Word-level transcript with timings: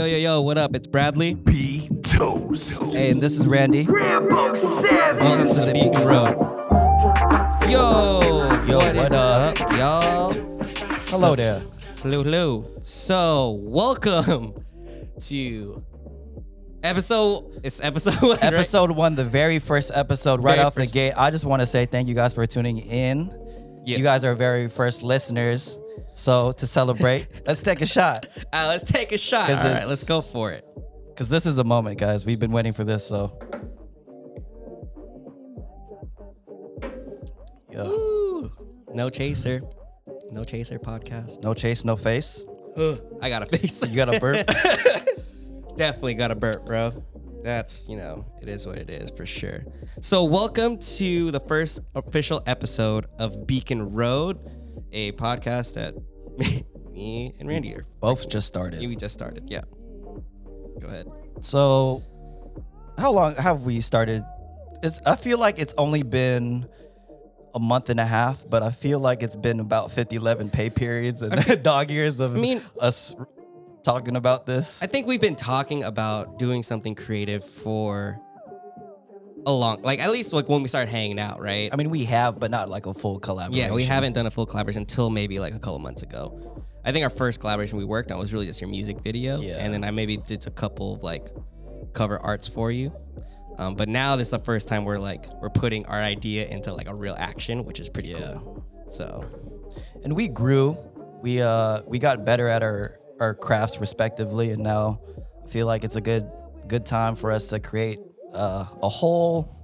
Yo, 0.00 0.06
yo, 0.06 0.16
yo, 0.16 0.40
what 0.40 0.56
up? 0.56 0.74
It's 0.74 0.86
Bradley. 0.86 1.34
B 1.34 1.86
Toast. 2.02 2.82
Hey, 2.94 3.10
and 3.10 3.20
this 3.20 3.38
is 3.38 3.46
Randy. 3.46 3.82
Rambo 3.82 4.54
Savage. 4.54 5.20
Welcome 5.20 5.46
to 5.46 5.60
the 5.66 5.72
Beacon 5.74 6.06
Road. 6.08 7.70
Yo, 7.70 8.62
Yo, 8.66 8.78
what 8.78 8.96
what 8.96 9.06
is 9.06 9.12
up? 9.12 9.60
up, 9.60 9.70
y'all? 9.76 10.32
Hello 11.08 11.18
So- 11.18 11.36
there. 11.36 11.62
Hello, 12.00 12.22
hello. 12.22 12.64
So, 12.80 13.58
welcome 13.60 14.54
to 15.20 15.84
episode. 16.82 17.60
It's 17.62 17.82
episode 17.84 18.22
one, 18.22 18.30
right? 18.38 18.54
Episode 18.54 18.92
one, 18.92 19.16
the 19.16 19.24
very 19.26 19.58
first 19.58 19.90
episode, 19.94 20.42
right 20.42 20.52
Very 20.54 20.64
off 20.64 20.76
first- 20.76 20.92
the 20.94 20.98
gate. 20.98 21.12
I 21.14 21.30
just 21.30 21.44
want 21.44 21.60
to 21.60 21.66
say 21.66 21.84
thank 21.84 22.08
you 22.08 22.14
guys 22.14 22.32
for 22.32 22.46
tuning 22.46 22.78
in. 22.78 23.34
Yeah. 23.84 23.98
You 23.98 24.02
guys 24.04 24.24
are 24.24 24.34
very 24.34 24.68
first 24.68 25.02
listeners. 25.02 25.78
So 26.20 26.52
to 26.52 26.66
celebrate, 26.66 27.28
let's 27.46 27.62
take 27.62 27.80
a 27.80 27.86
shot 27.86 28.26
Uh, 28.52 28.66
let's 28.68 28.84
take 28.84 29.10
a 29.12 29.16
shot. 29.16 29.48
All 29.48 29.56
right, 29.56 29.86
let's 29.86 30.04
go 30.04 30.20
for 30.20 30.52
it. 30.52 30.66
because 31.08 31.30
this 31.30 31.46
is 31.46 31.56
a 31.56 31.64
moment, 31.64 31.98
guys. 31.98 32.26
We've 32.26 32.38
been 32.38 32.52
waiting 32.52 32.74
for 32.74 32.84
this. 32.84 33.06
So, 33.06 33.38
Yo. 37.72 37.86
Ooh, 37.86 38.50
no 38.92 39.08
chaser, 39.08 39.62
no 40.30 40.44
chaser 40.44 40.78
podcast. 40.78 41.42
no 41.42 41.54
chase, 41.54 41.86
no 41.86 41.96
face. 41.96 42.44
I 43.22 43.30
got 43.30 43.42
a 43.42 43.46
face. 43.46 43.88
You 43.88 43.96
got 43.96 44.14
a 44.14 44.20
burp. 44.20 44.46
Definitely 45.76 46.14
got 46.14 46.30
a 46.32 46.34
burp, 46.34 46.66
bro. 46.66 47.02
That's, 47.42 47.88
you 47.88 47.96
know, 47.96 48.26
it 48.42 48.48
is 48.50 48.66
what 48.66 48.76
it 48.76 48.90
is 48.90 49.10
for 49.10 49.24
sure. 49.24 49.64
So, 50.00 50.24
welcome 50.24 50.78
to 50.98 51.30
the 51.30 51.40
first 51.40 51.80
official 51.94 52.42
episode 52.46 53.06
of 53.18 53.46
Beacon 53.46 53.94
Road, 53.94 54.38
a 54.92 55.12
podcast 55.12 55.74
that 55.74 55.94
me 56.92 57.34
and 57.38 57.48
Randy 57.48 57.74
are. 57.74 57.84
Both 58.00 58.28
just 58.28 58.46
started. 58.46 58.80
We 58.80 58.96
just 58.96 59.14
started. 59.14 59.44
Yeah. 59.48 59.62
Go 60.80 60.88
ahead. 60.88 61.06
So, 61.40 62.02
how 62.98 63.12
long 63.12 63.34
have 63.36 63.62
we 63.62 63.80
started? 63.80 64.22
It's, 64.82 65.00
I 65.04 65.16
feel 65.16 65.38
like 65.38 65.58
it's 65.58 65.74
only 65.76 66.02
been 66.02 66.66
a 67.54 67.60
month 67.60 67.90
and 67.90 67.98
a 68.00 68.04
half, 68.04 68.44
but 68.48 68.62
I 68.62 68.70
feel 68.70 68.98
like 69.00 69.22
it's 69.22 69.36
been 69.36 69.60
about 69.60 69.90
50, 69.90 70.16
11 70.16 70.50
pay 70.50 70.70
periods 70.70 71.22
and 71.22 71.62
dog 71.62 71.90
years 71.90 72.20
of 72.20 72.36
I 72.36 72.40
mean- 72.40 72.62
us 72.78 73.14
talking 73.82 74.16
about 74.16 74.46
this. 74.46 74.82
I 74.82 74.86
think 74.86 75.06
we've 75.06 75.20
been 75.20 75.36
talking 75.36 75.84
about 75.84 76.38
doing 76.38 76.62
something 76.62 76.94
creative 76.94 77.44
for 77.44 78.18
a 79.46 79.52
long, 79.52 79.82
like 79.82 80.00
at 80.00 80.10
least 80.10 80.32
like 80.32 80.48
when 80.48 80.62
we 80.62 80.68
started 80.68 80.90
hanging 80.90 81.18
out, 81.18 81.40
right? 81.40 81.70
I 81.72 81.76
mean, 81.76 81.90
we 81.90 82.04
have, 82.04 82.36
but 82.36 82.50
not 82.50 82.68
like 82.68 82.86
a 82.86 82.94
full 82.94 83.18
collaboration. 83.18 83.68
Yeah, 83.68 83.74
we 83.74 83.84
haven't 83.84 84.12
done 84.12 84.26
a 84.26 84.30
full 84.30 84.46
collaboration 84.46 84.82
until 84.82 85.10
maybe 85.10 85.38
like 85.38 85.54
a 85.54 85.58
couple 85.58 85.78
months 85.78 86.02
ago. 86.02 86.64
I 86.84 86.92
think 86.92 87.04
our 87.04 87.10
first 87.10 87.40
collaboration 87.40 87.78
we 87.78 87.84
worked 87.84 88.10
on 88.10 88.18
was 88.18 88.32
really 88.32 88.46
just 88.46 88.60
your 88.60 88.70
music 88.70 89.00
video, 89.00 89.40
Yeah. 89.40 89.56
and 89.58 89.72
then 89.72 89.84
I 89.84 89.90
maybe 89.90 90.16
did 90.16 90.46
a 90.46 90.50
couple 90.50 90.94
of 90.94 91.02
like 91.02 91.28
cover 91.92 92.18
arts 92.18 92.48
for 92.48 92.70
you. 92.70 92.92
Um, 93.58 93.74
but 93.74 93.88
now 93.88 94.16
this 94.16 94.28
is 94.28 94.32
the 94.32 94.38
first 94.38 94.68
time 94.68 94.84
we're 94.84 94.98
like 94.98 95.26
we're 95.42 95.50
putting 95.50 95.84
our 95.86 95.98
idea 96.00 96.46
into 96.46 96.72
like 96.72 96.88
a 96.88 96.94
real 96.94 97.14
action, 97.18 97.64
which 97.64 97.80
is 97.80 97.88
pretty 97.88 98.14
cool. 98.14 98.64
So 98.88 99.24
And 100.04 100.14
we 100.14 100.28
grew. 100.28 100.76
We 101.22 101.42
uh 101.42 101.82
we 101.86 101.98
got 101.98 102.24
better 102.24 102.48
at 102.48 102.62
our 102.62 102.98
our 103.20 103.34
crafts 103.34 103.78
respectively, 103.78 104.50
and 104.52 104.62
now 104.62 105.00
I 105.44 105.48
feel 105.48 105.66
like 105.66 105.84
it's 105.84 105.96
a 105.96 106.00
good 106.00 106.30
good 106.68 106.86
time 106.86 107.14
for 107.16 107.30
us 107.30 107.48
to 107.48 107.60
create 107.60 107.98
uh, 108.32 108.66
a 108.82 108.88
whole 108.88 109.56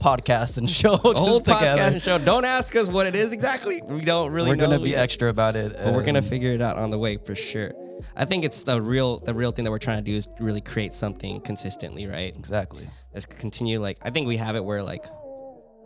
podcast 0.00 0.58
and 0.58 0.68
show. 0.80 0.94
a 0.94 0.96
whole 0.96 1.14
just 1.14 1.44
together. 1.44 1.80
podcast 1.80 1.92
and 1.92 2.02
show. 2.02 2.18
Don't 2.18 2.44
ask 2.44 2.74
us 2.76 2.88
what 2.88 3.06
it 3.06 3.16
is 3.16 3.32
exactly. 3.32 3.82
We 3.82 4.00
don't 4.00 4.32
really. 4.32 4.50
We're 4.50 4.56
gonna 4.56 4.80
be 4.80 4.94
extra 4.96 5.28
about 5.28 5.56
it, 5.56 5.74
but 5.76 5.94
we're 5.94 6.04
gonna 6.04 6.22
figure 6.22 6.52
it 6.52 6.60
out 6.60 6.76
on 6.76 6.90
the 6.90 6.98
way 6.98 7.16
for 7.16 7.34
sure. 7.34 7.72
I 8.16 8.24
think 8.24 8.44
it's 8.44 8.64
the 8.64 8.80
real 8.80 9.18
the 9.18 9.34
real 9.34 9.52
thing 9.52 9.64
that 9.64 9.70
we're 9.70 9.78
trying 9.78 10.04
to 10.04 10.10
do 10.10 10.16
is 10.16 10.28
really 10.40 10.60
create 10.60 10.92
something 10.92 11.40
consistently, 11.40 12.06
right? 12.06 12.34
exactly. 12.34 12.86
Let's 13.12 13.26
continue. 13.26 13.80
Like 13.80 13.98
I 14.02 14.10
think 14.10 14.26
we 14.26 14.36
have 14.38 14.56
it 14.56 14.64
where 14.64 14.82
like 14.82 15.06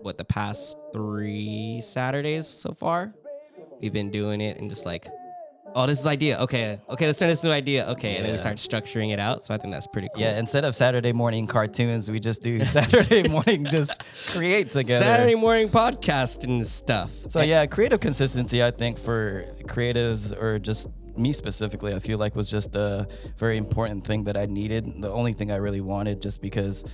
what 0.01 0.19
the 0.19 0.25
past 0.25 0.79
three 0.93 1.81
Saturdays 1.81 2.47
so 2.47 2.73
far, 2.73 3.13
we've 3.81 3.93
been 3.93 4.11
doing 4.11 4.41
it 4.41 4.59
and 4.59 4.71
just 4.71 4.87
like, 4.87 5.07
oh, 5.77 5.87
this 5.87 6.01
is 6.01 6.07
idea. 6.07 6.39
Okay, 6.41 6.79
okay, 6.89 7.07
let's 7.07 7.19
turn 7.19 7.29
this 7.29 7.45
new 7.45 7.51
idea. 7.51 7.87
Okay, 7.91 8.17
and 8.17 8.25
then 8.25 8.33
we 8.33 8.39
Yeah. 8.39 8.55
start 8.55 8.57
structuring 8.57 9.13
it 9.13 9.21
out. 9.21 9.45
So 9.45 9.55
I 9.55 9.59
think 9.59 9.73
that's 9.73 9.87
pretty 9.87 10.09
cool. 10.15 10.23
Yeah, 10.23 10.39
instead 10.39 10.65
of 10.65 10.75
Saturday 10.75 11.13
morning 11.13 11.47
cartoons, 11.47 12.11
we 12.11 12.19
just 12.19 12.43
do 12.43 12.65
Saturday 12.79 13.29
morning 13.29 13.65
just 13.65 14.03
create 14.33 14.71
together. 14.71 15.05
Saturday 15.05 15.35
morning 15.37 15.69
podcast 15.69 16.45
and 16.45 16.67
stuff. 16.67 17.11
So 17.29 17.43
yeah, 17.43 17.67
creative 17.67 18.01
consistency 18.01 18.65
I 18.65 18.71
think 18.73 18.99
for 18.99 19.45
creatives 19.65 20.33
or 20.37 20.59
just 20.59 20.89
me 21.17 21.33
specifically, 21.33 21.95
I 21.95 21.99
feel 21.99 22.19
like 22.19 22.35
was 22.35 22.49
just 22.49 22.75
a 22.75 23.07
very 23.37 23.57
important 23.57 24.05
thing 24.05 24.25
that 24.25 24.37
I 24.37 24.47
needed. 24.47 25.01
The 25.01 25.11
only 25.11 25.33
thing 25.35 25.51
I 25.51 25.57
really 25.57 25.81
wanted 25.81 26.21
just 26.21 26.43
because 26.43 26.85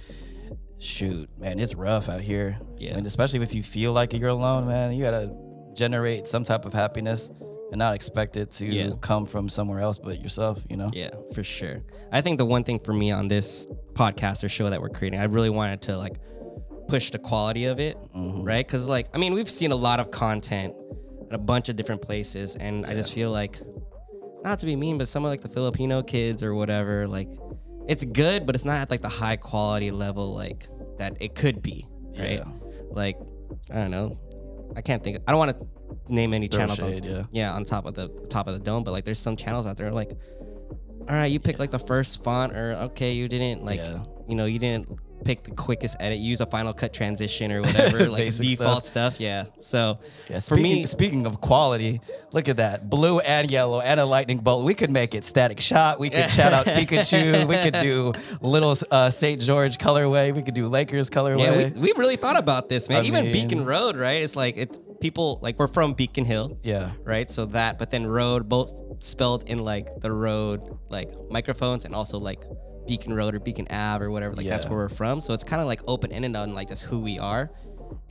shoot, 0.78 1.28
man, 1.38 1.58
it's 1.60 1.74
rough 1.74 2.08
out 2.08 2.20
here. 2.20 2.58
Yeah. 2.78 2.96
And 2.96 3.06
especially 3.06 3.40
if 3.42 3.54
you 3.54 3.62
feel 3.62 3.92
like 3.92 4.12
you're 4.12 4.28
alone, 4.30 4.66
man, 4.66 4.92
you 4.92 5.02
gotta 5.04 5.32
generate 5.74 6.26
some 6.26 6.44
type 6.44 6.64
of 6.64 6.72
happiness 6.74 7.30
and 7.72 7.78
not 7.78 7.94
expect 7.94 8.36
it 8.36 8.50
to 8.50 8.66
Yeah. 8.66 8.90
come 9.00 9.24
from 9.26 9.48
somewhere 9.48 9.80
else 9.80 9.98
but 9.98 10.20
yourself, 10.20 10.62
you 10.68 10.76
know? 10.76 10.90
Yeah, 10.92 11.10
for 11.34 11.42
sure. 11.42 11.82
I 12.12 12.20
think 12.20 12.38
the 12.38 12.44
one 12.44 12.64
thing 12.64 12.78
for 12.78 12.92
me 12.92 13.10
on 13.10 13.28
this 13.28 13.66
podcast 13.94 14.44
or 14.44 14.48
show 14.48 14.70
that 14.70 14.80
we're 14.80 14.90
creating, 14.90 15.18
I 15.18 15.24
really 15.24 15.50
wanted 15.50 15.80
to 15.82 15.96
like 15.96 16.18
push 16.86 17.10
the 17.10 17.18
quality 17.18 17.64
of 17.64 17.80
it, 17.80 17.96
mm-hmm. 18.14 18.44
right? 18.44 18.64
Because 18.64 18.86
like, 18.86 19.08
I 19.14 19.18
mean, 19.18 19.32
we've 19.32 19.50
seen 19.50 19.72
a 19.72 19.76
lot 19.76 20.00
of 20.00 20.10
content 20.10 20.74
in 21.28 21.34
a 21.34 21.38
bunch 21.38 21.70
of 21.70 21.76
different 21.76 22.02
places, 22.02 22.56
and 22.56 22.84
I 22.84 22.92
just 22.92 23.14
feel 23.14 23.30
like, 23.30 23.58
not 24.44 24.58
to 24.58 24.66
be 24.66 24.76
mean, 24.76 24.98
but 24.98 25.08
some 25.08 25.24
of 25.24 25.30
like 25.30 25.40
the 25.40 25.48
Filipino 25.48 26.02
kids 26.02 26.42
or 26.42 26.54
whatever, 26.54 27.08
like, 27.08 27.28
it's 27.88 28.04
good, 28.04 28.44
but 28.44 28.54
it's 28.54 28.66
not 28.66 28.76
at 28.76 28.90
like 28.90 29.00
the 29.00 29.08
high 29.08 29.36
quality 29.36 29.90
level 29.90 30.34
like 30.34 30.68
that 30.98 31.16
it 31.20 31.34
could 31.34 31.62
be, 31.62 31.86
right? 32.18 32.40
Yeah. 32.40 32.44
Like, 32.90 33.18
I 33.70 33.76
don't 33.76 33.90
know. 33.90 34.18
I 34.76 34.82
can't 34.82 35.02
think. 35.02 35.18
I 35.26 35.32
don't 35.32 35.38
want 35.38 35.58
to 35.58 35.66
name 36.08 36.34
any 36.34 36.48
channel. 36.48 36.76
on- 36.82 37.02
yeah. 37.02 37.22
yeah, 37.30 37.52
on 37.52 37.64
top 37.64 37.86
of 37.86 37.94
the 37.94 38.08
top 38.28 38.46
of 38.48 38.54
the 38.54 38.60
dome. 38.60 38.84
But 38.84 38.92
like, 38.92 39.04
there's 39.04 39.18
some 39.18 39.36
channels 39.36 39.66
out 39.66 39.76
there 39.76 39.90
like, 39.90 40.10
all 41.08 41.16
right, 41.16 41.30
you 41.30 41.40
picked 41.40 41.58
like 41.58 41.70
the 41.70 41.78
first 41.78 42.22
font, 42.24 42.56
or 42.56 42.74
okay, 42.90 43.12
you 43.12 43.28
didn't 43.28 43.64
like, 43.64 43.78
Yeah. 43.80 44.04
you 44.28 44.34
know, 44.36 44.44
you 44.46 44.58
didn't 44.58 44.88
pick 45.24 45.44
the 45.44 45.52
quickest 45.52 45.96
edit. 46.00 46.18
Use 46.18 46.40
a 46.40 46.46
Final 46.46 46.72
Cut 46.72 46.92
transition 46.92 47.52
or 47.52 47.60
whatever, 47.62 48.08
like 48.10 48.34
default 48.36 48.84
stuff. 48.84 49.20
Yeah. 49.20 49.44
So 49.60 49.98
Yeah, 50.28 50.36
for 50.36 50.40
speaking, 50.56 50.62
me, 50.62 50.86
speaking 50.86 51.26
of 51.26 51.40
quality, 51.40 52.00
look 52.32 52.48
at 52.48 52.56
that 52.56 52.90
blue 52.90 53.20
and 53.20 53.48
yellow 53.48 53.80
and 53.80 54.00
a 54.00 54.04
lightning 54.04 54.38
bolt. 54.38 54.64
We 54.64 54.74
could 54.74 54.90
make 54.90 55.14
it 55.14 55.24
static 55.24 55.60
shot. 55.60 56.00
We 56.00 56.10
could 56.10 56.28
shout 56.30 56.52
out 56.52 56.66
Pikachu. 56.76 57.46
We 57.46 57.56
could 57.56 57.74
do 57.82 58.12
little 58.40 58.76
uh, 58.90 59.10
St. 59.10 59.40
George 59.40 59.78
colorway. 59.78 60.34
We 60.34 60.42
could 60.42 60.54
do 60.54 60.66
Lakers 60.68 61.08
colorway. 61.08 61.38
yeah, 61.70 61.70
we, 61.80 61.80
we 61.80 61.92
really 61.96 62.16
thought 62.16 62.36
about 62.36 62.68
this, 62.68 62.88
man. 62.88 63.02
I 63.02 63.06
Even 63.06 63.24
mean- 63.26 63.32
Beacon 63.48 63.64
Road, 63.64 63.96
right? 63.96 64.22
It's 64.22 64.34
like 64.34 64.56
it's 64.56 64.78
people 65.02 65.38
like 65.42 65.58
we're 65.58 65.68
from 65.68 65.92
Beacon 65.92 66.24
Hill. 66.24 66.58
yeah, 66.62 66.92
right? 67.04 67.30
So 67.30 67.44
that, 67.46 67.78
but 67.78 67.90
then 67.90 68.06
road, 68.06 68.48
both 68.48 69.02
spelled 69.02 69.42
in 69.48 69.58
like 69.58 70.00
the 70.00 70.10
road, 70.12 70.78
like 70.88 71.10
microphones, 71.30 71.84
and 71.84 71.94
also 71.94 72.18
like 72.18 72.42
Beacon 72.86 73.12
Road 73.12 73.34
or 73.34 73.40
Beacon 73.40 73.66
Ave 73.70 74.02
or 74.04 74.10
whatever. 74.10 74.34
Like 74.34 74.48
that's 74.48 74.66
where 74.66 74.78
we're 74.78 74.88
from. 74.88 75.20
So 75.20 75.34
it's 75.34 75.44
kind 75.44 75.60
of 75.60 75.68
like 75.68 75.80
open 75.86 76.10
ended 76.12 76.34
on 76.36 76.54
like 76.54 76.68
just 76.68 76.82
who 76.84 77.00
we 77.00 77.18
are 77.18 77.50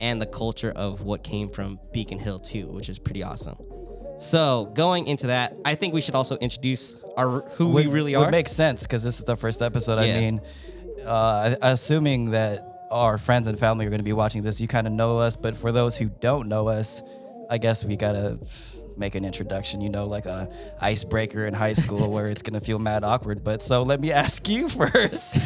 and 0.00 0.20
the 0.22 0.26
culture 0.26 0.70
of 0.76 1.02
what 1.02 1.24
came 1.24 1.48
from 1.48 1.80
Beacon 1.92 2.18
Hill 2.20 2.38
too, 2.38 2.66
which 2.68 2.88
is 2.88 2.98
pretty 2.98 3.22
awesome. 3.22 3.56
So 4.18 4.66
going 4.74 5.06
into 5.08 5.26
that, 5.28 5.56
I 5.64 5.74
think 5.74 5.92
we 5.94 6.00
should 6.00 6.14
also 6.14 6.36
introduce 6.36 6.94
our 7.16 7.40
who 7.56 7.66
we 7.68 7.72
Would- 7.86 7.92
really 7.92 8.16
would 8.16 8.28
are. 8.28 8.30
make 8.30 8.48
sense 8.48 8.82
because 8.82 9.02
this 9.02 9.18
is 9.18 9.24
the 9.24 9.36
first 9.36 9.60
episode. 9.62 10.00
Yeah. 10.04 10.14
I 10.16 10.20
mean, 10.20 10.40
uh, 11.04 11.56
assuming 11.62 12.30
that 12.30 12.71
our 12.92 13.18
friends 13.18 13.46
and 13.46 13.58
family 13.58 13.86
are 13.86 13.90
going 13.90 14.00
to 14.00 14.04
be 14.04 14.12
watching 14.12 14.42
this, 14.42 14.60
you 14.60 14.68
kind 14.68 14.86
of 14.86 14.92
know 14.92 15.18
us. 15.18 15.34
But 15.34 15.56
for 15.56 15.72
those 15.72 15.96
who 15.96 16.10
don't 16.20 16.48
know 16.48 16.68
us, 16.68 17.02
I 17.50 17.58
guess 17.58 17.84
we 17.84 17.96
gotta 17.96 18.38
make 18.96 19.14
an 19.14 19.24
introduction. 19.24 19.80
You 19.80 19.90
know, 19.90 20.06
like 20.06 20.26
a 20.26 20.48
icebreaker 20.80 21.46
in 21.46 21.54
high 21.54 21.72
school 21.72 22.10
where 22.10 22.28
it's 22.28 22.42
gonna 22.42 22.60
feel 22.60 22.78
mad 22.78 23.04
awkward. 23.04 23.44
But 23.44 23.62
so 23.62 23.82
let 23.82 24.00
me 24.00 24.10
ask 24.12 24.48
you 24.48 24.68
first: 24.70 25.36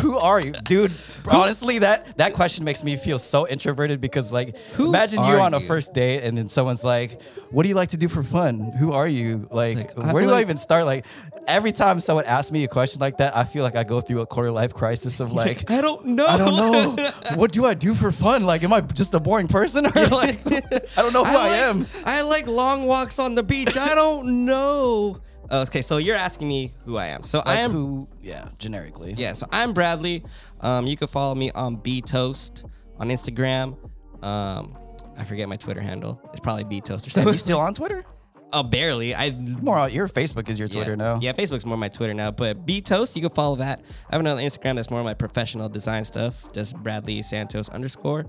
Who 0.00 0.18
are 0.18 0.40
you, 0.40 0.52
dude? 0.52 0.92
Honestly, 1.30 1.78
that 1.78 2.16
that 2.18 2.34
question 2.34 2.64
makes 2.64 2.84
me 2.84 2.96
feel 2.96 3.18
so 3.18 3.46
introverted 3.48 4.00
because, 4.00 4.32
like, 4.32 4.56
Who 4.74 4.88
imagine 4.88 5.24
you 5.24 5.40
on 5.40 5.54
a 5.54 5.60
first 5.60 5.94
date 5.94 6.22
and 6.24 6.36
then 6.36 6.48
someone's 6.48 6.84
like, 6.84 7.22
"What 7.50 7.62
do 7.62 7.68
you 7.68 7.74
like 7.74 7.90
to 7.90 7.96
do 7.96 8.08
for 8.08 8.22
fun? 8.22 8.72
Who 8.78 8.92
are 8.92 9.08
you? 9.08 9.48
Like, 9.50 9.96
like, 9.96 10.12
where 10.12 10.22
do 10.22 10.30
I 10.30 10.40
even 10.40 10.56
start?" 10.56 10.84
Like, 10.84 11.06
every 11.48 11.72
time 11.72 11.98
someone 12.00 12.24
asks 12.26 12.52
me 12.52 12.64
a 12.64 12.68
question 12.68 13.00
like 13.00 13.16
that, 13.18 13.36
I 13.36 13.44
feel 13.44 13.62
like 13.64 13.74
I 13.76 13.84
go 13.84 14.00
through 14.00 14.20
a 14.20 14.26
quarter 14.26 14.50
life 14.52 14.74
crisis 14.74 15.20
of 15.20 15.32
like. 15.42 15.70
I 15.70 15.80
don't 15.80 16.04
know. 16.06 16.26
I 16.26 16.36
don't 16.36 16.96
know. 16.96 17.10
what 17.36 17.50
do 17.52 17.64
I 17.64 17.74
do 17.74 17.94
for 17.94 18.12
fun? 18.12 18.44
Like, 18.44 18.62
am 18.62 18.72
I 18.72 18.80
just 18.80 19.14
a 19.14 19.20
boring 19.20 19.48
person? 19.48 19.86
Or 19.86 20.06
like, 20.06 20.38
I 20.46 21.02
don't 21.02 21.12
know 21.12 21.24
who 21.24 21.30
I, 21.36 21.48
like, 21.48 21.50
am. 21.52 21.86
I 22.04 22.20
like 22.20 22.46
long 22.46 22.86
walks 22.86 23.18
on 23.18 23.34
the 23.34 23.42
beach. 23.42 23.76
I 23.76 23.94
don't 23.94 24.44
know. 24.44 25.20
Okay, 25.50 25.80
so 25.80 25.96
you're 25.96 26.14
asking 26.16 26.46
me 26.46 26.74
who 26.84 26.98
I 26.98 27.06
am. 27.06 27.22
So 27.22 27.40
I 27.46 27.56
am 27.56 27.70
who? 27.72 28.06
Yeah, 28.22 28.48
generically. 28.58 29.14
Yeah, 29.16 29.32
so 29.32 29.46
I'm 29.50 29.72
Bradley. 29.72 30.22
Um, 30.60 30.86
you 30.86 30.96
can 30.96 31.08
follow 31.08 31.34
me 31.34 31.50
on 31.52 31.76
B 31.76 32.02
Toast 32.02 32.66
on 32.98 33.08
Instagram. 33.08 33.76
Um, 34.22 34.76
I 35.16 35.24
forget 35.24 35.48
my 35.48 35.56
Twitter 35.56 35.80
handle. 35.80 36.20
It's 36.32 36.40
probably 36.40 36.64
B 36.64 36.80
Toast 36.82 37.06
or 37.06 37.08
Are 37.08 37.10
something. 37.12 37.32
you 37.32 37.38
still 37.38 37.60
on 37.60 37.72
Twitter? 37.72 38.04
Uh, 38.52 38.62
barely. 38.62 39.14
I 39.14 39.30
More 39.30 39.76
on 39.76 39.92
your 39.92 40.08
Facebook 40.08 40.48
is 40.48 40.58
your 40.58 40.68
Twitter 40.68 40.92
yeah. 40.92 40.96
now. 40.96 41.18
Yeah, 41.20 41.32
Facebook's 41.32 41.66
more 41.66 41.76
my 41.76 41.88
Twitter 41.88 42.14
now. 42.14 42.30
But 42.30 42.64
B 42.64 42.80
Toast, 42.80 43.14
you 43.14 43.22
can 43.22 43.30
follow 43.30 43.56
that. 43.56 43.82
I 44.08 44.14
have 44.14 44.20
another 44.20 44.40
Instagram 44.40 44.76
that's 44.76 44.90
more 44.90 45.02
my 45.04 45.14
professional 45.14 45.68
design 45.68 46.04
stuff. 46.04 46.50
Just 46.52 46.76
Bradley 46.76 47.20
Santos 47.22 47.68
underscore. 47.68 48.26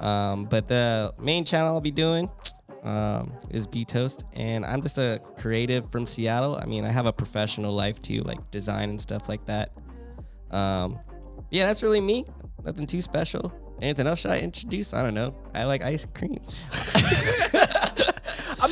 Um, 0.00 0.46
but 0.46 0.66
the 0.66 1.14
main 1.18 1.44
channel 1.44 1.74
I'll 1.74 1.80
be 1.80 1.92
doing 1.92 2.28
um, 2.82 3.32
is 3.50 3.66
B 3.66 3.84
Toast, 3.84 4.24
and 4.32 4.64
I'm 4.64 4.82
just 4.82 4.98
a 4.98 5.20
creative 5.38 5.90
from 5.92 6.06
Seattle. 6.06 6.56
I 6.56 6.64
mean, 6.64 6.84
I 6.84 6.90
have 6.90 7.06
a 7.06 7.12
professional 7.12 7.72
life 7.72 8.00
too, 8.00 8.22
like 8.22 8.50
design 8.50 8.90
and 8.90 9.00
stuff 9.00 9.28
like 9.28 9.44
that. 9.46 9.70
Um, 10.50 10.98
yeah, 11.50 11.66
that's 11.66 11.82
really 11.82 12.00
me. 12.00 12.24
Nothing 12.64 12.86
too 12.86 13.00
special. 13.00 13.52
Anything 13.80 14.06
else 14.06 14.20
should 14.20 14.30
I 14.30 14.40
introduce? 14.40 14.92
I 14.94 15.02
don't 15.02 15.14
know. 15.14 15.34
I 15.54 15.64
like 15.64 15.82
ice 15.82 16.04
cream. 16.14 16.40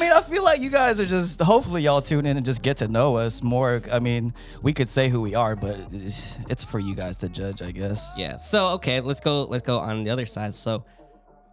I 0.00 0.02
mean, 0.02 0.12
I 0.12 0.23
feel 0.23 0.43
like 0.43 0.62
you 0.62 0.70
guys 0.70 0.99
are 0.99 1.05
just. 1.05 1.43
Hopefully, 1.43 1.82
y'all 1.82 2.00
tune 2.00 2.25
in 2.25 2.38
and 2.38 2.47
just 2.47 2.62
get 2.62 2.79
to 2.79 2.88
know 2.88 3.17
us 3.17 3.43
more. 3.43 3.82
I 3.93 3.99
mean, 3.99 4.32
we 4.62 4.73
could 4.73 4.88
say 4.88 5.11
who 5.11 5.20
we 5.20 5.35
are, 5.35 5.55
but 5.55 5.79
it's, 5.93 6.38
it's 6.49 6.64
for 6.64 6.79
you 6.79 6.94
guys 6.94 7.19
to 7.19 7.29
judge, 7.29 7.61
I 7.61 7.70
guess. 7.70 8.11
Yeah. 8.17 8.38
So 8.38 8.69
okay, 8.76 9.00
let's 9.00 9.20
go. 9.20 9.44
Let's 9.44 9.62
go 9.62 9.79
on 9.79 10.02
the 10.05 10.08
other 10.08 10.25
side. 10.25 10.55
So, 10.55 10.87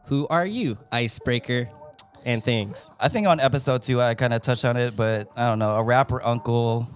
who 0.06 0.30
are 0.30 0.46
you, 0.46 0.78
icebreaker, 0.94 1.70
and 2.24 2.42
things? 2.42 2.90
I 3.02 3.10
think 3.10 3.28
on 3.28 3.42
episode 3.42 3.84
two, 3.84 4.02
I 4.02 4.14
kind 4.14 4.34
of 4.34 4.42
touched 4.44 4.64
on 4.64 4.78
it, 4.78 4.96
but 4.96 5.30
I 5.36 5.50
don't 5.50 5.60
know. 5.60 5.76
A 5.76 5.84
rapper 5.84 6.26
uncle, 6.26 6.88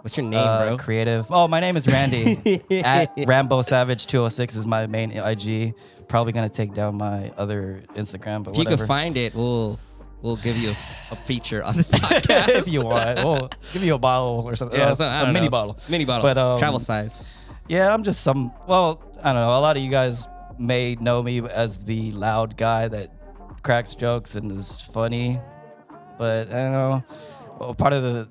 What's 0.00 0.16
your 0.16 0.24
name, 0.24 0.40
uh, 0.40 0.68
bro? 0.68 0.76
creative. 0.78 1.26
Oh, 1.28 1.48
my 1.48 1.60
name 1.60 1.76
is 1.76 1.86
Randy. 1.86 2.62
At 2.82 3.12
Rambo 3.26 3.60
Savage 3.60 4.06
206 4.06 4.56
is 4.56 4.66
my 4.66 4.86
main 4.86 5.10
IG. 5.10 5.74
Probably 6.08 6.32
gonna 6.32 6.48
take 6.48 6.72
down 6.72 6.96
my 6.96 7.28
other 7.36 7.82
Instagram, 7.94 8.42
but 8.42 8.52
if 8.52 8.56
you 8.56 8.64
whatever. 8.64 8.84
can 8.84 8.88
find 8.88 9.16
it, 9.18 9.34
we'll 9.34 9.78
we'll 10.24 10.36
give 10.36 10.56
you 10.56 10.72
a 11.10 11.16
feature 11.26 11.62
on 11.62 11.76
this 11.76 11.90
podcast. 11.90 12.48
if 12.48 12.72
you 12.72 12.80
want, 12.80 13.16
we'll 13.22 13.50
give 13.74 13.84
you 13.84 13.94
a 13.94 13.98
bottle 13.98 14.42
or 14.44 14.56
something. 14.56 14.78
yeah, 14.80 14.88
Uh, 14.88 14.94
so, 14.94 15.04
a 15.04 15.30
mini 15.32 15.46
know. 15.46 15.50
bottle. 15.50 15.78
Mini 15.88 16.04
bottle. 16.06 16.22
But, 16.22 16.38
um, 16.38 16.58
travel 16.58 16.80
size. 16.80 17.24
Yeah, 17.68 17.92
I'm 17.92 18.02
just 18.02 18.22
some. 18.22 18.50
Well, 18.66 19.00
I 19.22 19.32
don't 19.32 19.42
know. 19.42 19.50
A 19.50 19.60
lot 19.60 19.76
of 19.76 19.82
you 19.82 19.90
guys 19.90 20.26
may 20.58 20.94
know 20.96 21.22
me 21.22 21.40
as 21.46 21.78
the 21.78 22.10
loud 22.12 22.56
guy 22.56 22.88
that 22.88 23.10
cracks 23.62 23.94
jokes 23.94 24.34
and 24.34 24.50
is 24.52 24.80
funny, 24.80 25.40
but 26.18 26.48
I 26.48 26.52
don't 26.52 26.72
know. 26.72 27.04
Well, 27.58 27.74
part 27.74 27.92
of 27.92 28.02
the 28.02 28.28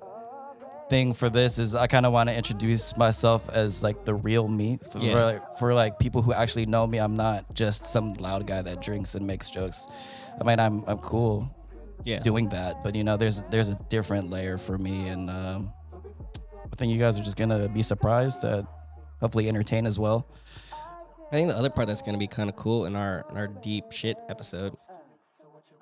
thing 0.89 1.13
for 1.13 1.29
this 1.29 1.57
is 1.59 1.73
I 1.75 1.87
kind 1.87 2.05
of 2.05 2.11
want 2.13 2.29
to 2.29 2.35
introduce 2.35 2.95
myself 2.97 3.49
as 3.49 3.81
like 3.81 4.05
the 4.05 4.13
real 4.13 4.47
me 4.47 4.79
for, 4.91 4.99
Yeah. 4.99 5.23
like, 5.25 5.57
for 5.57 5.73
like 5.73 5.97
people 5.97 6.21
who 6.21 6.33
actually 6.33 6.65
know 6.67 6.85
me. 6.85 6.97
I'm 6.99 7.15
not 7.15 7.45
just 7.55 7.85
some 7.85 8.13
loud 8.15 8.45
guy 8.45 8.61
that 8.61 8.81
drinks 8.81 9.15
and 9.15 9.25
makes 9.25 9.49
jokes. 9.49 9.87
I 10.39 10.43
mean, 10.43 10.59
I'm 10.59 10.83
I'm 10.87 10.97
cool 10.99 11.49
Yeah. 12.03 12.19
doing 12.19 12.49
that, 12.49 12.83
but 12.83 12.95
you 12.95 13.03
know, 13.03 13.17
there's 13.17 13.41
there's 13.49 13.69
a 13.69 13.75
different 13.89 14.29
layer 14.29 14.57
for 14.57 14.77
me, 14.77 15.07
and 15.07 15.29
um, 15.29 15.73
I 16.71 16.75
think 16.75 16.91
you 16.91 16.99
guys 16.99 17.19
are 17.19 17.23
just 17.23 17.37
gonna 17.37 17.67
be 17.69 17.81
surprised 17.81 18.41
that 18.41 18.65
hopefully 19.19 19.47
entertain 19.47 19.85
as 19.85 19.97
well. 19.99 20.27
I 21.31 21.35
think 21.35 21.49
the 21.49 21.57
other 21.57 21.69
part 21.69 21.87
that's 21.87 22.01
gonna 22.01 22.17
be 22.17 22.27
kind 22.27 22.49
of 22.49 22.55
cool 22.55 22.85
in 22.85 22.95
our 22.95 23.25
in 23.29 23.37
our 23.37 23.47
deep 23.47 23.91
shit 23.91 24.17
episode, 24.29 24.75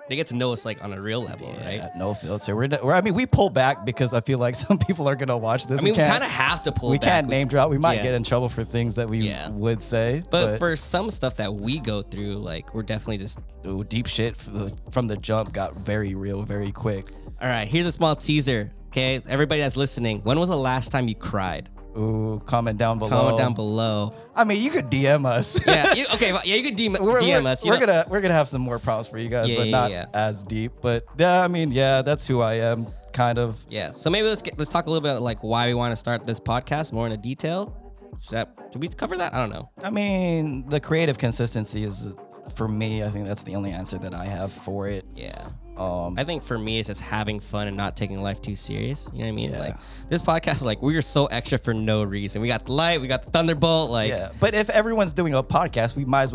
they 0.09 0.15
get 0.15 0.27
to 0.27 0.36
know 0.36 0.51
us 0.51 0.65
like 0.65 0.83
on 0.83 0.94
a 0.94 1.01
real 1.01 1.21
level, 1.24 1.53
right? 1.63 1.89
No 1.95 2.13
filter. 2.13 2.56
We're, 2.56 2.68
we're 2.83 2.94
I 2.94 3.01
mean, 3.01 3.13
we 3.13 3.25
pull 3.25 3.50
back 3.50 3.86
because 3.86 4.13
I 4.13 4.19
feel 4.21 4.39
like 4.39 4.56
some 4.68 4.77
people 4.77 5.07
are 5.07 5.15
gonna 5.15 5.38
watch 5.38 5.68
this. 5.68 5.80
I 5.80 5.83
mean, 5.83 5.94
we, 5.94 5.95
can't- 5.98 6.12
kind 6.12 6.24
of 6.24 6.30
have 6.30 6.62
to 6.63 6.71
pull. 6.71 6.89
Back. 6.89 6.92
We 6.92 6.98
back. 7.00 7.07
can't 7.09 7.27
name 7.30 7.48
drop. 7.48 7.69
We 7.69 7.77
might 7.77 7.95
yeah. 7.95 8.03
get 8.03 8.13
in 8.15 8.24
trouble 8.24 8.50
for 8.50 8.63
things 8.63 8.95
that 8.95 9.09
we 9.09 9.19
Yeah. 9.19 9.50
would 9.50 9.81
say, 9.81 10.24
But, 10.30 10.57
for 10.57 10.75
some 10.75 11.09
stuff 11.12 11.38
that 11.38 11.53
we 11.53 11.80
go 11.80 12.01
through, 12.01 12.36
like 12.38 12.74
we're 12.74 12.83
definitely 12.83 13.18
just. 13.18 13.39
ooh, 13.65 13.83
deep 13.83 14.07
shit 14.07 14.36
for 14.38 14.50
the, 14.51 14.77
from 14.92 15.07
the 15.07 15.18
jump 15.18 15.53
got 15.53 15.75
very 15.75 16.15
real 16.15 16.42
very 16.44 16.71
quick. 16.71 17.06
All 17.42 17.48
right, 17.48 17.68
here's 17.68 17.86
a 17.86 17.92
small 17.92 18.15
teaser. 18.15 18.69
Okay, 18.89 19.21
everybody 19.30 19.62
that's 19.62 19.77
listening, 19.77 20.19
when 20.24 20.38
was 20.39 20.50
the 20.50 20.57
last 20.57 20.92
time 20.92 21.07
you 21.07 21.15
cried? 21.15 21.69
Ooh, 21.97 22.41
comment 22.45 22.77
down 22.77 22.99
below. 22.99 23.09
Comment 23.09 23.38
down 23.38 23.53
below. 23.53 24.13
I 24.35 24.43
mean, 24.45 24.61
you 24.61 24.69
could 24.69 24.89
DM 24.89 25.25
us. 25.25 25.59
Yeah, 25.67 25.93
you, 25.93 26.05
okay, 26.13 26.31
yeah, 26.45 26.55
you 26.55 26.63
could 26.63 26.77
DM, 26.77 26.99
we're, 26.99 27.19
DM 27.19 27.21
we're- 27.41 27.45
us. 27.47 27.65
You 27.65 27.71
we're 27.71 27.79
know- 27.79 27.85
gonna 27.85 28.05
we're 28.09 28.21
gonna 28.21 28.33
have 28.33 28.47
some 28.47 28.61
more 28.61 28.79
prompts 28.79 29.07
for 29.09 29.17
you 29.17 29.27
guys, 29.29 29.49
Yeah, 29.49 29.57
but 29.57 29.65
yeah, 29.67 29.71
not 29.71 29.91
yeah. 29.91 30.05
as 30.13 30.43
deep. 30.43 30.71
But 30.81 31.05
yeah, 31.17 31.41
I 31.43 31.47
mean, 31.47 31.71
yeah, 31.71 32.01
that's 32.01 32.25
who 32.27 32.39
I 32.41 32.55
am, 32.55 32.88
kind 33.13 33.38
of. 33.38 33.63
Yeah. 33.69 33.91
So 33.91 34.09
maybe 34.09 34.27
let's 34.27 34.41
get 34.41 34.57
let's 34.57 34.71
talk 34.71 34.85
a 34.85 34.89
little 34.89 35.01
bit 35.03 35.21
like 35.21 35.43
why 35.43 35.67
we 35.67 35.73
want 35.73 35.91
to 35.91 35.95
start 35.97 36.25
this 36.25 36.39
podcast 36.39 36.93
more 36.93 37.05
in 37.07 37.11
a 37.11 37.17
detail. 37.17 37.77
Should 38.21 38.31
that 38.31 38.71
did 38.71 38.81
we 38.81 38.88
cover 38.88 39.17
that? 39.17 39.33
I 39.33 39.38
don't 39.39 39.49
know. 39.49 39.69
I 39.83 39.89
mean, 39.89 40.69
the 40.69 40.79
creative 40.79 41.17
consistency 41.17 41.83
is 41.83 42.13
for 42.55 42.67
me. 42.67 43.03
I 43.03 43.09
think 43.09 43.27
that's 43.27 43.43
the 43.43 43.55
only 43.55 43.71
answer 43.71 43.97
that 43.97 44.13
I 44.13 44.25
have 44.25 44.53
for 44.53 44.88
it. 44.88 45.05
Yeah. 45.15 45.49
Um, 45.77 46.15
I 46.18 46.23
think 46.23 46.44
for 46.44 46.59
me 46.59 46.79
it's 46.79 46.88
just 46.88 47.01
having 47.01 47.39
fun 47.39 47.68
and 47.68 47.77
not 47.77 47.95
taking 47.95 48.21
life 48.21 48.41
too 48.41 48.56
serious. 48.56 49.09
You 49.13 49.19
know 49.19 49.25
what 49.25 49.29
I 49.29 49.31
mean? 49.31 49.51
Yeah. 49.51 49.59
Like 49.59 49.77
this 50.09 50.21
podcast 50.21 50.56
is 50.56 50.63
like 50.63 50.81
we 50.81 50.95
are 50.97 51.01
so 51.01 51.25
extra 51.27 51.57
for 51.57 51.73
no 51.73 52.03
reason. 52.03 52.41
We 52.41 52.47
got 52.47 52.65
the 52.65 52.73
light, 52.73 53.01
we 53.01 53.07
got 53.07 53.23
the 53.23 53.31
thunderbolt, 53.31 53.89
like 53.89 54.09
yeah. 54.09 54.31
but 54.39 54.53
if 54.53 54.69
everyone's 54.69 55.13
doing 55.13 55.33
a 55.33 55.41
podcast, 55.41 55.95
we 55.95 56.06
might 56.06 56.23
as 56.23 56.33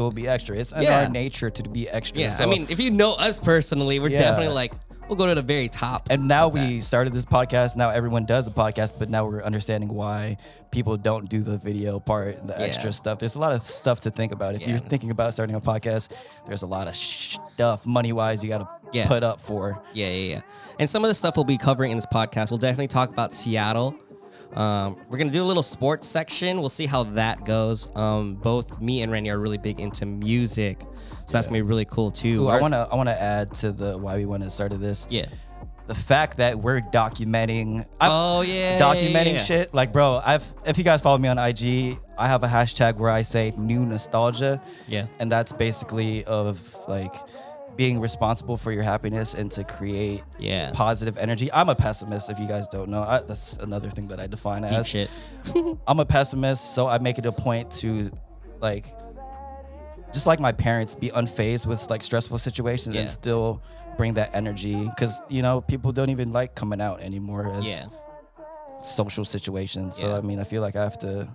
well 5.09 5.17
be 5.17 5.25
extra. 5.25 5.27
It's 5.27 5.27
in 5.27 5.27
Yeah. 5.27 5.27
our 5.27 5.27
nature 5.27 5.27
to 5.27 5.27
be 5.27 5.27
extra. 5.27 5.27
so- 5.27 5.27
I 5.27 5.27
mean, 5.27 5.27
if 5.27 5.27
you 5.27 5.27
know 5.27 5.27
us 5.27 5.27
personally, 5.27 5.27
we're 5.27 5.27
Yeah. 5.27 5.27
definitely 5.27 5.27
like 5.27 5.27
we'll 5.27 5.27
go 5.27 5.27
to 5.27 5.35
the 5.35 5.43
very 5.43 5.69
top. 5.69 6.09
and 6.11 6.29
now 6.29 6.49
we 6.49 6.81
started 6.81 7.13
this 7.15 7.25
podcast. 7.25 7.77
Now 7.77 7.91
everyone 7.91 8.25
does 8.27 8.47
a 8.47 8.51
podcast, 8.51 8.93
but 8.99 9.09
now 9.11 9.27
we're 9.27 9.43
understanding 9.43 9.95
why 9.95 10.37
people 10.71 10.97
don't 10.97 11.29
do 11.29 11.43
the 11.43 11.57
video 11.59 12.01
part, 12.01 12.47
the 12.47 12.61
extra 12.61 12.93
stuff. 12.93 13.19
There's 13.19 13.37
a 13.37 13.41
lot 13.41 13.53
of 13.53 13.63
stuff 13.65 14.01
to 14.01 14.11
think 14.11 14.33
about. 14.33 14.55
If 14.55 14.63
Yeah. 14.63 14.71
you're 14.71 14.79
thinking 14.79 15.11
about 15.11 15.33
starting 15.33 15.55
a 15.57 15.61
podcast, 15.61 16.11
there's 16.47 16.63
a 16.63 16.67
lot 16.67 16.89
of 16.89 16.97
stuff 16.97 17.87
money 17.87 18.13
wise 18.13 18.43
you 18.43 18.51
got 18.51 18.59
to 18.59 18.69
Yeah. 18.93 19.07
put 19.07 19.23
up 19.23 19.41
for. 19.41 19.81
Yeah, 19.95 20.09
yeah, 20.09 20.35
yeah. 20.35 20.41
And 20.79 20.89
some 20.91 21.05
of 21.05 21.09
the 21.09 21.15
stuff 21.15 21.37
we'll 21.37 21.45
be 21.45 21.59
covering 21.59 21.91
in 21.93 21.97
this 21.97 22.07
podcast, 22.07 22.51
we'll 22.51 22.59
definitely 22.59 22.89
talk 22.89 23.09
about 23.11 23.33
Seattle. 23.33 23.95
Um, 24.55 24.97
we're 25.09 25.19
gonna 25.19 25.31
do 25.31 25.43
a 25.43 25.45
little 25.45 25.63
sports 25.63 26.07
section. 26.07 26.61
We'll 26.61 26.69
see 26.69 26.87
how 26.87 27.03
that 27.05 27.45
goes. 27.45 27.95
Um, 27.97 28.35
both 28.37 28.81
me 28.81 29.03
and 29.03 29.13
Randy 29.13 29.31
are 29.31 29.39
really 29.39 29.59
big 29.59 29.81
into 29.81 30.07
music, 30.07 30.81
so 31.27 31.33
that's 31.37 31.47
gonna 31.47 31.59
be 31.59 31.63
really 31.63 31.85
cool 31.85 32.11
too. 32.11 32.45
Ooh, 32.45 32.49
I 32.49 32.61
Ours- 32.61 32.71
to 32.71 32.89
I 32.91 32.95
want 32.95 33.09
to 33.09 33.21
add 33.21 33.53
to 33.57 33.73
the 33.73 33.99
why 33.99 34.17
we 34.17 34.25
want 34.27 34.43
to 34.43 34.51
started 34.51 34.81
this. 34.81 35.07
Yeah. 35.11 35.27
The 35.89 35.95
fact 35.95 36.39
that 36.39 36.59
we're 36.59 36.81
documenting. 36.81 37.87
I'm 38.01 38.11
Oh 38.11 38.41
yeah. 38.41 38.79
documenting 38.81 39.35
yeah. 39.35 39.39
shit. 39.45 39.73
Like, 39.75 39.93
bro, 39.93 40.21
I've 40.25 40.45
if 40.65 40.79
you 40.79 40.85
guys 40.85 41.01
follow 41.01 41.19
me 41.19 41.29
on 41.29 41.39
IG, 41.39 41.99
I 42.19 42.27
have 42.27 42.43
a 42.43 42.49
hashtag 42.49 42.97
where 42.97 43.11
I 43.11 43.23
say 43.23 43.53
new 43.57 43.81
nostalgia. 43.81 44.61
Yeah. 44.89 45.07
And 45.21 45.31
that's 45.31 45.53
basically 45.53 46.25
of 46.25 46.77
like 46.89 47.15
being 47.77 48.01
responsible 48.01 48.57
for 48.57 48.73
your 48.73 48.83
happiness 48.83 49.35
and 49.35 49.51
to 49.53 49.63
create 49.65 50.23
Yeah. 50.39 50.71
positive 50.73 51.19
energy. 51.19 51.53
I'm 51.53 51.69
a 51.69 51.75
pessimist 51.75 52.31
if 52.31 52.39
you 52.39 52.49
guys 52.49 52.67
don't 52.69 52.89
know. 52.89 53.03
I, 53.03 53.21
that's 53.21 53.59
another 53.59 53.91
thing 53.91 54.09
that 54.09 54.19
I 54.21 54.27
define 54.27 54.63
Deep 54.63 54.73
as. 54.73 54.89
shit. 54.89 55.11
I'm 55.87 56.01
a 56.01 56.07
pessimist, 56.07 56.75
so 56.75 56.87
I 56.89 56.99
make 56.99 57.19
it 57.19 57.27
a 57.27 57.33
point 57.33 57.71
to 57.83 58.11
like 58.61 58.87
just 60.13 60.27
like 60.27 60.41
my 60.41 60.53
parents 60.53 60.95
be 60.95 61.11
unfazed 61.11 61.67
with 61.67 61.91
like 61.91 62.03
stressful 62.03 62.39
situations 62.39 62.95
Yeah. 62.95 63.03
and 63.03 63.11
still 63.11 63.61
bring 63.99 64.15
that 64.15 64.31
energy 64.35 64.91
cuz 64.99 65.21
you 65.29 65.43
know, 65.43 65.61
people 65.61 65.93
don't 65.93 66.11
even 66.11 66.33
like 66.33 66.55
coming 66.55 66.81
out 66.81 67.01
anymore 67.01 67.51
as 67.53 67.67
Yeah. 67.69 67.89
social 68.83 69.25
situations. 69.25 69.97
So 69.97 70.17
I 70.17 70.21
mean, 70.23 70.39
I 70.41 70.45
feel 70.45 70.63
like 70.63 70.77
I 70.77 70.83
have 70.83 70.99
to 70.99 71.29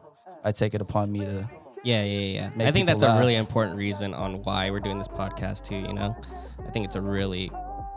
I 0.43 0.51
take 0.51 0.73
it 0.73 0.81
upon 0.81 1.11
me 1.11 1.19
to 1.19 1.47
Yeah, 1.83 2.03
yeah, 2.03 2.49
yeah. 2.57 2.67
I 2.67 2.71
think 2.71 2.87
that's 2.87 3.03
a 3.03 3.17
really 3.19 3.35
important 3.35 3.77
reason 3.77 4.13
on 4.13 4.43
why 4.43 4.69
we're 4.69 4.79
doing 4.79 4.97
this 4.97 5.07
podcast 5.07 5.63
too. 5.63 5.75
You 5.75 5.93
know, 5.93 6.15
I 6.65 6.69
think 6.69 6.85
it's 6.85 6.95
a 6.95 7.01
really 7.01 7.51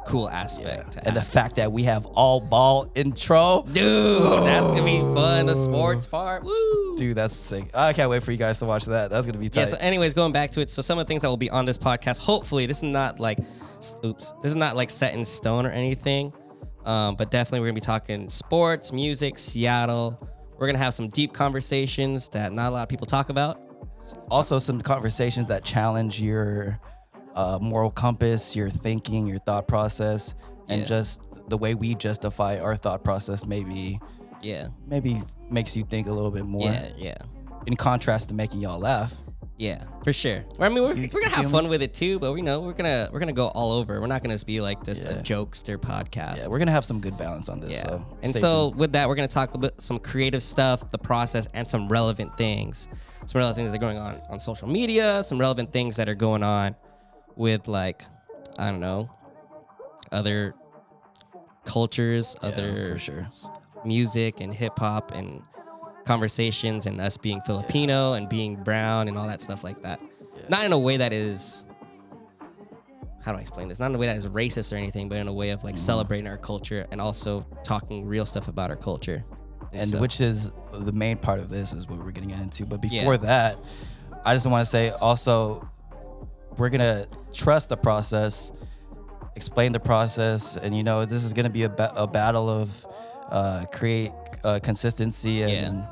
cool 0.07 0.29
aspect. 0.29 0.93
To 0.93 1.07
and 1.07 1.17
the 1.17 1.23
fact 1.23 1.57
that 1.57 1.73
we 1.73 1.85
have 1.85 2.07
all 2.07 2.41
ball 2.41 2.91
intro. 2.95 3.64
dude, 3.73 4.45
that's 4.45 4.67
gonna 4.67 4.85
be 4.85 5.00
fun. 5.00 5.47
The 5.47 5.55
sports 5.55 6.07
part, 6.07 6.45
woo. 6.45 6.97
Dude, 6.97 7.17
that's 7.17 7.35
sick. 7.35 7.71
I 7.75 7.93
can't 7.93 8.11
wait 8.11 8.23
for 8.23 8.33
you 8.33 8.38
guys 8.38 8.59
to 8.61 8.67
watch 8.67 8.85
that. 8.87 9.11
That's 9.11 9.26
gonna 9.26 9.38
be 9.38 9.49
tight. 9.49 9.61
Yeah. 9.61 9.67
So, 9.67 9.76
anyways, 9.79 10.14
going 10.14 10.33
back 10.33 10.50
to 10.53 10.61
it. 10.61 10.71
So, 10.71 10.83
some 10.83 10.99
of 10.99 11.07
the 11.07 11.09
things 11.09 11.23
that 11.23 11.29
will 11.29 11.37
be 11.37 11.50
on 11.50 11.64
this 11.64 11.79
podcast. 11.79 12.19
Hopefully, 12.21 12.67
this 12.67 12.79
is 12.79 12.85
not 12.85 13.21
like, 13.21 13.38
oops, 14.05 14.33
this 14.43 14.50
is 14.50 14.57
not 14.57 14.76
like 14.76 14.91
set 14.91 15.14
in 15.14 15.25
stone 15.25 15.67
or 15.67 15.71
anything. 15.71 16.33
Um, 16.85 17.17
but 17.17 17.31
definitely, 17.31 17.61
we're 17.61 17.69
gonna 17.69 17.75
be 17.75 17.81
talking 17.81 18.29
sports, 18.29 18.93
music, 18.93 19.38
Seattle. 19.38 20.19
We're 20.59 20.67
gonna 20.67 20.79
have 20.79 20.95
some 20.95 21.09
deep 21.09 21.33
conversations 21.33 22.29
that 22.31 22.53
not 22.53 22.69
a 22.69 22.71
lot 22.71 22.83
of 22.83 22.88
people 22.88 23.07
talk 23.07 23.29
about. 23.29 23.61
Also 24.30 24.58
some 24.58 24.80
conversations 24.80 25.46
that 25.49 25.64
challenge 25.64 26.20
your 26.20 26.78
uh, 27.34 27.58
moral 27.61 27.90
compass, 27.90 28.54
your 28.54 28.70
thinking, 28.70 29.26
your 29.26 29.38
thought 29.38 29.66
process, 29.66 30.34
and 30.68 30.82
Yeah. 30.82 30.87
just 30.87 31.23
the 31.49 31.58
way 31.58 31.75
we 31.75 31.94
justify 31.96 32.58
our 32.58 32.76
thought 32.76 33.02
process. 33.02 33.44
Maybe, 33.44 34.00
Yeah. 34.40 34.68
maybe 34.87 35.20
makes 35.50 35.76
you 35.76 35.82
think 35.82 36.06
a 36.06 36.12
little 36.12 36.30
bit 36.30 36.44
more. 36.46 36.70
Yeah. 36.70 36.88
Yeah. 36.96 37.16
In 37.66 37.76
contrast 37.76 38.28
to 38.28 38.34
making 38.34 38.61
y'all 38.61 38.78
laugh. 38.78 39.14
Yeah, 39.56 39.84
for 40.02 40.12
sure. 40.12 40.44
I 40.58 40.68
mean, 40.68 40.82
we're, 40.82 40.94
You 40.94 41.08
we're 41.12 41.20
gonna 41.20 41.34
have 41.34 41.44
feel 41.44 41.50
fun 41.50 41.68
with 41.68 41.80
it 41.80 41.94
too, 41.94 42.18
but 42.18 42.32
we 42.32 42.42
know 42.42 42.61
we're 42.61 42.73
gonna 42.73 43.08
we're 43.12 43.20
gonna 43.20 43.32
go 43.32 43.49
all 43.49 43.70
over. 43.73 44.00
We're 44.00 44.08
not 44.08 44.23
gonna 44.23 44.34
just 44.34 44.49
be 44.49 44.61
like 44.61 44.82
just 44.82 45.04
a 45.04 45.14
jokester 45.14 45.76
podcast. 45.76 46.38
Yeah, 46.38 46.49
we're 46.49 46.58
gonna 46.58 46.73
have 46.73 46.84
some 46.84 47.00
good 47.00 47.16
balance 47.16 47.49
on 47.49 47.61
this. 47.61 47.75
Yeah. 47.75 47.82
So 47.82 48.06
and 48.23 48.34
so 48.34 48.68
tuned. 48.70 48.80
with 48.80 48.92
that, 48.94 49.08
we're 49.08 49.14
gonna 49.14 49.28
talk 49.28 49.54
about 49.54 49.80
some 49.80 50.00
creative 50.00 50.42
stuff, 50.42 50.90
the 50.90 50.99
process, 50.99 51.46
and 51.54 51.70
some 51.70 51.88
relevant 51.88 52.37
things. 52.37 52.88
Some 53.26 53.38
relevant 53.38 53.56
things 53.56 53.70
that 53.70 53.78
are 53.78 53.80
going 53.80 53.99
on 53.99 54.20
on 54.28 54.40
social 54.40 54.68
media. 54.68 55.23
Some 55.23 55.38
relevant 55.38 55.73
things 55.73 55.96
that 55.96 56.08
are 56.08 56.16
going 56.16 56.42
on 56.42 56.75
with 57.37 57.68
like 57.68 58.02
I 58.58 58.70
don't 58.70 58.80
know 58.80 59.08
other 60.11 60.54
cultures, 61.64 62.37
other 62.42 62.94
for 62.94 62.99
sure. 62.99 63.28
music 63.84 64.40
and 64.40 64.52
hip 64.52 64.78
hop 64.78 65.12
and 65.12 65.42
conversations 66.04 66.87
and 66.87 67.00
us 67.00 67.16
being 67.16 67.40
Filipino 67.42 68.12
and 68.14 68.28
being 68.28 68.56
brown 68.56 69.08
and 69.08 69.16
all 69.18 69.26
that 69.26 69.40
stuff 69.40 69.64
like 69.64 69.82
that. 69.82 70.00
Not 70.49 70.64
in 70.64 70.73
a 70.73 70.78
way 70.78 70.96
that 70.99 71.12
is 71.12 71.64
how 73.23 73.32
do 73.32 73.38
I 73.38 73.40
explain 73.40 73.68
this? 73.68 73.80
Not 73.80 73.87
in 73.87 73.94
a 73.94 73.99
way 73.99 74.06
that 74.06 74.16
is 74.16 74.26
racist 74.26 74.70
or 74.70 74.76
anything, 74.76 75.08
but 75.08 75.16
in 75.16 75.28
a 75.28 75.32
way 75.32 75.50
of 75.50 75.61
Mm-hmm. 75.61 75.68
like 75.68 75.78
celebrating 75.78 76.26
our 76.26 76.37
culture 76.37 76.87
and 76.92 77.00
also 77.00 77.46
talking 77.62 78.04
real 78.06 78.26
stuff 78.26 78.49
about 78.49 78.70
our 78.70 78.76
culture. 78.76 79.25
and 79.73 79.88
so- 79.88 79.99
which 79.99 80.20
is 80.20 80.52
the 80.73 80.92
main 80.92 81.16
part 81.16 81.40
of 81.40 81.49
this 81.49 81.73
is 81.73 81.88
what 81.88 81.99
we're 82.04 82.12
getting 82.12 82.30
into. 82.30 82.64
But 82.64 82.84
Yeah. 82.84 83.00
before 83.00 83.16
that, 83.18 83.58
I 84.25 84.34
just 84.34 84.46
want 84.46 84.61
to 84.62 84.66
say 84.70 84.90
also 84.90 85.68
we're 86.58 86.68
gonna 86.68 87.06
trust 87.32 87.70
the 87.70 87.76
process, 87.76 88.52
explain 89.34 89.73
the 89.73 89.80
process, 89.80 90.56
and 90.56 90.76
you 90.76 90.84
know 90.84 91.04
this 91.06 91.25
is 91.25 91.32
gonna 91.32 91.50
be 91.50 91.64
a, 91.64 91.68
ba- 91.68 91.92
a 91.96 92.06
battle 92.06 92.49
of 92.49 92.87
uh, 93.31 93.64
create 93.73 94.12
uh, 94.43 94.61
consistency 94.61 95.43
and 95.43 95.87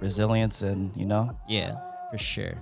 resilience, 0.00 0.62
and 0.62 0.96
you 0.96 1.06
know 1.06 1.36
yeah, 1.48 1.76
for 2.10 2.18
sure. 2.18 2.54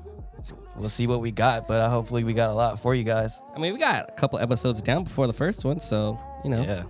we'll 0.76 0.88
see 0.88 1.06
what 1.06 1.20
we 1.20 1.30
got. 1.30 1.66
But 1.66 1.80
uh, 1.80 1.90
hopefully 1.90 2.24
we 2.24 2.32
got 2.32 2.50
a 2.50 2.54
lot 2.54 2.80
for 2.80 2.94
you 2.94 3.04
guys. 3.04 3.40
I 3.54 3.58
mean, 3.58 3.72
we 3.72 3.78
got 3.78 4.08
a 4.08 4.12
couple 4.12 4.38
episodes 4.38 4.82
down 4.82 5.04
before 5.04 5.26
the 5.26 5.32
first 5.32 5.64
one, 5.64 5.80
so 5.80 6.18
you 6.44 6.50
know. 6.50 6.62
Yeah. 6.62 6.84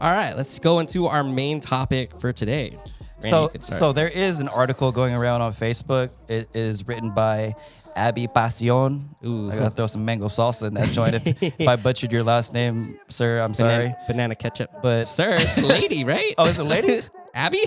All 0.00 0.10
right, 0.10 0.36
let's 0.36 0.58
go 0.58 0.80
into 0.80 1.06
our 1.06 1.22
main 1.22 1.60
topic 1.60 2.18
for 2.18 2.32
today. 2.32 2.76
Randy, 3.22 3.28
so 3.28 3.50
so 3.60 3.92
there 3.92 4.08
is 4.08 4.40
an 4.40 4.48
article 4.48 4.90
going 4.90 5.14
around 5.14 5.42
on 5.42 5.52
Facebook. 5.52 6.10
It 6.28 6.48
is 6.54 6.88
written 6.88 7.10
by 7.10 7.54
Abby 7.96 8.26
Passion. 8.26 9.14
Ooh. 9.24 9.50
I 9.50 9.56
gotta 9.56 9.70
throw 9.70 9.86
some 9.86 10.04
mango 10.04 10.26
salsa 10.26 10.68
in 10.68 10.74
that 10.74 10.88
joint. 10.88 11.14
If, 11.14 11.42
if 11.42 11.68
I 11.68 11.76
butchered 11.86 12.12
your 12.12 12.22
last 12.24 12.52
name, 12.52 12.98
sir, 13.08 13.40
I'm 13.40 13.54
sorry. 13.54 13.86
banana, 13.86 13.96
banana 14.08 14.34
ketchup, 14.34 14.70
But- 14.82 15.04
sir, 15.06 15.36
it's 15.38 15.58
a 15.58 15.62
lady, 15.62 16.04
right? 16.14 16.34
Oh, 16.38 16.46
it's 16.46 16.58
a 16.58 16.64
lady? 16.64 17.00
Abby. 17.34 17.60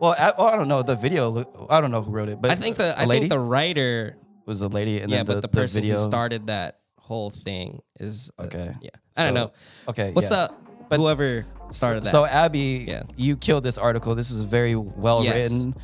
Well, 0.00 0.14
I, 0.18 0.32
well, 0.38 0.46
I 0.48 0.56
don't 0.56 0.68
know 0.68 0.82
the 0.82 0.96
video. 0.96 1.44
I 1.68 1.80
don't 1.82 1.90
know 1.90 2.00
who 2.02 2.10
wrote 2.10 2.30
it, 2.30 2.40
but 2.40 2.50
I 2.50 2.54
think 2.54 2.76
the 2.76 2.98
I 2.98 3.04
lady 3.04 3.24
think 3.28 3.32
the 3.32 3.38
writer, 3.38 4.16
was 4.46 4.62
a 4.62 4.68
lady, 4.68 5.00
and 5.00 5.10
yeah, 5.10 5.22
the, 5.24 5.34
but 5.34 5.42
the 5.42 5.48
person 5.48 5.82
video. 5.82 5.98
who 5.98 6.04
started 6.04 6.46
that 6.46 6.78
whole 6.98 7.28
thing 7.28 7.80
is 7.98 8.30
uh, 8.38 8.44
Okay. 8.44 8.72
yeah, 8.80 8.90
I 9.16 9.24
don't 9.24 9.34
know. 9.34 9.52
Okay, 9.88 10.12
What's 10.12 10.30
yeah. 10.30 10.44
up? 10.44 10.62
Whoever 10.92 11.44
started 11.68 12.04
that. 12.04 12.10
So 12.10 12.24
Abby, 12.24 12.86
Yeah. 12.88 13.02
you 13.16 13.36
killed 13.36 13.62
this 13.62 13.76
article. 13.78 14.14
This 14.14 14.30
is 14.30 14.42
very 14.42 14.74
well 14.74 15.22
Yes. 15.22 15.34
written. 15.50 15.74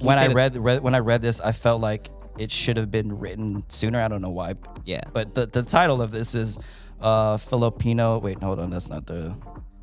When 0.00 0.16
I 0.16 0.26
read, 0.26 0.56
read 0.56 0.82
when 0.82 0.94
I 0.94 0.98
read 0.98 1.22
this, 1.22 1.40
I 1.40 1.52
felt 1.52 1.80
like 1.80 2.10
it 2.38 2.50
should 2.50 2.76
have 2.76 2.90
been 2.90 3.18
written 3.18 3.64
sooner. 3.68 4.02
I 4.02 4.08
don't 4.08 4.22
know 4.22 4.30
why. 4.30 4.54
yeah, 4.84 5.00
But 5.12 5.34
the, 5.34 5.46
the 5.46 5.62
title 5.62 6.00
of 6.02 6.10
this 6.10 6.34
is 6.34 6.58
uh 7.00 7.36
Filipino. 7.36 8.18
Wait, 8.18 8.42
hold 8.42 8.58
on, 8.58 8.70
that's 8.70 8.88
not 8.88 9.06
the. 9.06 9.34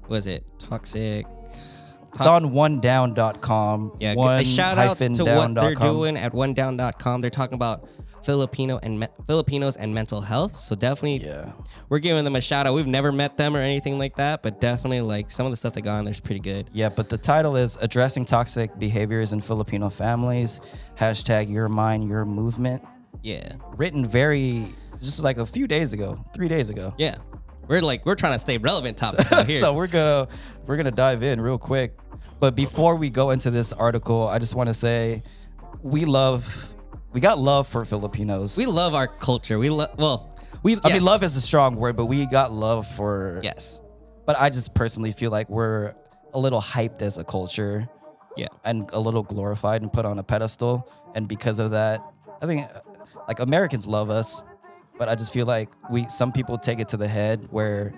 was 0.08 0.28
it 0.28 0.52
toxic? 0.60 1.26
It's 2.16 2.26
on 2.28 2.52
onedown.com. 2.52 3.98
Yeah, 4.00 4.14
one 4.16 4.44
shout 4.44 4.78
outs 4.78 5.00
to 5.08 5.26
what 5.26 5.56
they're 5.56 5.74
doing 5.76 6.16
at 6.18 6.34
onedown.com. 6.34 7.22
They're 7.22 7.30
talking 7.30 7.56
about 7.56 7.88
Filipino 8.26 8.80
and 8.84 9.00
me- 9.00 9.08
Filipinos 9.28 9.76
and 9.76 9.94
mental 9.94 10.22
health. 10.22 10.56
So 10.56 10.76
definitely, 10.76 11.26
Yeah. 11.26 11.52
we're 11.90 12.00
giving 12.00 12.24
them 12.24 12.36
a 12.36 12.42
shout 12.42 12.66
out. 12.68 12.74
We've 12.74 12.88
never 12.88 13.12
met 13.12 13.38
them 13.38 13.56
or 13.56 13.60
anything 13.60 13.98
like 13.98 14.16
that, 14.16 14.42
but 14.44 14.62
definitely 14.62 15.02
like 15.02 15.30
some 15.32 15.46
of 15.46 15.52
the 15.52 15.58
stuff 15.58 15.74
they 15.74 15.82
got 15.82 15.98
on 15.98 16.06
there's 16.06 16.20
pretty 16.20 16.40
good. 16.40 16.70
Yeah, 16.74 16.90
but 16.90 17.10
the 17.10 17.18
title 17.18 17.56
is 17.56 17.78
Addressing 17.82 18.26
Toxic 18.26 18.78
Behaviors 18.80 19.34
in 19.34 19.42
Filipino 19.42 19.90
Families. 19.90 20.62
Hashtag 20.98 21.50
Your 21.50 21.70
Mind, 21.70 22.08
Your 22.08 22.26
Movement. 22.26 22.84
Yeah, 23.22 23.54
Written 23.78 24.06
very, 24.06 24.68
just 25.02 25.22
like 25.22 25.38
a 25.38 25.46
few 25.46 25.68
days 25.68 25.94
ago, 25.94 26.24
three 26.34 26.48
days 26.48 26.70
ago. 26.70 26.94
yeah. 26.98 27.16
We're 27.66 27.82
like 27.82 28.06
we're 28.06 28.16
trying 28.16 28.34
to 28.34 28.40
stay 28.40 28.58
relevant 28.58 28.98
topics 29.04 29.32
out 29.32 29.46
here. 29.48 29.62
so 29.62 29.74
we're 29.74 29.88
gonna 29.88 30.28
we're 30.68 30.76
gonna 30.76 30.92
dive 30.92 31.24
in 31.24 31.40
real 31.40 31.58
quick. 31.58 31.98
But 32.42 32.56
before 32.56 32.98
we 32.98 33.10
go 33.10 33.30
into 33.30 33.50
this 33.52 33.72
article, 33.72 34.28
I 34.28 34.38
just 34.38 34.54
want 34.54 34.68
to 34.68 34.74
say 34.74 35.24
we 35.82 36.04
love 36.04 36.76
we 37.14 37.22
got 37.22 37.40
love 37.40 37.68
for 37.68 37.86
Filipinos. 37.86 38.58
we 38.58 38.66
love 38.66 38.96
our 38.96 39.08
culture. 39.08 39.60
We 39.60 39.70
love 39.70 39.98
well, 39.98 40.36
we. 40.64 40.76
I 40.76 40.80
yes. 40.86 40.94
mean, 40.94 41.04
love 41.04 41.24
is 41.24 41.36
a 41.36 41.42
strong 41.42 41.76
word, 41.76 41.96
but 41.96 42.06
we 42.06 42.26
got 42.26 42.52
love 42.52 42.88
for. 42.88 43.40
yes, 43.44 43.82
But 44.26 44.40
I 44.40 44.50
just 44.50 44.74
personally 44.74 45.12
feel 45.12 45.32
like 45.32 45.50
we're 45.50 45.94
a 46.34 46.40
little 46.40 46.62
hyped 46.62 47.02
as 47.02 47.18
a 47.18 47.24
culture 47.24 47.88
yeah, 48.36 48.48
and 48.64 48.90
a 48.94 49.00
little 49.00 49.24
glorified 49.24 49.82
and 49.82 49.92
put 49.92 50.06
on 50.06 50.20
a 50.20 50.24
pedestal. 50.24 50.90
And 51.16 51.28
because 51.28 51.60
of 51.60 51.72
that, 51.72 52.02
I 52.42 52.46
think 52.46 52.68
like 53.28 53.40
Americans 53.40 53.86
love 53.86 54.10
us, 54.10 54.44
but 54.98 55.10
I 55.10 55.16
just 55.16 55.32
feel 55.32 55.46
like 55.46 55.70
we 55.92 56.08
some 56.10 56.32
people 56.32 56.58
take 56.58 56.80
it 56.80 56.88
to 56.90 56.98
the 56.98 57.08
head 57.08 57.48
where, 57.52 57.94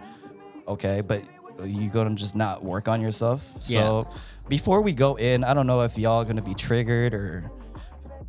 okay, 0.67 1.01
but 1.01 1.23
you 1.63 1.89
gonna 1.89 2.15
just 2.15 2.35
not 2.35 2.63
work 2.63 2.87
on 2.87 3.01
yourself. 3.01 3.49
Yeah. 3.65 3.79
So 3.79 4.09
before 4.49 4.81
we 4.81 4.93
go 4.93 5.15
in, 5.15 5.43
I 5.43 5.53
don't 5.53 5.67
know 5.67 5.81
if 5.81 5.97
y'all 5.97 6.23
gonna 6.25 6.41
be 6.41 6.53
triggered 6.55 7.13
or 7.13 7.49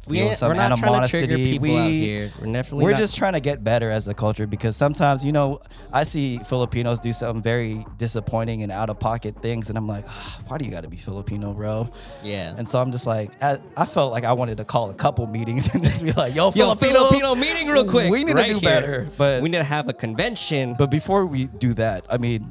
we 0.06 0.18
feel 0.18 0.32
some 0.32 0.48
we're 0.48 0.54
not 0.54 0.76
trying 0.78 1.02
to 1.02 1.08
trigger 1.08 1.36
people 1.36 1.68
we, 1.68 1.76
out 1.76 1.90
here. 1.90 2.30
We're 2.40 2.52
definitely 2.52 2.84
we're 2.84 2.90
not- 2.92 2.98
just 2.98 3.16
trying 3.16 3.32
to 3.34 3.40
get 3.40 3.64
better 3.64 3.90
as 3.90 4.08
a 4.08 4.14
culture 4.14 4.46
because 4.46 4.76
sometimes, 4.76 5.24
you 5.24 5.32
know, 5.32 5.60
I 5.92 6.04
see 6.04 6.38
Filipinos 6.38 7.00
do 7.00 7.12
some 7.12 7.42
very 7.42 7.84
disappointing 7.98 8.62
and 8.62 8.70
out 8.72 8.90
of 8.90 8.98
pocket 9.00 9.40
things, 9.42 9.68
and 9.68 9.76
I'm 9.78 9.86
like, 9.88 10.04
"Ah, 10.08 10.40
why 10.46 10.58
do 10.58 10.64
you 10.64 10.70
got 10.70 10.84
to 10.84 10.88
be 10.90 10.96
Filipino, 10.96 11.52
bro? 11.52 11.90
yeah. 12.22 12.54
And 12.56 12.68
so 12.68 12.80
I'm 12.80 12.92
just 12.92 13.06
like, 13.06 13.30
I, 13.42 13.58
I 13.76 13.84
felt 13.84 14.12
like 14.12 14.24
I 14.24 14.32
wanted 14.32 14.58
to 14.58 14.64
call 14.64 14.90
a 14.90 14.94
couple 14.94 15.26
meetings 15.26 15.68
and 15.74 15.84
just 15.84 16.04
be 16.04 16.12
like, 16.12 16.34
yo, 16.34 16.52
Yo, 16.54 16.74
Filipino 16.74 17.34
meeting 17.34 17.68
real 17.68 17.84
quick. 17.84 18.10
We 18.10 18.24
need 18.24 18.34
right 18.34 18.46
to 18.48 18.54
do 18.54 18.58
here. 18.60 18.80
better. 18.80 19.08
But 19.16 19.42
we 19.42 19.48
need 19.48 19.58
to 19.58 19.64
have 19.64 19.88
a 19.88 19.92
convention. 19.92 20.74
but 20.78 20.90
before 20.90 21.26
we 21.26 21.44
do 21.46 21.74
that, 21.74 22.06
I 22.08 22.18
mean, 22.18 22.46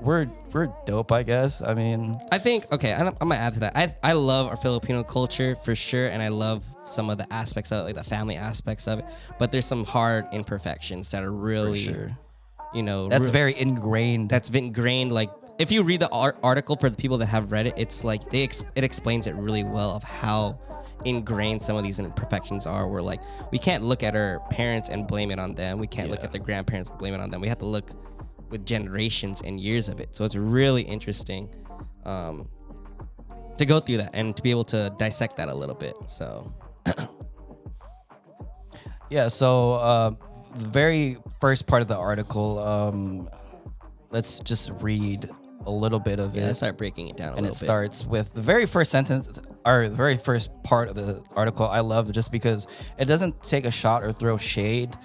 we're 0.00 0.28
we're 0.52 0.72
dope, 0.84 1.10
I 1.12 1.22
guess. 1.22 1.62
I 1.62 1.74
mean, 1.74 2.18
I 2.30 2.38
think 2.38 2.70
okay, 2.72 2.92
I'm, 2.92 3.08
I'm 3.08 3.14
gonna 3.28 3.36
add 3.36 3.54
to 3.54 3.60
that. 3.60 3.76
I 3.76 3.94
I 4.02 4.12
love 4.12 4.48
our 4.48 4.56
Filipino 4.56 5.02
culture 5.02 5.56
for 5.56 5.74
sure, 5.74 6.08
and 6.08 6.22
I 6.22 6.28
love 6.28 6.64
some 6.86 7.10
of 7.10 7.18
the 7.18 7.30
aspects 7.32 7.72
of 7.72 7.80
it, 7.80 7.84
like 7.84 7.94
the 7.94 8.04
family 8.04 8.36
aspects 8.36 8.86
of 8.86 8.98
it. 9.00 9.04
But 9.38 9.50
there's 9.52 9.66
some 9.66 9.84
hard 9.84 10.26
imperfections 10.32 11.10
that 11.10 11.22
are 11.24 11.32
really, 11.32 11.80
sure. 11.80 12.10
you 12.74 12.82
know, 12.82 13.08
That's 13.08 13.24
re- 13.26 13.30
very 13.30 13.58
ingrained. 13.58 14.28
that's 14.30 14.50
been 14.50 14.66
ingrained. 14.66 15.12
Like 15.12 15.30
if 15.58 15.72
you 15.72 15.82
read 15.82 16.00
the 16.00 16.10
ar- 16.10 16.36
article 16.42 16.76
for 16.76 16.90
the 16.90 16.96
people 16.96 17.18
that 17.18 17.26
have 17.26 17.50
read 17.50 17.66
it, 17.66 17.74
it's 17.76 18.04
like 18.04 18.28
they 18.30 18.42
ex- 18.44 18.64
it 18.74 18.84
explains 18.84 19.26
it 19.26 19.34
really 19.34 19.64
well 19.64 19.92
of 19.96 20.02
how 20.04 20.58
ingrained 21.04 21.62
some 21.62 21.76
of 21.76 21.84
these 21.84 21.98
imperfections 21.98 22.66
are. 22.66 22.86
Where 22.86 23.02
like 23.02 23.20
we 23.50 23.58
can't 23.58 23.82
look 23.82 24.02
at 24.02 24.14
our 24.14 24.40
parents 24.50 24.88
and 24.90 25.06
blame 25.06 25.30
it 25.30 25.38
on 25.38 25.54
them. 25.54 25.78
We 25.78 25.86
can't 25.86 26.10
look 26.10 26.22
at 26.22 26.32
the 26.32 26.38
grandparents 26.38 26.90
and 26.90 26.98
blame 26.98 27.14
it 27.14 27.20
on 27.20 27.30
them. 27.30 27.40
We 27.40 27.48
have 27.48 27.58
to 27.58 27.66
look 27.66 27.90
with 28.50 28.64
generations 28.66 29.42
and 29.42 29.60
years 29.60 29.88
of 29.88 30.00
it. 30.00 30.14
So 30.14 30.24
it's 30.24 30.36
really 30.36 30.82
interesting 30.82 31.54
um, 32.04 32.48
to 33.56 33.66
go 33.66 33.80
through 33.80 33.98
that 33.98 34.10
and 34.14 34.36
to 34.36 34.42
be 34.42 34.50
able 34.50 34.64
to 34.64 34.94
dissect 34.98 35.36
that 35.36 35.48
a 35.48 35.54
little 35.54 35.74
bit. 35.74 35.94
So 36.06 36.52
Yeah, 39.08 39.28
so 39.28 39.74
uh, 39.74 40.10
the 40.56 40.68
very 40.68 41.18
first 41.40 41.66
part 41.66 41.82
of 41.82 41.88
the 41.88 41.96
article, 41.96 42.58
um, 42.58 43.28
let's 44.10 44.40
just 44.40 44.72
read 44.80 45.30
a 45.64 45.70
little 45.70 45.98
bit 45.98 46.18
of 46.20 46.34
yeah, 46.34 46.42
it. 46.42 46.46
let's 46.46 46.58
start 46.60 46.78
breaking 46.78 47.08
it 47.08 47.16
down 47.16 47.34
a 47.34 47.36
and 47.36 47.46
it 47.46 47.50
bit. 47.50 47.56
starts 47.56 48.04
with 48.04 48.32
the 48.34 48.40
very 48.40 48.66
first 48.66 48.90
sentence 48.90 49.28
or 49.64 49.88
the 49.88 49.94
very 49.94 50.16
first 50.16 50.50
part 50.62 50.88
of 50.88 50.94
the 50.94 51.22
article 51.34 51.66
I 51.66 51.80
love 51.80 52.12
just 52.12 52.30
because 52.30 52.68
it 52.98 53.06
doesn't 53.06 53.42
take 53.42 53.64
a 53.64 53.70
shot 53.70 54.04
or 54.04 54.12
throw 54.12 54.36
shade 54.36 54.96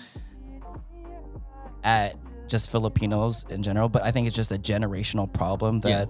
at 1.83 2.15
just 2.51 2.69
Filipinos 2.69 3.45
in 3.49 3.63
general, 3.63 3.89
but 3.89 4.03
I 4.03 4.11
think 4.11 4.27
it's 4.27 4.35
just 4.35 4.51
a 4.51 4.57
generational 4.59 5.31
problem 5.31 5.81
Yeah. 5.83 6.05
that 6.05 6.09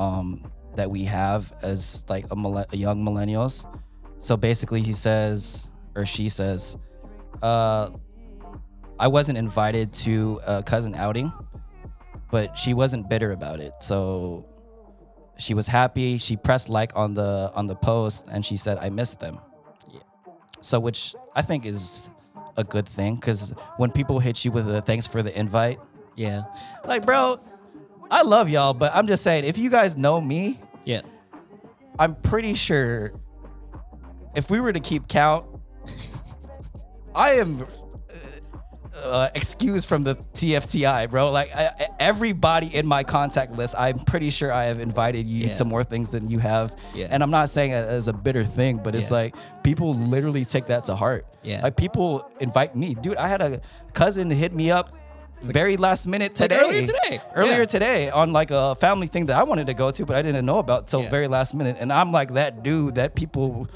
um 0.00 0.50
that 0.76 0.88
we 0.88 1.02
have 1.04 1.52
as 1.62 2.04
like 2.08 2.26
a, 2.30 2.36
mille- 2.36 2.64
a 2.72 2.76
young 2.76 3.04
millennials. 3.04 3.66
So 4.18 4.36
basically 4.36 4.82
he 4.82 4.92
says 4.92 5.70
or 5.96 6.06
she 6.06 6.28
says 6.28 6.78
uh 7.42 7.90
I 9.00 9.08
wasn't 9.08 9.38
invited 9.38 9.92
to 10.04 10.40
a 10.46 10.62
cousin 10.62 10.94
outing, 10.94 11.32
but 12.30 12.56
she 12.56 12.74
wasn't 12.74 13.08
bitter 13.08 13.32
about 13.32 13.58
it. 13.60 13.72
So 13.80 14.44
she 15.38 15.54
was 15.54 15.66
happy. 15.66 16.18
She 16.18 16.36
pressed 16.36 16.68
like 16.68 16.92
on 16.94 17.14
the 17.14 17.50
on 17.54 17.66
the 17.66 17.74
post 17.74 18.26
and 18.30 18.44
she 18.44 18.56
said, 18.58 18.76
"I 18.78 18.90
missed 18.90 19.18
them." 19.20 19.40
Yeah. 19.90 20.00
So 20.60 20.78
which 20.78 21.14
I 21.34 21.40
think 21.42 21.64
is 21.64 22.10
a 22.60 22.64
good 22.64 22.86
thing 22.86 23.16
because 23.16 23.52
when 23.76 23.90
people 23.90 24.20
hit 24.20 24.44
you 24.44 24.52
with 24.52 24.68
a 24.68 24.80
thanks 24.80 25.06
for 25.06 25.22
the 25.22 25.36
invite, 25.38 25.80
yeah, 26.14 26.44
like 26.84 27.04
bro, 27.04 27.40
I 28.10 28.22
love 28.22 28.48
y'all, 28.48 28.74
but 28.74 28.92
I'm 28.94 29.06
just 29.06 29.24
saying 29.24 29.44
if 29.44 29.58
you 29.58 29.70
guys 29.70 29.96
know 29.96 30.20
me, 30.20 30.60
yeah, 30.84 31.00
I'm 31.98 32.14
pretty 32.14 32.54
sure 32.54 33.12
if 34.34 34.50
we 34.50 34.60
were 34.60 34.72
to 34.72 34.80
keep 34.80 35.08
count, 35.08 35.46
I 37.14 37.32
am 37.32 37.66
uh, 38.94 39.28
excused 39.34 39.88
from 39.88 40.02
the 40.04 40.16
TFTI, 40.34 41.10
bro. 41.10 41.30
Like 41.30 41.54
I, 41.54 41.70
everybody 41.98 42.74
in 42.74 42.86
my 42.86 43.02
contact 43.04 43.52
list, 43.52 43.74
I'm 43.78 43.98
pretty 44.00 44.30
sure 44.30 44.52
I 44.52 44.64
have 44.64 44.78
invited 44.80 45.26
you 45.26 45.46
Yeah. 45.48 45.54
to 45.54 45.64
more 45.64 45.84
things 45.84 46.10
than 46.10 46.28
you 46.28 46.38
have. 46.40 46.74
Yeah. 46.94 47.06
And 47.10 47.22
I'm 47.22 47.30
not 47.30 47.50
saying 47.50 47.70
it 47.70 47.88
as 47.88 48.08
a 48.08 48.12
bitter 48.12 48.44
thing, 48.44 48.78
but 48.78 48.94
it's 48.94 49.10
Yeah. 49.10 49.16
like 49.16 49.34
people 49.62 49.94
literally 49.94 50.44
take 50.44 50.66
that 50.66 50.84
to 50.84 50.96
heart. 50.96 51.26
Yeah. 51.42 51.62
Like 51.62 51.76
people 51.76 52.30
invite 52.40 52.74
me, 52.76 52.94
dude. 52.94 53.16
I 53.16 53.28
had 53.28 53.40
a 53.42 53.60
cousin 53.92 54.30
hit 54.30 54.52
me 54.52 54.70
up 54.70 54.92
very 55.42 55.76
last 55.78 56.06
minute 56.06 56.38
Like 56.38 56.50
today. 56.50 56.60
earlier 56.62 56.86
today. 56.86 57.20
Earlier 57.34 57.58
Yeah. 57.60 57.64
today 57.64 58.10
on 58.10 58.32
like 58.32 58.50
a 58.50 58.74
family 58.74 59.06
thing 59.06 59.26
that 59.26 59.36
I 59.38 59.44
wanted 59.44 59.68
to 59.68 59.74
go 59.74 59.90
to, 59.90 60.04
but 60.04 60.16
I 60.16 60.22
didn't 60.22 60.44
know 60.44 60.58
about 60.58 60.88
till 60.88 61.02
Yeah. 61.02 61.10
very 61.10 61.28
last 61.28 61.54
minute. 61.54 61.76
And 61.80 61.90
I'm 61.92 62.12
like 62.12 62.34
that 62.34 62.62
dude 62.62 62.96
that 62.96 63.14
people 63.14 63.66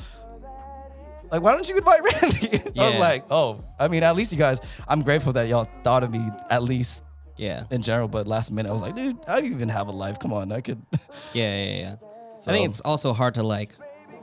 like, 1.35 1.43
why 1.43 1.53
don't 1.53 1.69
you 1.69 1.76
invite 1.76 2.00
Randy? 2.03 2.49
I 2.79 2.87
was 2.87 2.95
Yeah. 2.95 2.99
like, 2.99 3.25
oh, 3.31 3.61
I 3.79 3.88
mean, 3.88 4.03
at 4.03 4.14
least 4.17 4.33
you 4.33 4.38
guys, 4.38 4.61
I'm 4.88 5.03
grateful 5.03 5.33
that 5.35 5.49
y'all 5.49 5.69
thought 5.83 6.03
of 6.05 6.11
me 6.11 6.31
at 6.50 6.62
least 6.62 7.05
Yeah. 7.37 7.64
in 7.71 7.83
general, 7.83 8.09
but 8.09 8.26
last 8.26 8.50
minute 8.53 8.69
I 8.69 8.73
was 8.73 8.83
like, 8.83 8.95
dude, 8.95 9.19
I 9.26 9.41
even 9.41 9.69
have 9.69 9.88
a 9.88 9.93
life. 9.93 10.19
Come 10.19 10.33
on, 10.33 10.53
I 10.53 10.61
could. 10.61 10.81
Yeah, 11.33 11.55
yeah, 11.64 11.76
yeah. 11.81 11.97
So- 12.41 12.50
I 12.50 12.55
think 12.55 12.69
it's 12.71 12.81
also 12.81 13.12
hard 13.12 13.35
to 13.35 13.43
like 13.43 13.75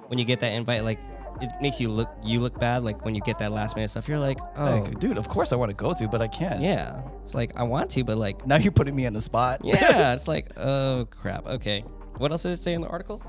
when 0.07 0.17
you 0.19 0.25
get 0.25 0.39
that 0.41 0.51
invite, 0.53 0.83
like 0.83 0.99
it 1.41 1.51
makes 1.59 1.79
you 1.81 1.89
look 1.89 2.09
you 2.23 2.39
look 2.39 2.59
bad. 2.59 2.83
Like 2.83 3.03
when 3.03 3.15
you 3.15 3.21
get 3.21 3.39
that 3.39 3.51
last 3.51 3.75
minute 3.75 3.89
stuff, 3.89 4.07
you're 4.07 4.19
like, 4.19 4.37
oh, 4.57 4.81
Like, 4.85 4.99
dude, 4.99 5.17
of 5.17 5.27
course 5.27 5.51
I 5.51 5.55
want 5.55 5.69
to 5.71 5.75
go 5.75 5.91
to, 5.93 6.07
but 6.07 6.21
I 6.21 6.27
can't. 6.27 6.61
yeah. 6.61 7.01
It's 7.21 7.33
like 7.33 7.51
I 7.59 7.63
want 7.63 7.89
to, 7.91 8.03
but 8.03 8.17
like, 8.17 8.45
Now 8.45 8.57
you're 8.57 8.71
putting 8.71 8.95
me 8.95 9.05
in 9.05 9.13
the 9.13 9.21
spot. 9.21 9.61
yeah. 9.63 10.13
it's 10.13 10.27
like, 10.27 10.51
oh 10.57 11.07
crap. 11.09 11.47
Okay. 11.47 11.83
What 12.17 12.31
else 12.31 12.43
did 12.43 12.51
it 12.51 12.57
say 12.59 12.73
in 12.73 12.81
the 12.81 12.87
article? 12.89 13.21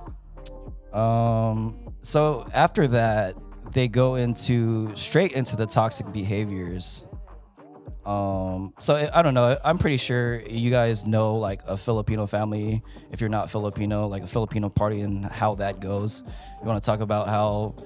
Um. 0.92 1.78
So 2.02 2.44
after 2.54 2.86
that, 2.88 3.36
they 3.72 3.88
go 3.88 4.16
into 4.16 4.94
straight 4.96 5.32
into 5.32 5.56
the 5.56 5.66
toxic 5.66 6.12
behaviors. 6.12 7.06
Um. 8.04 8.74
So 8.80 8.94
I- 9.14 9.22
don't 9.22 9.34
know. 9.34 9.56
I'm 9.64 9.78
pretty 9.78 9.96
sure 9.96 10.40
you 10.40 10.70
guys 10.70 11.06
know 11.06 11.36
like 11.36 11.62
a 11.66 11.76
Filipino 11.76 12.26
family. 12.26 12.82
If 13.12 13.20
you're 13.20 13.30
not 13.30 13.48
Filipino, 13.48 14.08
like 14.08 14.24
a 14.24 14.26
Filipino 14.26 14.68
party 14.68 15.02
and 15.02 15.24
how 15.24 15.54
that 15.56 15.80
goes. 15.80 16.24
You 16.60 16.66
want 16.66 16.82
to 16.82 16.86
talk 16.86 17.00
about 17.00 17.28
how 17.28 17.76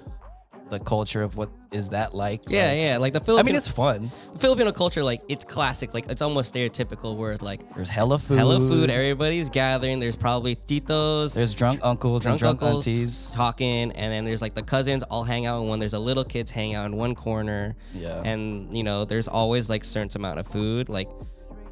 the 0.68 0.80
culture 0.80 1.22
of 1.22 1.36
what 1.36 1.50
is 1.70 1.90
that 1.90 2.14
like? 2.14 2.42
Yeah, 2.48 2.68
Like, 2.68 2.78
yeah. 2.78 2.96
Like 2.98 3.12
the 3.12 3.20
Filipino. 3.20 3.40
I 3.40 3.42
mean, 3.44 3.54
it's 3.56 3.68
fun. 3.68 4.10
The 4.32 4.38
Filipino 4.38 4.72
culture. 4.72 5.02
Like 5.02 5.22
it's 5.28 5.44
classic. 5.44 5.94
Like 5.94 6.10
it's 6.10 6.22
almost 6.22 6.52
stereotypical. 6.54 7.16
Where 7.16 7.32
it's 7.32 7.42
like 7.42 7.60
There's 7.74 7.88
hella 7.88 8.18
food. 8.18 8.38
hella 8.38 8.58
food. 8.58 8.90
Everybody's 8.90 9.48
gathering. 9.48 10.00
There's 10.00 10.16
probably 10.16 10.56
titos. 10.56 11.34
There's 11.34 11.54
drunk 11.54 11.80
uncles 11.82 12.22
drunk 12.22 12.34
and 12.34 12.38
drunk 12.40 12.62
uncles 12.62 12.88
aunties. 12.88 13.30
talking, 13.32 13.92
and 13.92 14.12
then 14.12 14.24
there's 14.24 14.42
like 14.42 14.54
the 14.54 14.62
cousins 14.62 15.02
all 15.04 15.22
hang 15.24 15.46
out 15.46 15.62
in 15.62 15.68
one. 15.68 15.78
There's 15.78 15.94
a 15.94 15.98
little 15.98 16.24
kids 16.24 16.50
hang 16.50 16.74
out 16.74 16.86
in 16.86 16.96
one 16.96 17.14
corner. 17.14 17.76
Yeah. 17.94 18.22
And 18.24 18.72
you 18.74 18.82
know, 18.82 19.04
there's 19.04 19.28
always 19.28 19.68
like 19.70 19.84
certain 19.84 20.10
amount 20.16 20.38
of 20.40 20.46
food. 20.48 20.88
Like, 20.88 21.08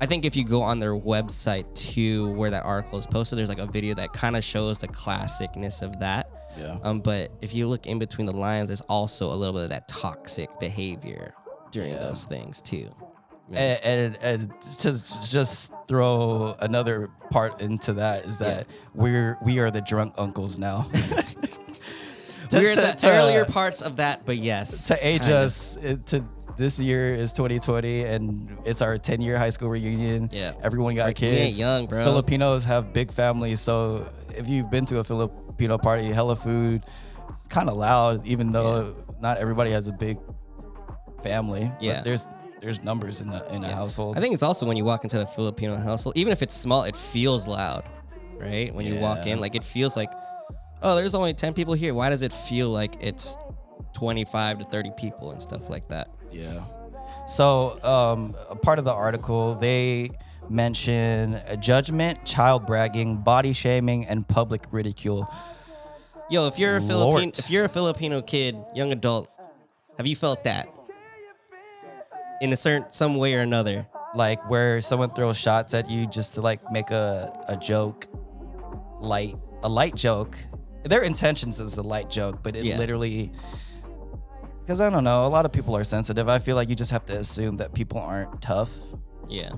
I 0.00 0.06
think 0.06 0.24
if 0.24 0.36
you 0.36 0.44
go 0.44 0.62
on 0.62 0.78
their 0.78 0.94
website 0.94 1.72
to 1.92 2.30
where 2.34 2.50
that 2.50 2.64
article 2.64 2.98
is 2.98 3.06
posted, 3.06 3.38
there's 3.38 3.48
like 3.48 3.58
a 3.58 3.66
video 3.66 3.94
that 3.94 4.12
kind 4.12 4.36
of 4.36 4.44
shows 4.44 4.78
the 4.78 4.88
classicness 4.88 5.82
of 5.82 5.98
that. 6.00 6.28
Yeah. 6.58 6.78
Um, 6.82 7.00
but 7.00 7.32
if 7.40 7.54
you 7.54 7.66
look 7.68 7.86
in 7.86 7.98
between 7.98 8.26
the 8.26 8.32
lines, 8.32 8.68
there's 8.68 8.80
also 8.82 9.32
a 9.32 9.34
little 9.36 9.52
bit 9.54 9.62
of 9.64 9.68
that 9.70 9.88
toxic 9.88 10.58
behavior 10.60 11.34
during 11.70 11.92
Yeah. 11.94 12.00
those 12.00 12.24
things 12.24 12.60
too. 12.60 12.90
and, 13.52 13.78
and, 13.84 14.18
and 14.22 14.60
to 14.78 14.92
just 15.30 15.72
throw 15.88 16.56
another 16.60 17.10
part 17.30 17.60
into 17.60 17.92
that 17.94 18.24
is 18.24 18.38
that 18.38 18.66
we're 18.94 19.36
we 19.42 19.58
are 19.58 19.70
the 19.70 19.80
drunk 19.82 20.14
uncles 20.16 20.56
now. 20.58 20.86
To- 22.50 22.58
We're 22.60 22.74
to- 22.74 22.80
the 22.80 22.92
to- 22.92 23.08
earlier 23.10 23.44
parts 23.46 23.80
of 23.82 23.96
that, 23.96 24.24
but 24.26 24.36
yes. 24.36 24.88
to 24.88 25.06
age 25.06 25.22
of. 25.22 25.28
us 25.28 25.76
uh, 25.78 25.96
to 26.06 26.24
this 26.56 26.78
year 26.78 27.14
is 27.14 27.32
2020 27.32 28.02
and 28.04 28.56
it's 28.64 28.80
our 28.82 28.96
10 28.98 29.22
year 29.22 29.36
high 29.38 29.48
school 29.48 29.70
reunion. 29.70 30.28
Yeah. 30.30 30.52
everyone 30.62 30.94
got 30.94 31.08
We 31.08 31.14
kids. 31.14 31.40
ain't 31.40 31.56
young, 31.56 31.86
bro. 31.86 32.04
Filipinos 32.04 32.64
have 32.66 32.92
big 32.92 33.10
families, 33.10 33.60
so 33.60 34.08
if 34.36 34.48
you've 34.48 34.70
been 34.70 34.84
to 34.86 34.98
a 34.98 35.04
Filipino 35.56 35.78
party, 35.78 36.10
hella 36.10 36.34
food, 36.36 36.82
it's 37.30 37.46
kind 37.46 37.68
of 37.68 37.76
loud, 37.76 38.26
even 38.26 38.50
though 38.50 38.94
not 39.20 39.38
everybody 39.38 39.70
has 39.70 39.86
a 39.88 39.92
big 39.92 40.18
family. 41.22 41.70
but 41.72 41.82
Yeah. 41.82 42.02
there's 42.02 42.26
there's 42.60 42.82
numbers 42.82 43.20
in 43.20 43.28
the 43.30 43.46
in 43.54 43.62
a 43.62 43.70
household. 43.74 44.16
I 44.16 44.20
think 44.20 44.34
it's 44.34 44.42
also 44.42 44.66
when 44.66 44.76
you 44.76 44.84
walk 44.84 45.04
into 45.04 45.18
the 45.18 45.26
Filipino 45.26 45.76
household, 45.76 46.16
even 46.16 46.32
if 46.32 46.42
it's 46.42 46.54
small, 46.54 46.82
it 46.84 46.96
feels 46.96 47.46
loud, 47.46 47.84
right? 48.38 48.74
When 48.74 48.84
you 48.86 48.98
walk 48.98 49.26
in, 49.26 49.38
like 49.38 49.54
it 49.54 49.62
feels 49.64 49.96
like, 49.96 50.10
oh, 50.82 50.96
there's 50.96 51.14
only 51.14 51.34
10 51.34 51.52
people 51.54 51.74
here. 51.74 51.94
Why 51.94 52.08
does 52.08 52.22
it 52.22 52.32
feel 52.32 52.70
like 52.70 52.96
it's 53.00 53.36
25 53.92 54.58
to 54.60 54.64
30 54.64 54.90
people 54.96 55.30
and 55.30 55.40
stuff 55.42 55.68
like 55.70 55.88
that? 55.88 56.08
Yeah. 56.32 56.64
So, 57.26 57.78
um, 57.84 58.34
a 58.50 58.56
part 58.56 58.78
of 58.78 58.84
the 58.86 58.92
article, 58.92 59.54
they 59.54 60.10
mention 60.50 61.40
judgment, 61.60 62.24
child 62.24 62.66
bragging, 62.66 63.16
body 63.18 63.52
shaming, 63.52 64.06
and 64.06 64.26
public 64.26 64.62
ridicule. 64.70 65.32
Yo, 66.30 66.46
if 66.46 66.58
you're 66.58 66.76
a. 66.76 66.80
Filipino, 66.80 67.32
if 67.36 67.50
you're 67.50 67.64
a 67.64 67.68
Filipino 67.68 68.22
kid, 68.22 68.56
young 68.74 68.92
adult, 68.92 69.30
have 69.98 70.06
you 70.06 70.16
felt 70.16 70.44
that 70.44 70.68
in 72.40 72.52
a 72.52 72.56
certain 72.56 72.86
some 72.92 73.16
way 73.16 73.34
or 73.34 73.40
another? 73.40 73.86
Like 74.14 74.48
where 74.48 74.80
someone 74.80 75.10
throws 75.10 75.36
shots 75.36 75.74
at 75.74 75.90
you 75.90 76.06
just 76.06 76.34
to 76.34 76.40
like 76.40 76.70
make 76.70 76.90
a, 76.90 77.32
a 77.48 77.56
joke, 77.56 78.06
light, 79.00 79.36
a 79.62 79.68
light 79.68 79.94
joke. 79.96 80.38
Their 80.84 81.02
intentions 81.02 81.60
is 81.60 81.78
a 81.78 81.82
light 81.82 82.10
joke, 82.10 82.42
but 82.42 82.54
it 82.54 82.64
Yeah. 82.64 82.78
literally, 82.78 83.32
because 84.60 84.80
I 84.80 84.88
don't 84.90 85.02
know, 85.04 85.26
a 85.26 85.28
lot 85.28 85.44
of 85.46 85.52
people 85.52 85.76
are 85.76 85.84
sensitive. 85.84 86.28
I 86.28 86.38
feel 86.38 86.56
like 86.56 86.68
you 86.68 86.74
just 86.76 86.90
have 86.90 87.04
to 87.06 87.16
assume 87.18 87.56
that 87.56 87.74
people 87.74 87.98
aren't 87.98 88.40
tough. 88.40 88.70
Yeah. 89.28 89.52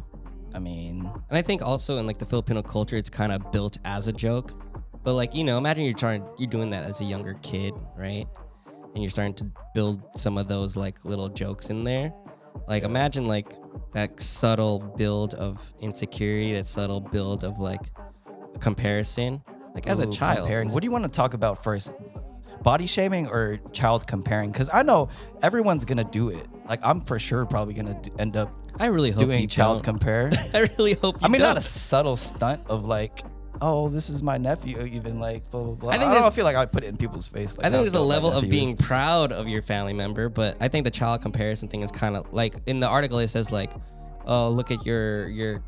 I 0.56 0.58
mean, 0.58 1.10
And 1.28 1.36
I 1.36 1.42
think 1.42 1.60
also 1.60 1.98
in 1.98 2.06
like 2.06 2.16
the 2.18 2.24
Filipino 2.24 2.62
culture, 2.62 2.96
it's 2.96 3.10
kind 3.10 3.30
of 3.30 3.52
built 3.52 3.76
as 3.84 4.08
a 4.08 4.12
joke. 4.12 4.54
But 5.02 5.12
like 5.12 5.34
you 5.34 5.44
know, 5.44 5.58
imagine 5.58 5.84
you're 5.84 5.92
trying, 5.92 6.24
you're 6.38 6.48
doing 6.48 6.70
that 6.70 6.84
as 6.84 7.02
a 7.02 7.04
younger 7.04 7.34
kid, 7.42 7.74
right? 7.94 8.26
And 8.94 9.02
you're 9.02 9.10
starting 9.10 9.34
to 9.34 9.46
build 9.74 10.02
some 10.16 10.38
of 10.38 10.48
those 10.48 10.74
like 10.74 11.04
little 11.04 11.28
jokes 11.28 11.68
in 11.68 11.84
there. 11.84 12.10
Like 12.66 12.84
imagine 12.84 13.26
like 13.26 13.52
that 13.92 14.18
subtle 14.18 14.78
build 14.78 15.34
of 15.34 15.74
insecurity, 15.80 16.54
that 16.54 16.66
subtle 16.66 17.00
build 17.00 17.44
of 17.44 17.58
like 17.58 17.90
comparison. 18.58 19.42
Like 19.74 19.86
as 19.86 19.98
a 19.98 20.06
child, 20.06 20.38
comparing. 20.38 20.70
What 20.70 20.80
do 20.80 20.86
you 20.86 20.90
want 20.90 21.04
to 21.04 21.10
talk 21.10 21.34
about 21.34 21.62
first? 21.62 21.92
Body 22.66 22.86
shaming 22.86 23.28
or 23.28 23.58
child 23.72 24.08
comparing? 24.08 24.50
Because 24.50 24.68
I 24.72 24.82
know 24.82 25.08
everyone's 25.40 25.84
gonna 25.84 26.02
do 26.02 26.30
it. 26.30 26.44
Like 26.68 26.80
I'm 26.82 27.00
for 27.00 27.16
sure 27.16 27.46
probably 27.46 27.74
gonna 27.74 27.94
do, 28.02 28.10
end 28.18 28.36
up 28.36 28.50
I 28.80 28.86
really 28.86 29.12
hope 29.12 29.22
doing 29.22 29.40
you 29.42 29.46
child 29.46 29.76
don't. 29.78 29.84
compare. 29.84 30.32
I 30.54 30.68
really 30.76 30.94
hope. 30.94 31.14
You 31.14 31.20
I 31.22 31.28
mean, 31.28 31.40
don't. 31.40 31.50
not 31.54 31.58
a 31.58 31.60
subtle 31.60 32.16
stunt 32.16 32.60
of 32.66 32.84
like, 32.84 33.20
oh, 33.62 33.88
this 33.88 34.10
is 34.10 34.20
my 34.20 34.36
nephew. 34.36 34.82
Even 34.82 35.20
like, 35.20 35.48
blah 35.52 35.62
blah 35.62 35.74
blah. 35.74 35.90
I, 35.90 35.94
I 35.94 35.98
think 35.98 36.10
don't 36.10 36.20
there's- 36.22 36.34
feel 36.34 36.44
like 36.44 36.56
I'd 36.56 36.72
put 36.72 36.82
it 36.82 36.88
in 36.88 36.96
people's 36.96 37.28
face. 37.28 37.56
Like, 37.56 37.68
I 37.68 37.70
think 37.70 37.82
there's 37.84 37.94
a 37.94 38.00
level 38.00 38.32
of 38.32 38.42
being 38.50 38.76
proud 38.76 39.30
of 39.30 39.46
your 39.46 39.62
family 39.62 39.92
member, 39.92 40.28
but 40.28 40.56
I 40.60 40.66
think 40.66 40.84
the 40.84 40.90
child 40.90 41.22
comparison 41.22 41.68
thing 41.68 41.82
is 41.82 41.92
kind 41.92 42.16
of 42.16 42.32
like 42.32 42.56
in 42.66 42.80
the 42.80 42.88
article 42.88 43.20
it 43.20 43.28
says 43.28 43.52
like, 43.52 43.70
oh 44.26 44.50
look 44.50 44.72
at 44.72 44.84
your 44.84 45.28
your 45.28 45.60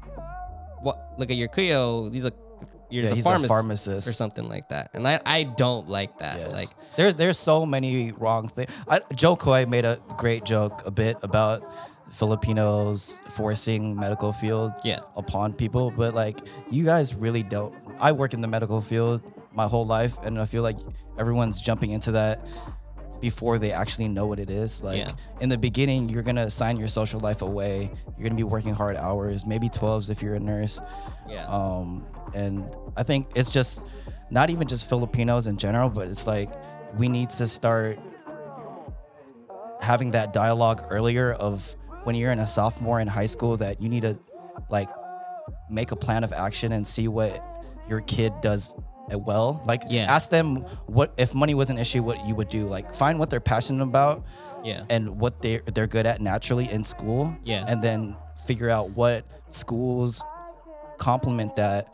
what 0.82 0.98
look 1.16 1.30
at 1.30 1.36
your 1.36 1.46
kuya. 1.48 2.12
He's 2.12 2.24
a 2.24 2.32
you're 2.90 3.04
Yeah, 3.04 3.10
a, 3.10 3.18
a 3.18 3.22
pharmacist 3.22 3.48
pharmacist. 3.48 4.08
or 4.08 4.12
something 4.12 4.48
like 4.48 4.68
that, 4.70 4.90
and 4.94 5.06
I 5.06 5.20
I 5.26 5.42
don't 5.44 5.88
like 5.88 6.18
that. 6.18 6.38
Yes. 6.38 6.52
Like 6.52 6.68
there's 6.96 7.14
there's 7.14 7.38
so 7.38 7.64
many 7.66 8.12
wrong 8.12 8.48
things. 8.48 8.70
Jo 9.14 9.36
Koy 9.36 9.66
made 9.66 9.84
a 9.84 10.00
great 10.16 10.44
joke 10.44 10.82
a 10.86 10.90
bit 10.90 11.16
about 11.22 11.62
Filipinos 12.10 13.20
forcing 13.30 13.94
medical 13.94 14.32
field 14.32 14.72
Yeah. 14.84 15.00
upon 15.16 15.52
people, 15.52 15.90
but 15.90 16.14
like 16.14 16.40
you 16.70 16.84
guys 16.84 17.14
really 17.14 17.42
don't. 17.42 17.74
I 17.98 18.12
work 18.12 18.34
in 18.34 18.40
the 18.40 18.48
medical 18.48 18.80
field 18.80 19.20
my 19.52 19.66
whole 19.66 19.86
life, 19.86 20.16
and 20.22 20.38
I 20.40 20.44
feel 20.46 20.62
like 20.62 20.76
everyone's 21.18 21.60
jumping 21.60 21.90
into 21.90 22.12
that 22.12 22.44
before 23.20 23.58
they 23.58 23.72
actually 23.72 24.08
know 24.08 24.26
what 24.26 24.38
it 24.38 24.50
is. 24.50 24.82
Like 24.82 24.98
Yeah. 24.98 25.12
in 25.40 25.48
the 25.48 25.58
beginning, 25.58 26.08
you're 26.08 26.22
gonna 26.22 26.50
sign 26.50 26.76
your 26.76 26.88
social 26.88 27.20
life 27.20 27.42
away. 27.42 27.90
You're 28.16 28.28
gonna 28.28 28.36
be 28.36 28.44
working 28.44 28.74
hard 28.74 28.96
hours, 28.96 29.44
maybe 29.46 29.68
12s 29.68 30.10
if 30.10 30.22
you're 30.22 30.34
a 30.34 30.40
nurse. 30.40 30.80
yeah, 31.28 31.46
Um, 31.46 32.06
and 32.34 32.64
I 32.96 33.02
think 33.02 33.28
it's 33.34 33.50
just 33.50 33.82
not 34.30 34.50
even 34.50 34.66
just 34.68 34.88
Filipinos 34.88 35.46
in 35.46 35.56
general, 35.56 35.88
but 35.90 36.06
it's 36.08 36.26
like 36.26 36.50
we 36.96 37.08
need 37.08 37.30
to 37.30 37.46
start 37.48 37.98
having 39.80 40.10
that 40.12 40.32
dialogue 40.32 40.84
earlier 40.90 41.32
of 41.34 41.74
when 42.04 42.14
you're 42.14 42.32
in 42.32 42.38
a 42.40 42.46
sophomore 42.46 43.00
in 43.00 43.06
high 43.08 43.26
school 43.26 43.56
that 43.56 43.80
you 43.82 43.88
need 43.88 44.02
to 44.02 44.16
like 44.70 44.88
make 45.70 45.92
a 45.92 45.96
plan 45.96 46.24
of 46.24 46.32
action 46.32 46.72
and 46.72 46.86
see 46.86 47.08
what 47.08 47.42
your 47.88 48.00
kid 48.02 48.32
does 48.42 48.74
well. 49.16 49.62
Like 49.66 49.82
Yeah. 49.88 50.12
ask 50.14 50.30
them 50.30 50.56
what 50.86 51.12
if 51.16 51.34
money 51.34 51.54
was 51.54 51.70
an 51.70 51.78
issue, 51.78 52.02
what 52.02 52.26
you 52.26 52.34
would 52.34 52.48
do. 52.48 52.66
Like 52.66 52.94
find 52.94 53.18
what 53.18 53.30
they're 53.30 53.40
passionate 53.40 53.82
about 53.82 54.24
yeah, 54.64 54.84
and 54.90 55.20
what 55.20 55.40
they 55.40 55.58
they're 55.74 55.86
good 55.86 56.04
at 56.06 56.20
naturally 56.20 56.70
in 56.70 56.84
school. 56.84 57.34
Yeah. 57.44 57.64
And 57.66 57.82
then 57.82 58.16
figure 58.46 58.70
out 58.70 58.90
what 58.90 59.24
schools 59.50 60.24
complement 60.98 61.56
that 61.56 61.92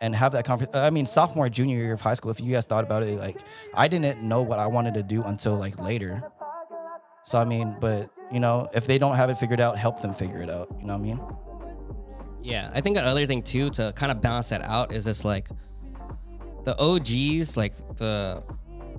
and 0.00 0.14
have 0.14 0.32
that 0.32 0.44
conversation. 0.44 0.78
I 0.78 0.90
mean, 0.90 1.06
sophomore, 1.06 1.48
junior 1.48 1.78
year 1.78 1.94
of 1.94 2.00
high 2.00 2.14
school, 2.14 2.30
if 2.30 2.40
you 2.40 2.52
guys 2.52 2.64
thought 2.64 2.84
about 2.84 3.02
it, 3.02 3.18
like 3.18 3.38
I 3.74 3.88
didn't 3.88 4.22
know 4.22 4.42
what 4.42 4.58
I 4.58 4.66
wanted 4.66 4.94
to 4.94 5.02
do 5.02 5.22
until 5.22 5.56
like 5.56 5.80
later. 5.80 6.22
So 7.24 7.38
I 7.40 7.44
mean, 7.44 7.76
but 7.80 8.10
you 8.30 8.40
know, 8.40 8.68
if 8.74 8.86
they 8.86 8.98
don't 8.98 9.16
have 9.16 9.30
it 9.30 9.38
figured 9.38 9.60
out, 9.60 9.76
help 9.78 10.00
them 10.00 10.12
figure 10.12 10.40
it 10.42 10.50
out. 10.50 10.68
You 10.80 10.86
know 10.86 10.92
what 10.94 11.00
I 11.00 11.02
mean? 11.02 11.20
yeah. 12.42 12.70
I 12.74 12.80
think 12.80 12.96
another 12.96 13.26
thing 13.26 13.42
too 13.42 13.70
to 13.70 13.92
kind 13.96 14.12
of 14.12 14.20
balance 14.20 14.50
that 14.50 14.62
out 14.62 14.92
is 14.92 15.04
this 15.04 15.24
like 15.24 15.48
the 16.66 16.76
OGs, 16.80 17.56
like 17.56 17.74
the 17.96 18.42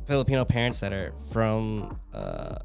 Filipino 0.06 0.46
parents 0.46 0.80
that 0.80 0.94
are 0.94 1.14
from 1.34 2.00
uh 2.14 2.56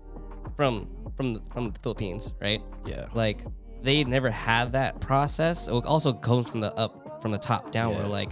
from 0.56 0.88
from 1.16 1.42
from 1.52 1.72
the 1.72 1.78
Philippines, 1.80 2.32
right? 2.40 2.62
Yeah. 2.86 3.08
like 3.12 3.40
they 3.82 4.04
never 4.04 4.30
had 4.30 4.72
that 4.72 5.00
process. 5.00 5.66
It 5.66 5.72
also 5.72 6.12
comes 6.12 6.48
from 6.48 6.60
the 6.60 6.72
up 6.74 7.20
from 7.20 7.32
the 7.32 7.38
top 7.38 7.72
down 7.72 7.96
where 7.96 8.06
like 8.06 8.30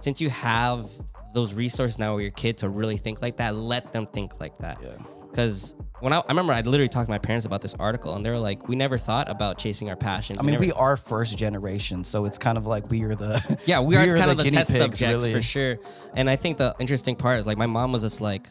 since 0.00 0.20
you 0.20 0.30
have 0.30 0.90
those 1.32 1.54
resources 1.54 1.96
now 1.96 2.16
with 2.16 2.22
your 2.22 2.32
kid 2.32 2.58
to 2.58 2.68
really 2.68 2.96
think 2.96 3.22
like 3.22 3.36
that, 3.36 3.54
let 3.54 3.92
them 3.92 4.04
think 4.04 4.40
like 4.40 4.58
that. 4.58 4.78
Yeah. 4.82 4.90
Because 5.30 5.76
when 6.00 6.12
I, 6.12 6.18
I 6.18 6.28
remember 6.28 6.52
I 6.52 6.60
literally 6.60 6.88
talked 6.88 7.06
to 7.06 7.10
my 7.10 7.18
parents 7.18 7.46
about 7.46 7.60
this 7.60 7.74
article 7.74 8.14
and 8.14 8.24
they 8.24 8.30
were 8.30 8.38
like, 8.38 8.68
we 8.68 8.76
never 8.76 8.98
thought 8.98 9.30
about 9.30 9.58
chasing 9.58 9.88
our 9.90 9.96
passion. 9.96 10.38
I 10.38 10.42
mean, 10.42 10.52
never 10.52 10.64
we 10.64 10.72
are 10.72 10.96
first 10.96 11.36
generation, 11.36 12.04
so 12.04 12.24
it's 12.24 12.38
kind 12.38 12.58
of 12.58 12.66
like 12.66 12.90
we 12.90 13.02
are 13.02 13.14
the 13.14 13.58
Yeah, 13.66 13.80
we, 13.80 13.96
are 13.96 14.16
kind 14.16 14.30
of 14.30 14.38
the 14.38 14.50
test 14.50 14.70
pigs, 14.70 14.80
subjects 14.80 15.24
really. 15.24 15.32
for 15.32 15.42
sure. 15.42 15.78
And 16.14 16.28
I 16.28 16.36
think 16.36 16.58
the 16.58 16.74
interesting 16.78 17.16
part 17.16 17.38
is 17.38 17.46
like 17.46 17.58
my 17.58 17.66
mom 17.66 17.92
was 17.92 18.02
just 18.02 18.20
like, 18.20 18.48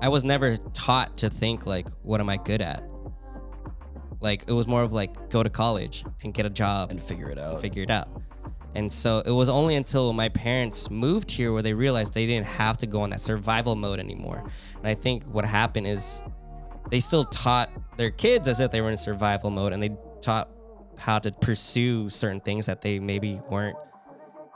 I 0.00 0.08
was 0.08 0.24
never 0.24 0.56
taught 0.74 1.16
to 1.18 1.30
think 1.30 1.66
like, 1.66 1.88
what 2.02 2.20
am 2.20 2.28
I 2.28 2.36
good 2.36 2.60
at? 2.60 2.84
Like 4.20 4.44
it 4.46 4.52
was 4.52 4.66
more 4.66 4.82
of 4.82 4.92
like 4.92 5.30
go 5.30 5.42
to 5.42 5.50
college 5.50 6.04
and 6.22 6.32
get 6.32 6.46
a 6.46 6.50
job 6.50 6.90
and 6.90 7.02
figure 7.02 7.30
it 7.30 7.38
out. 7.38 7.60
figure 7.60 7.82
it 7.82 7.90
out. 7.90 8.08
And 8.74 8.90
so 8.90 9.20
it 9.20 9.30
was 9.30 9.48
only 9.48 9.74
until 9.74 10.12
my 10.12 10.28
parents 10.30 10.90
moved 10.90 11.30
here 11.30 11.52
where 11.52 11.62
they 11.62 11.74
realized 11.74 12.14
they 12.14 12.26
didn't 12.26 12.46
have 12.46 12.78
to 12.78 12.86
go 12.86 13.04
in 13.04 13.10
that 13.10 13.20
survival 13.20 13.74
mode 13.74 13.98
anymore. 13.98 14.42
And 14.78 14.86
I 14.86 14.94
think 14.94 15.24
what 15.24 15.44
happened 15.44 15.86
is 15.86 16.22
they 16.90 17.00
still 17.00 17.24
taught 17.24 17.70
their 17.96 18.10
kids 18.10 18.48
as 18.48 18.60
if 18.60 18.70
they 18.70 18.80
were 18.80 18.90
in 18.90 18.96
survival 18.96 19.50
mode 19.50 19.72
and 19.72 19.82
they 19.82 19.96
taught 20.20 20.48
how 20.98 21.18
to 21.18 21.32
pursue 21.32 22.08
certain 22.10 22.40
things 22.40 22.66
that 22.66 22.82
they 22.82 22.98
maybe 22.98 23.40
weren't 23.50 23.76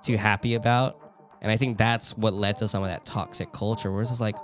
too 0.03 0.17
happy 0.17 0.55
about. 0.55 0.99
And 1.43 1.51
I 1.51 1.57
think 1.57 1.79
that's 1.79 2.17
what 2.17 2.35
led 2.35 2.57
to 2.59 2.69
some 2.69 2.83
of 2.83 2.89
that 2.89 3.05
toxic 3.05 3.53
culture 3.53 3.91
where 3.93 4.01
it's 4.03 4.11
just 4.11 4.21
like, 4.21 4.37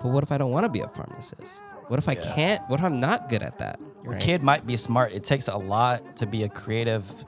but 0.00 0.06
what 0.08 0.22
if 0.22 0.30
I 0.32 0.38
don't 0.38 0.50
want 0.50 0.64
to 0.64 0.68
be 0.70 0.80
a 0.80 0.88
pharmacist? 0.88 1.62
What 1.88 1.98
if 1.98 2.08
I 2.08 2.12
Yeah. 2.12 2.34
can't? 2.34 2.62
What 2.68 2.80
if 2.80 2.84
I'm 2.84 3.00
not 3.00 3.28
good 3.28 3.42
at 3.42 3.58
that? 3.58 3.78
Your 4.02 4.12
right? 4.14 4.20
kid 4.22 4.42
might 4.42 4.66
be 4.66 4.76
smart. 4.76 5.12
It 5.12 5.24
takes 5.24 5.48
a 5.48 5.56
lot 5.56 6.16
to 6.16 6.26
be 6.26 6.42
a 6.42 6.48
creative, 6.48 7.24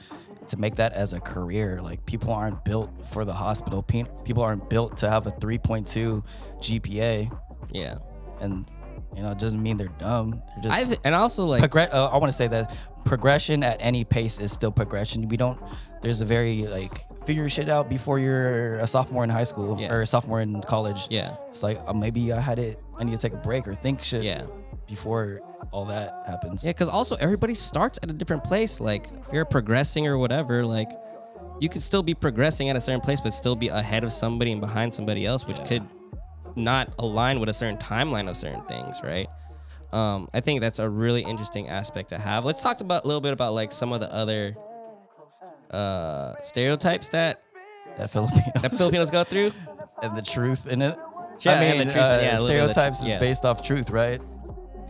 to 0.49 0.57
make 0.59 0.77
that 0.77 0.93
as 0.93 1.13
a 1.13 1.21
career. 1.21 1.81
Like 1.81 2.05
people 2.07 2.33
aren't 2.33 2.65
built 2.65 2.91
for 3.09 3.25
the 3.25 3.33
hospital. 3.35 3.83
People 3.83 4.43
aren't 4.43 4.69
built 4.69 4.97
to 4.99 5.11
have 5.11 5.27
a 5.27 5.31
3.2 5.31 6.23
GPA, 6.61 7.31
Yeah. 7.73 7.99
and 8.41 8.67
you 9.17 9.23
know 9.23 9.31
it 9.33 9.39
doesn't 9.39 9.63
mean 9.63 9.77
they're 9.77 9.89
dumb. 9.99 10.43
They're 10.57 10.71
just 10.71 10.81
I 10.81 10.85
th- 10.85 11.01
and 11.05 11.15
also 11.15 11.45
like 11.45 11.63
Progre- 11.71 11.93
uh, 11.93 12.07
I 12.09 12.17
want 12.19 12.31
to 12.33 12.37
say 12.37 12.49
that 12.49 12.75
progression 13.05 13.63
at 13.63 13.77
any 13.81 14.05
pace 14.05 14.39
is 14.39 14.53
still 14.53 14.71
progression. 14.71 15.29
We 15.29 15.37
don't. 15.37 15.59
There's 16.03 16.21
a 16.21 16.25
very 16.27 16.67
like 16.67 17.07
figure 17.27 17.49
shit 17.49 17.69
out 17.69 17.89
before 17.89 18.19
you're 18.19 18.75
a 18.75 18.87
sophomore 18.87 19.25
in 19.25 19.31
high 19.31 19.45
school 19.45 19.77
Yeah. 19.81 19.93
or 19.93 20.03
a 20.03 20.07
sophomore 20.07 20.41
in 20.41 20.61
college. 20.63 21.07
yeah. 21.11 21.37
It's 21.49 21.63
like 21.63 21.81
uh, 21.87 21.93
maybe 21.93 22.33
I 22.33 22.41
had 22.41 22.59
it. 22.59 22.81
I 22.99 23.05
need 23.05 23.13
to 23.13 23.19
take 23.19 23.33
a 23.33 23.43
break 23.43 23.67
or 23.67 23.75
think 23.75 24.03
shit. 24.03 24.23
Yeah. 24.23 24.43
Before 24.87 25.41
all 25.71 25.85
that 25.87 26.23
happens. 26.27 26.65
Yeah, 26.65 26.71
because 26.71 26.89
also 26.89 27.17
everybody 27.17 27.55
starts 27.55 27.99
at 28.03 28.11
a 28.11 28.13
different 28.13 28.45
place. 28.45 28.81
Like 28.81 29.09
if 29.27 29.33
you're 29.33 29.45
progressing 29.45 30.07
or 30.07 30.17
whatever, 30.17 30.65
like 30.65 30.91
you 31.61 31.69
could 31.69 31.83
still 31.83 32.03
be 32.03 32.15
progressing 32.15 32.71
at 32.71 32.77
a 32.77 32.81
certain 32.81 33.01
place, 33.01 33.21
but 33.21 33.35
still 33.35 33.57
be 33.57 33.69
ahead 33.69 34.05
of 34.05 34.13
somebody 34.13 34.53
and 34.53 34.61
behind 34.61 34.95
somebody 34.95 35.27
else, 35.27 35.47
which 35.47 35.63
could 35.67 35.83
not 36.59 36.93
align 36.99 37.41
with 37.41 37.49
a 37.49 37.55
certain 37.55 37.79
timeline 37.79 38.29
of 38.29 38.37
certain 38.37 38.63
things, 38.65 39.01
right? 39.03 39.29
Um, 39.93 40.29
I 40.35 40.41
think 40.41 40.61
that's 40.61 40.79
a 40.79 40.89
really 40.89 41.23
interesting 41.23 41.69
aspect 41.69 42.11
to 42.11 42.19
have. 42.19 42.45
Let's 42.45 42.63
talk 42.63 42.81
about 42.81 43.05
a 43.05 43.07
little 43.07 43.23
bit 43.23 43.33
about 43.33 43.55
like 43.55 43.73
some 43.73 43.93
of 43.93 44.01
the 44.01 44.13
other 44.13 44.57
uh, 45.71 46.35
stereotypes 46.43 47.09
that 47.11 47.43
That 47.97 48.11
Filipinos. 48.11 48.63
that 48.63 48.75
Filipinos 48.75 49.11
go 49.11 49.25
through. 49.25 49.53
and 50.03 50.17
the 50.17 50.23
truth 50.23 50.67
in 50.67 50.83
it. 50.83 50.99
Yeah, 51.41 51.53
I 51.53 51.79
mean, 51.79 51.89
uh, 51.89 51.93
yeah, 51.95 52.39
a 52.39 52.41
little 52.41 52.47
bit 52.47 52.61
of 52.61 52.69
the 52.69 52.73
stereotypes 52.73 53.01
is 53.01 53.09
yeah. 53.09 53.19
based 53.19 53.45
off 53.45 53.63
truth, 53.63 53.91
right? 53.91 54.21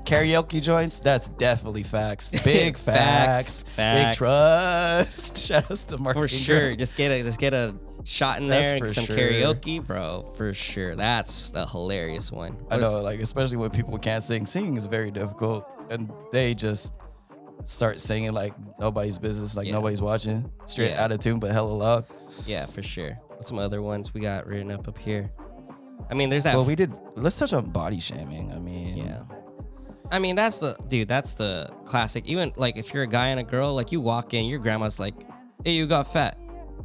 Karaoke 0.04 0.62
joints, 0.62 1.00
that's 1.00 1.28
definitely 1.28 1.82
facts. 1.82 2.30
Big 2.44 2.78
facts. 2.78 3.60
Facts, 3.60 3.74
facts. 3.74 4.08
Big 4.08 4.16
trust. 4.16 5.38
Shout 5.46 5.70
outs 5.70 5.84
to 5.84 5.98
Mark. 5.98 6.14
For 6.14 6.24
Ingram. 6.24 6.28
sure. 6.40 6.76
Just 6.76 6.96
get 6.96 7.10
a 7.10 7.22
just 7.22 7.38
get 7.38 7.52
a 7.52 7.74
shot 8.04 8.38
in 8.40 8.48
there, 8.48 8.78
for 8.78 8.88
some 8.88 9.04
sure. 9.04 9.16
karaoke, 9.16 9.84
bro. 9.84 10.32
For 10.36 10.54
sure. 10.54 10.94
That's 10.94 11.52
a 11.54 11.66
hilarious 11.66 12.30
one. 12.32 12.56
I 12.70 12.76
What 12.76 12.84
is- 12.84 12.94
know, 12.94 13.02
like 13.02 13.20
especially 13.20 13.56
when 13.58 13.70
people 13.70 13.96
can't 13.98 14.22
sing. 14.22 14.46
Singing 14.46 14.76
is 14.76 14.86
very 14.86 15.10
difficult, 15.10 15.66
and 15.90 16.10
they 16.32 16.54
just 16.54 16.94
start 17.66 18.00
singing 18.00 18.32
like 18.32 18.54
nobody's 18.78 19.18
business, 19.18 19.56
like 19.56 19.66
Yeah. 19.66 19.72
nobody's 19.74 20.00
watching. 20.00 20.50
Straight 20.66 20.90
Yeah. 20.90 21.04
out 21.04 21.12
of 21.12 21.20
tune, 21.20 21.38
but 21.38 21.50
hella 21.50 21.70
loud. 21.72 22.04
Yeah, 22.46 22.66
for 22.66 22.82
sure. 22.82 23.18
What's 23.30 23.48
some 23.48 23.58
other 23.58 23.82
ones 23.82 24.14
we 24.14 24.20
got 24.20 24.46
written 24.46 24.70
up 24.70 24.88
up 24.88 24.96
here? 24.98 25.30
I 26.10 26.14
mean, 26.14 26.28
there's 26.30 26.44
that. 26.44 26.54
Well, 26.54 26.64
we 26.64 26.74
did. 26.76 26.92
Let's 27.16 27.36
touch 27.38 27.52
on 27.52 27.66
body 27.70 27.98
shaming. 28.00 28.52
I 28.52 28.58
mean, 28.58 28.96
yeah. 28.96 29.22
I 30.10 30.18
mean, 30.18 30.36
that's 30.36 30.60
the 30.60 30.74
dude. 30.88 31.06
That's 31.08 31.34
the 31.34 31.70
classic. 31.84 32.24
Even 32.26 32.52
like 32.56 32.78
if 32.78 32.94
you're 32.94 33.02
a 33.02 33.06
guy 33.08 33.26
and 33.28 33.38
a 33.40 33.42
girl, 33.42 33.74
like 33.74 33.92
you 33.92 34.00
walk 34.00 34.32
in, 34.32 34.46
your 34.46 34.58
grandma's 34.58 34.98
like, 34.98 35.14
"Hey, 35.64 35.72
you 35.72 35.86
got 35.86 36.10
fat. 36.12 36.38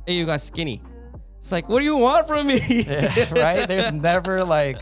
Hey, 0.05 0.15
you 0.15 0.25
got 0.25 0.41
skinny." 0.41 0.81
It's 1.43 1.51
like, 1.51 1.67
what 1.67 1.79
do 1.79 1.83
you 1.83 1.97
want 1.97 2.25
from 2.25 2.47
me? 2.47 2.61
Yeah, 2.69 3.29
right? 3.33 3.67
There's 3.67 3.91
never 4.09 4.45
like, 4.45 4.79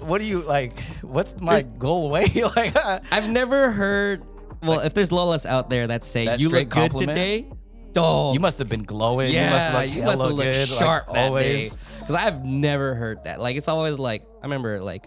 what 0.00 0.18
do 0.18 0.26
you 0.26 0.42
like? 0.42 0.78
What's 1.00 1.40
my 1.40 1.62
goal 1.62 2.10
way? 2.10 2.26
like, 2.54 2.76
I've 3.10 3.30
never 3.30 3.70
heard. 3.70 4.22
Well, 4.62 4.80
if 4.80 4.92
there's 4.92 5.08
Lolas 5.08 5.46
out 5.46 5.70
there 5.70 5.86
that 5.86 6.04
say 6.04 6.26
That 6.26 6.38
you 6.38 6.50
look 6.50 6.70
straight 6.70 6.90
good 6.92 6.98
today, 6.98 7.48
oh, 7.96 8.34
you 8.34 8.40
must 8.40 8.58
have 8.58 8.68
been 8.68 8.82
glowing. 8.82 9.30
Yeah, 9.32 9.82
you 9.84 10.02
must 10.02 10.20
have 10.20 10.32
looked, 10.32 10.42
hella 10.42 10.52
good, 10.52 10.68
sharp 10.68 11.06
like, 11.08 11.14
that 11.14 11.28
always. 11.28 11.74
day. 11.74 11.80
Because 12.00 12.14
I've 12.14 12.44
never 12.44 12.94
heard 12.94 13.24
that. 13.24 13.40
Like 13.40 13.56
it's 13.56 13.68
always 13.68 13.98
like 13.98 14.22
I 14.42 14.44
remember 14.44 14.82
like 14.82 15.06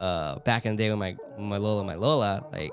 uh 0.00 0.38
back 0.40 0.66
in 0.66 0.76
the 0.76 0.82
day 0.82 0.90
when 0.90 0.98
my 0.98 1.16
my 1.38 1.56
Lola 1.56 1.82
my 1.82 1.94
Lola 1.94 2.46
like. 2.52 2.72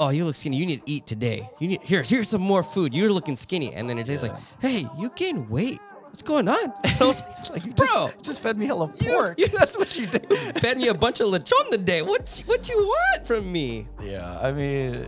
Oh, 0.00 0.10
you 0.10 0.24
look 0.24 0.36
skinny. 0.36 0.56
You 0.56 0.64
need 0.64 0.86
to 0.86 0.90
eat 0.90 1.06
today. 1.06 1.50
You 1.58 1.68
need 1.68 1.80
here's 1.82 2.08
here's 2.08 2.28
some 2.28 2.40
more 2.40 2.62
food. 2.62 2.94
You're 2.94 3.12
looking 3.12 3.36
skinny, 3.36 3.74
and 3.74 3.90
then 3.90 3.98
it's 3.98 4.08
just 4.08 4.24
Yeah. 4.24 4.30
like, 4.32 4.40
hey, 4.62 4.86
you 4.98 5.10
gained 5.14 5.50
weight. 5.50 5.80
What's 6.08 6.22
going 6.22 6.48
on? 6.48 6.72
And 6.84 6.96
I 7.02 7.04
was 7.04 7.22
like 7.50 7.64
you 7.64 7.72
bro, 7.72 7.86
just, 7.86 8.22
just 8.22 8.40
fed 8.40 8.58
me 8.58 8.66
hella 8.66 8.88
pork. 8.88 9.36
just- 9.38 9.52
That's 9.52 9.78
what 9.78 9.96
you 9.96 10.06
did. 10.06 10.26
fed 10.60 10.78
me 10.78 10.88
a 10.88 10.94
bunch 10.94 11.20
of 11.20 11.28
lechon 11.28 11.70
today. 11.70 12.02
What's 12.02 12.42
what 12.42 12.68
you 12.68 12.76
want 12.78 13.26
from 13.26 13.50
me? 13.50 13.86
yeah, 14.02 14.38
I 14.40 14.52
mean, 14.52 15.06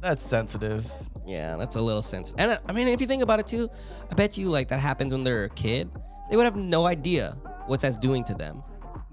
that's 0.00 0.22
sensitive. 0.22 0.90
Yeah, 1.26 1.56
that's 1.56 1.76
a 1.76 1.80
little 1.80 2.02
sensitive. 2.02 2.40
And 2.40 2.50
uh, 2.52 2.58
I 2.68 2.72
mean, 2.72 2.88
if 2.88 3.00
you 3.00 3.06
think 3.06 3.22
about 3.22 3.40
it 3.40 3.46
too, 3.46 3.70
I 4.10 4.14
bet 4.14 4.36
you 4.36 4.48
like 4.48 4.68
that 4.68 4.80
happens 4.80 5.12
when 5.12 5.24
they're 5.24 5.44
a 5.44 5.48
kid. 5.50 5.90
They 6.30 6.36
would 6.36 6.44
have 6.44 6.56
no 6.56 6.86
idea 6.86 7.36
what 7.66 7.80
that's 7.80 7.98
doing 7.98 8.24
to 8.24 8.34
them. 8.34 8.62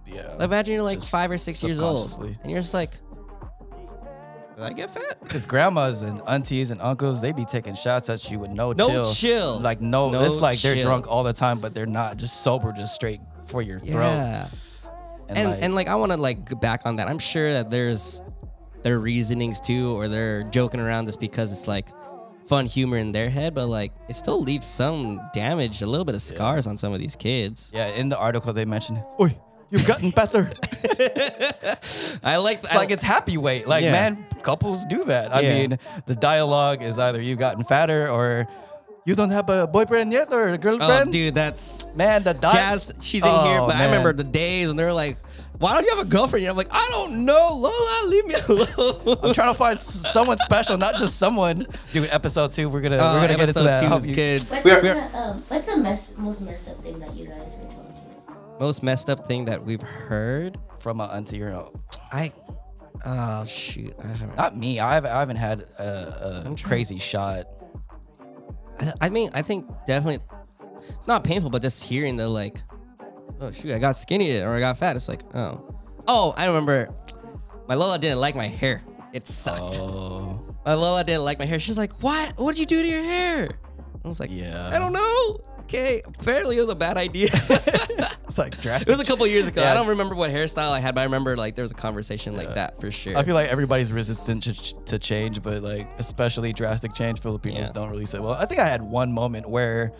Yeah. 0.06 0.44
Imagine 0.44 0.74
you're 0.76 0.84
like 0.84 1.02
five 1.02 1.32
or 1.32 1.38
six 1.38 1.64
years 1.64 1.80
old, 1.80 2.20
and 2.42 2.52
you're 2.52 2.60
just 2.60 2.74
like, 2.74 2.96
"Did 4.62 4.70
I 4.70 4.74
get 4.74 4.90
fat?" 4.92 5.20
Because 5.22 5.46
grandmas 5.46 6.02
and 6.02 6.22
aunties 6.28 6.72
and 6.72 6.82
uncles, 6.82 7.22
they 7.22 7.32
be 7.32 7.46
taking 7.46 7.76
shots 7.76 8.10
at 8.10 8.30
you 8.32 8.40
with 8.40 8.52
no, 8.52 8.72
No 8.74 8.88
chill. 8.88 9.06
chill. 9.14 9.60
Like 9.60 9.82
no, 9.82 10.10
No 10.10 10.24
it's 10.24 10.38
like 10.38 10.60
they're 10.62 10.80
drunk 10.80 11.08
all 11.08 11.24
the 11.24 11.34
time, 11.34 11.60
but 11.60 11.74
they're 11.74 11.86
not 11.86 12.18
just 12.18 12.42
sober, 12.44 12.72
just 12.72 12.96
straight 12.96 13.20
for 13.46 13.62
your 13.62 13.80
throat. 13.80 14.12
Yeah. 14.12 14.48
And, 15.30 15.38
And 15.38 15.50
like, 15.50 15.64
and 15.64 15.76
like 15.76 15.88
I 15.88 15.96
want 15.96 16.12
to 16.12 16.18
like 16.18 16.46
go 16.50 16.56
back 16.56 16.82
on 16.86 16.98
that. 16.98 17.08
I'm 17.08 17.20
sure 17.20 17.54
that 17.54 17.70
there's 17.72 18.22
their 18.84 19.00
reasonings 19.00 19.60
too, 19.60 19.96
or 19.96 20.08
they're 20.08 20.44
joking 20.44 20.80
around 20.80 21.06
just 21.06 21.20
because 21.20 21.52
it's 21.52 21.68
like 21.68 21.88
fun 22.48 22.66
humor 22.66 22.98
in 22.98 23.12
their 23.14 23.30
head, 23.30 23.54
but 23.54 23.68
like 23.68 23.94
it 24.10 24.16
still 24.16 24.42
leaves 24.42 24.68
some 24.68 25.22
damage, 25.34 25.82
a 25.82 25.88
little 25.88 26.04
bit 26.06 26.16
of 26.16 26.22
scars 26.22 26.68
on 26.68 26.76
some 26.78 26.92
of 26.92 27.00
these 27.00 27.16
kids. 27.16 27.72
yeah, 27.74 27.88
in 27.88 28.10
the 28.10 28.18
article 28.18 28.52
they 28.52 28.66
mentioned, 28.66 29.02
"Oi, 29.22 29.38
you've 29.72 29.88
gotten 29.88 30.12
better." 30.12 30.52
I 32.24 32.38
like 32.38 32.60
It's 32.60 32.76
like 32.76 32.92
it's 32.92 33.04
happy 33.04 33.38
weight. 33.38 33.68
Like, 33.68 33.84
Yeah. 33.84 33.92
man, 33.92 34.26
couples 34.44 34.86
do 34.86 35.04
that. 35.06 35.34
I 35.34 35.40
Yeah. 35.42 35.54
mean, 35.54 35.80
the 36.06 36.16
dialogue 36.16 36.82
is 36.84 36.98
either 37.00 37.22
you've 37.22 37.40
gotten 37.40 37.64
fatter 37.64 38.10
or 38.10 38.48
you 39.06 39.16
don't 39.16 39.32
have 39.32 39.50
a 39.50 39.66
boyfriend 39.68 40.12
yet 40.14 40.32
or 40.32 40.50
a 40.50 40.58
girlfriend. 40.58 40.84
oh, 40.84 40.88
girlfriend. 40.88 41.12
dude, 41.12 41.34
that's 41.36 41.88
Man, 41.96 42.22
the 42.24 42.34
di- 42.36 42.52
Jazz. 42.54 42.94
She's 43.02 43.24
in 43.26 43.30
here, 43.32 43.60
Oh, 43.62 43.68
but 43.68 43.76
I 43.76 43.86
remember 43.86 44.14
the 44.14 44.24
days 44.24 44.68
when 44.68 44.78
they 44.78 44.84
were 44.84 44.94
like, 44.94 45.18
"Why 45.58 45.74
don't 45.74 45.84
you 45.84 45.90
have 45.96 46.06
a 46.06 46.10
girlfriend?" 46.10 46.44
yet?" 46.44 46.52
I'm 46.52 46.58
like, 46.58 46.68
"I 46.72 46.88
don't 46.92 47.26
know, 47.26 47.50
Lola, 47.56 48.02
leave 48.06 48.26
me 48.28 48.36
alone." 48.48 49.18
I'm 49.24 49.34
trying 49.34 49.50
to 49.54 49.58
find 49.58 49.80
someone 50.16 50.38
special, 50.40 50.78
not 50.78 50.96
just 50.98 51.18
someone. 51.18 51.66
Dude, 51.94 52.10
episode 52.12 52.52
two, 52.52 52.70
we're 52.70 52.82
gonna 52.82 52.98
Oh, 52.98 53.14
we're 53.16 53.28
gonna 53.28 53.38
get 53.38 53.50
into 53.50 53.60
episode 53.60 53.64
that. 53.64 53.78
I 53.78 53.82
two 53.82 53.88
hope 53.88 54.00
is 54.02 54.08
good. 54.08 54.42
What's, 54.52 54.66
We're- 54.66 54.82
the, 54.82 55.18
um, 55.18 55.44
what's 55.48 55.66
the 55.66 55.78
mess, 55.78 56.12
most 56.18 56.42
messed 56.42 56.68
up 56.68 56.84
thing 56.84 57.00
that 57.00 57.16
you 57.16 57.26
guys 57.26 57.38
were 57.38 57.46
told 57.46 57.52
to? 57.54 57.61
Most 58.62 58.84
messed 58.84 59.10
up 59.10 59.26
thing 59.28 59.46
that 59.46 59.66
we've 59.66 59.82
heard. 59.82 60.56
From 60.80 60.98
my 60.98 61.06
auntie 61.08 61.42
or. 61.42 61.68
I, 62.12 62.32
oh 63.04 63.44
shoot, 63.46 63.96
I 64.04 64.08
haven't. 64.08 64.38
Not 64.38 64.56
me. 64.56 64.80
I 64.80 64.94
haven't, 64.94 65.12
I 65.12 65.20
haven't 65.20 65.36
had 65.38 65.62
a, 65.80 65.84
a 65.84 66.44
I'm 66.46 66.56
trying- 66.56 66.70
crazy 66.70 67.00
shot. 67.00 67.46
I, 68.80 68.94
I 69.02 69.10
mean, 69.10 69.32
I 69.34 69.42
think 69.42 69.68
definitely 69.88 70.24
not 71.08 71.24
painful, 71.24 71.50
but 71.50 71.64
just 71.64 71.84
hearing 71.84 72.18
the 72.18 72.28
like, 72.30 72.62
oh 73.40 73.50
shoot, 73.52 73.74
I 73.74 73.80
got 73.80 73.96
skinny 73.96 74.40
or 74.42 74.52
I 74.54 74.60
got 74.60 74.78
fat. 74.78 74.96
It's 74.96 75.10
like, 75.10 75.24
oh, 75.34 75.76
oh, 76.08 76.36
I 76.38 76.46
remember. 76.46 76.94
My 77.68 77.74
Lola 77.74 77.98
didn't 77.98 78.20
like 78.20 78.36
my 78.36 78.48
hair. 78.48 78.84
It 79.12 79.28
sucked. 79.28 79.80
Oh, 79.80 80.40
My 80.66 80.76
Lola 80.76 81.04
didn't 81.04 81.24
like 81.24 81.40
my 81.40 81.46
hair. 81.46 81.60
She's 81.60 81.80
like, 81.80 81.94
what? 82.04 82.38
What 82.38 82.52
did 82.56 82.60
you 82.60 82.66
do 82.68 82.84
to 82.84 82.88
your 82.88 83.02
hair? 83.04 83.50
I 84.04 84.08
was 84.08 84.20
like, 84.20 84.30
Yeah. 84.32 84.70
I 84.72 84.78
don't 84.78 84.94
know. 84.94 85.40
Okay, 85.66 86.02
apparently 86.06 86.58
it 86.58 86.62
was 86.62 86.70
a 86.70 86.76
bad 86.76 86.98
idea. 86.98 87.30
It's 88.32 88.38
like 88.38 88.62
drastic. 88.62 88.88
It 88.88 88.92
was 88.92 89.02
a 89.02 89.06
couple 89.06 89.28
years 89.28 89.50
ago. 89.50 89.62
Yeah. 89.62 89.72
I 89.72 89.74
don't 89.74 89.90
remember 89.90 90.16
what 90.16 90.32
hairstyle 90.32 90.72
I 90.72 90.80
had, 90.80 90.96
but 90.96 91.02
I 91.02 91.04
remember 91.04 91.36
like 91.36 91.56
there 91.56 91.64
was 91.64 91.72
a 91.72 91.76
conversation 91.76 92.34
like 92.34 92.54
that 92.54 92.80
for 92.80 92.90
sure. 92.90 93.18
I 93.18 93.24
feel 93.24 93.36
like 93.36 93.50
everybody's 93.50 93.92
resistant 93.92 94.44
to, 94.44 94.54
to 94.86 94.98
change, 94.98 95.42
but 95.44 95.62
like 95.62 95.92
especially 96.00 96.54
drastic 96.54 96.94
change, 96.94 97.20
Filipinos 97.20 97.68
Yeah. 97.68 97.74
don't 97.74 97.90
really 97.90 98.06
say. 98.06 98.20
Well, 98.20 98.32
I 98.32 98.46
think 98.46 98.62
I 98.62 98.68
had 98.68 98.82
one 98.82 99.12
moment 99.12 99.50
where, 99.50 99.92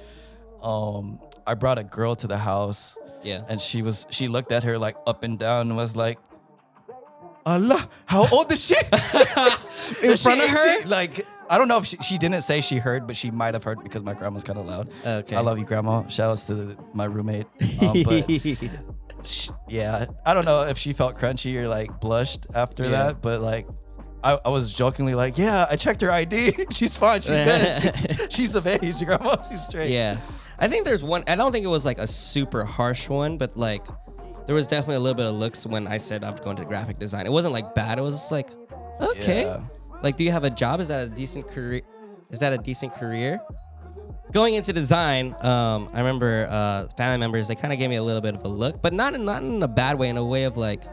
um, 0.64 1.20
I 1.46 1.56
brought 1.56 1.78
a 1.78 1.84
girl 1.84 2.16
to 2.16 2.28
the 2.28 2.38
house, 2.38 2.98
yeah. 3.22 3.44
and 3.50 3.60
she 3.60 3.82
was 3.82 4.08
she 4.12 4.30
looked 4.30 4.54
at 4.54 4.64
her 4.64 4.78
like 4.78 4.96
up 5.06 5.24
and 5.26 5.38
down 5.38 5.68
and 5.68 5.76
was 5.76 5.98
like, 5.98 6.18
"Allah, 7.46 7.90
how 8.06 8.28
old 8.32 8.50
is 8.54 8.64
she?" 8.64 8.76
In 10.08 10.16
front 10.24 10.40
of 10.40 10.48
She- 10.48 10.56
her? 10.56 10.86
like 10.86 11.26
I 11.52 11.58
don't 11.58 11.68
know 11.68 11.78
if 11.80 11.86
she, 11.86 11.98
she 11.98 12.18
didn't 12.18 12.42
say 12.44 12.62
she 12.62 12.78
heard, 12.78 13.06
but 13.06 13.16
she 13.16 13.30
might 13.30 13.54
have 13.54 13.64
heard 13.64 13.84
because 13.84 14.04
my 14.04 14.14
grandma's 14.14 14.44
kind 14.44 14.58
of 14.58 14.66
loud. 14.66 14.90
Okay. 15.06 15.36
I 15.36 15.42
love 15.42 15.60
you, 15.60 15.66
grandma. 15.66 16.08
Shout 16.08 16.32
outs 16.32 16.46
to 16.46 16.56
the, 16.56 16.78
my 16.94 17.06
roommate. 17.06 17.46
Um, 17.82 18.04
but 18.04 18.26
sh- 19.26 19.50
yeah, 19.68 20.06
I 20.26 20.34
don't 20.34 20.46
know 20.46 20.64
if 20.64 20.78
she 20.78 20.94
felt 20.94 21.18
crunchy 21.18 21.56
or 21.58 21.68
like 21.68 22.00
blushed 22.00 22.48
after 22.56 22.84
Yeah. 22.84 22.90
that, 22.92 23.22
but 23.22 23.42
like 23.42 23.68
I, 24.24 24.40
I 24.46 24.50
was 24.50 24.72
jokingly 24.74 25.14
like, 25.14 25.38
yeah, 25.38 25.66
I 25.70 25.76
checked 25.76 26.02
her 26.02 26.12
ID. 26.12 26.68
She's 26.72 26.96
fine. 26.96 27.22
She's 27.22 27.30
good. 27.30 27.96
She's, 28.20 28.28
she's 28.34 28.56
of 28.56 28.66
age, 28.68 29.04
grandma. 29.04 29.36
She's 29.50 29.62
straight. 29.68 29.92
yeah. 29.92 30.18
I 30.60 30.68
think 30.68 30.86
there's 30.86 31.04
one. 31.04 31.24
I 31.28 31.36
don't 31.36 31.52
think 31.52 31.66
it 31.66 31.70
was 31.70 31.86
like 31.86 31.98
a 31.98 32.06
super 32.08 32.64
harsh 32.64 33.10
one, 33.10 33.38
but 33.38 33.58
like 33.58 33.86
there 34.46 34.56
was 34.56 34.68
definitely 34.68 34.96
a 34.96 35.00
little 35.00 35.16
bit 35.18 35.26
of 35.26 35.34
looks 35.36 35.66
when 35.66 35.88
I 35.88 35.98
said 35.98 36.24
I'm 36.24 36.36
going 36.38 36.56
to 36.58 36.66
graphic 36.66 36.98
design. 37.00 37.26
It 37.26 37.32
wasn't 37.32 37.54
like 37.54 37.74
bad. 37.76 37.98
It 37.98 38.02
was 38.04 38.14
just 38.14 38.32
like, 38.32 38.52
okay. 39.02 39.42
Yeah. 39.46 39.62
Like, 40.04 40.16
do 40.16 40.24
you 40.24 40.32
have 40.32 40.44
a 40.44 40.50
job? 40.50 40.80
Is 40.80 40.88
that 40.88 41.08
a 41.08 41.10
decent 41.10 41.48
career? 41.48 41.82
Is 42.30 42.40
that 42.40 42.54
a 42.54 42.58
decent 42.58 42.94
career? 42.96 43.40
Going 44.32 44.54
into 44.54 44.72
design, 44.72 45.36
um, 45.42 45.90
I 45.94 45.98
remember 46.00 46.48
uh, 46.50 46.88
family 46.96 47.18
members. 47.18 47.48
They 47.50 47.56
kind 47.56 47.74
of 47.74 47.80
gave 47.80 47.90
me 47.90 47.98
a 47.98 48.04
little 48.04 48.22
bit 48.22 48.34
of 48.34 48.46
a 48.46 48.48
look, 48.48 48.82
but 48.82 48.94
not 48.94 49.14
in, 49.14 49.26
not 49.26 49.44
in 49.44 49.62
a 49.62 49.68
bad 49.68 50.00
way. 50.00 50.08
In 50.08 50.16
a 50.16 50.24
way 50.26 50.46
of 50.46 50.56
like, 50.56 50.84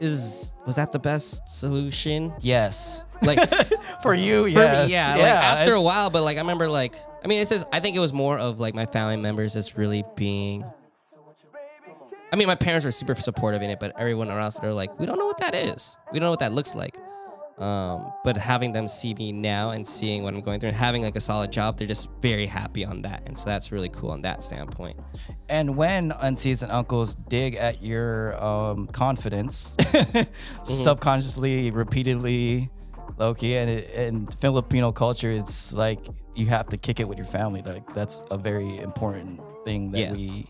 is 0.00 0.54
was 0.66 0.76
that 0.76 0.92
the 0.92 0.98
best 1.00 1.48
solution? 1.48 2.32
Yes. 2.40 3.04
Like 3.22 3.38
For 4.02 4.14
you, 4.14 4.44
For 4.44 4.48
yes. 4.50 4.88
me, 4.88 4.92
yeah. 4.94 5.16
Like 5.16 5.24
after 5.24 5.74
a 5.74 5.82
while, 5.82 6.10
but 6.10 6.22
like 6.22 6.36
I 6.36 6.40
remember, 6.40 6.68
like 6.68 6.94
I 7.24 7.26
mean, 7.26 7.40
it 7.40 7.48
says 7.48 7.66
I 7.72 7.80
think 7.80 7.96
it 7.96 8.00
was 8.00 8.12
more 8.12 8.38
of 8.38 8.60
like 8.60 8.74
my 8.74 8.86
family 8.86 9.16
members 9.16 9.54
just 9.54 9.76
really 9.76 10.04
being. 10.14 10.64
I 12.32 12.36
mean, 12.36 12.48
my 12.48 12.56
parents 12.56 12.84
were 12.84 12.90
super 12.92 13.14
supportive 13.14 13.62
in 13.62 13.70
it, 13.70 13.78
but 13.78 13.98
everyone 13.98 14.28
around 14.28 14.56
they're 14.60 14.72
like, 14.72 14.98
we 14.98 15.06
don't 15.06 15.18
know 15.18 15.26
what 15.26 15.38
that 15.38 15.54
is. 15.54 15.96
We 16.12 16.18
don't 16.18 16.26
know 16.26 16.30
what 16.30 16.40
that 16.40 16.52
looks 16.52 16.74
like. 16.74 16.96
Um, 17.58 18.12
but 18.24 18.36
having 18.36 18.72
them 18.72 18.88
see 18.88 19.14
me 19.14 19.30
now 19.30 19.70
and 19.70 19.86
seeing 19.86 20.24
what 20.24 20.34
I'm 20.34 20.40
going 20.40 20.58
through 20.58 20.70
and 20.70 20.76
having 20.76 21.02
like 21.04 21.14
a 21.14 21.20
solid 21.20 21.52
job, 21.52 21.78
they're 21.78 21.86
just 21.86 22.08
very 22.20 22.46
happy 22.46 22.84
on 22.84 23.02
that, 23.02 23.22
and 23.26 23.38
so 23.38 23.46
that's 23.46 23.70
really 23.70 23.88
cool 23.90 24.10
on 24.10 24.22
that 24.22 24.42
standpoint. 24.42 24.98
And 25.48 25.76
when 25.76 26.10
aunties 26.12 26.64
and 26.64 26.72
uncles 26.72 27.14
dig 27.28 27.54
at 27.54 27.80
your 27.80 28.42
um, 28.42 28.88
confidence, 28.88 29.76
subconsciously, 30.64 31.70
repeatedly, 31.70 32.70
Loki, 33.18 33.56
and 33.56 33.70
and 33.70 34.34
Filipino 34.34 34.90
culture, 34.92 35.30
it's 35.30 35.72
like 35.72 36.00
you 36.34 36.46
have 36.46 36.66
to 36.68 36.76
kick 36.76 36.98
it 37.00 37.08
with 37.08 37.18
your 37.18 37.26
family. 37.26 37.62
Like 37.62 37.92
that's 37.94 38.24
a 38.30 38.36
very 38.38 38.78
important 38.78 39.40
thing 39.64 39.92
that 39.92 40.00
Yeah. 40.00 40.12
we 40.12 40.46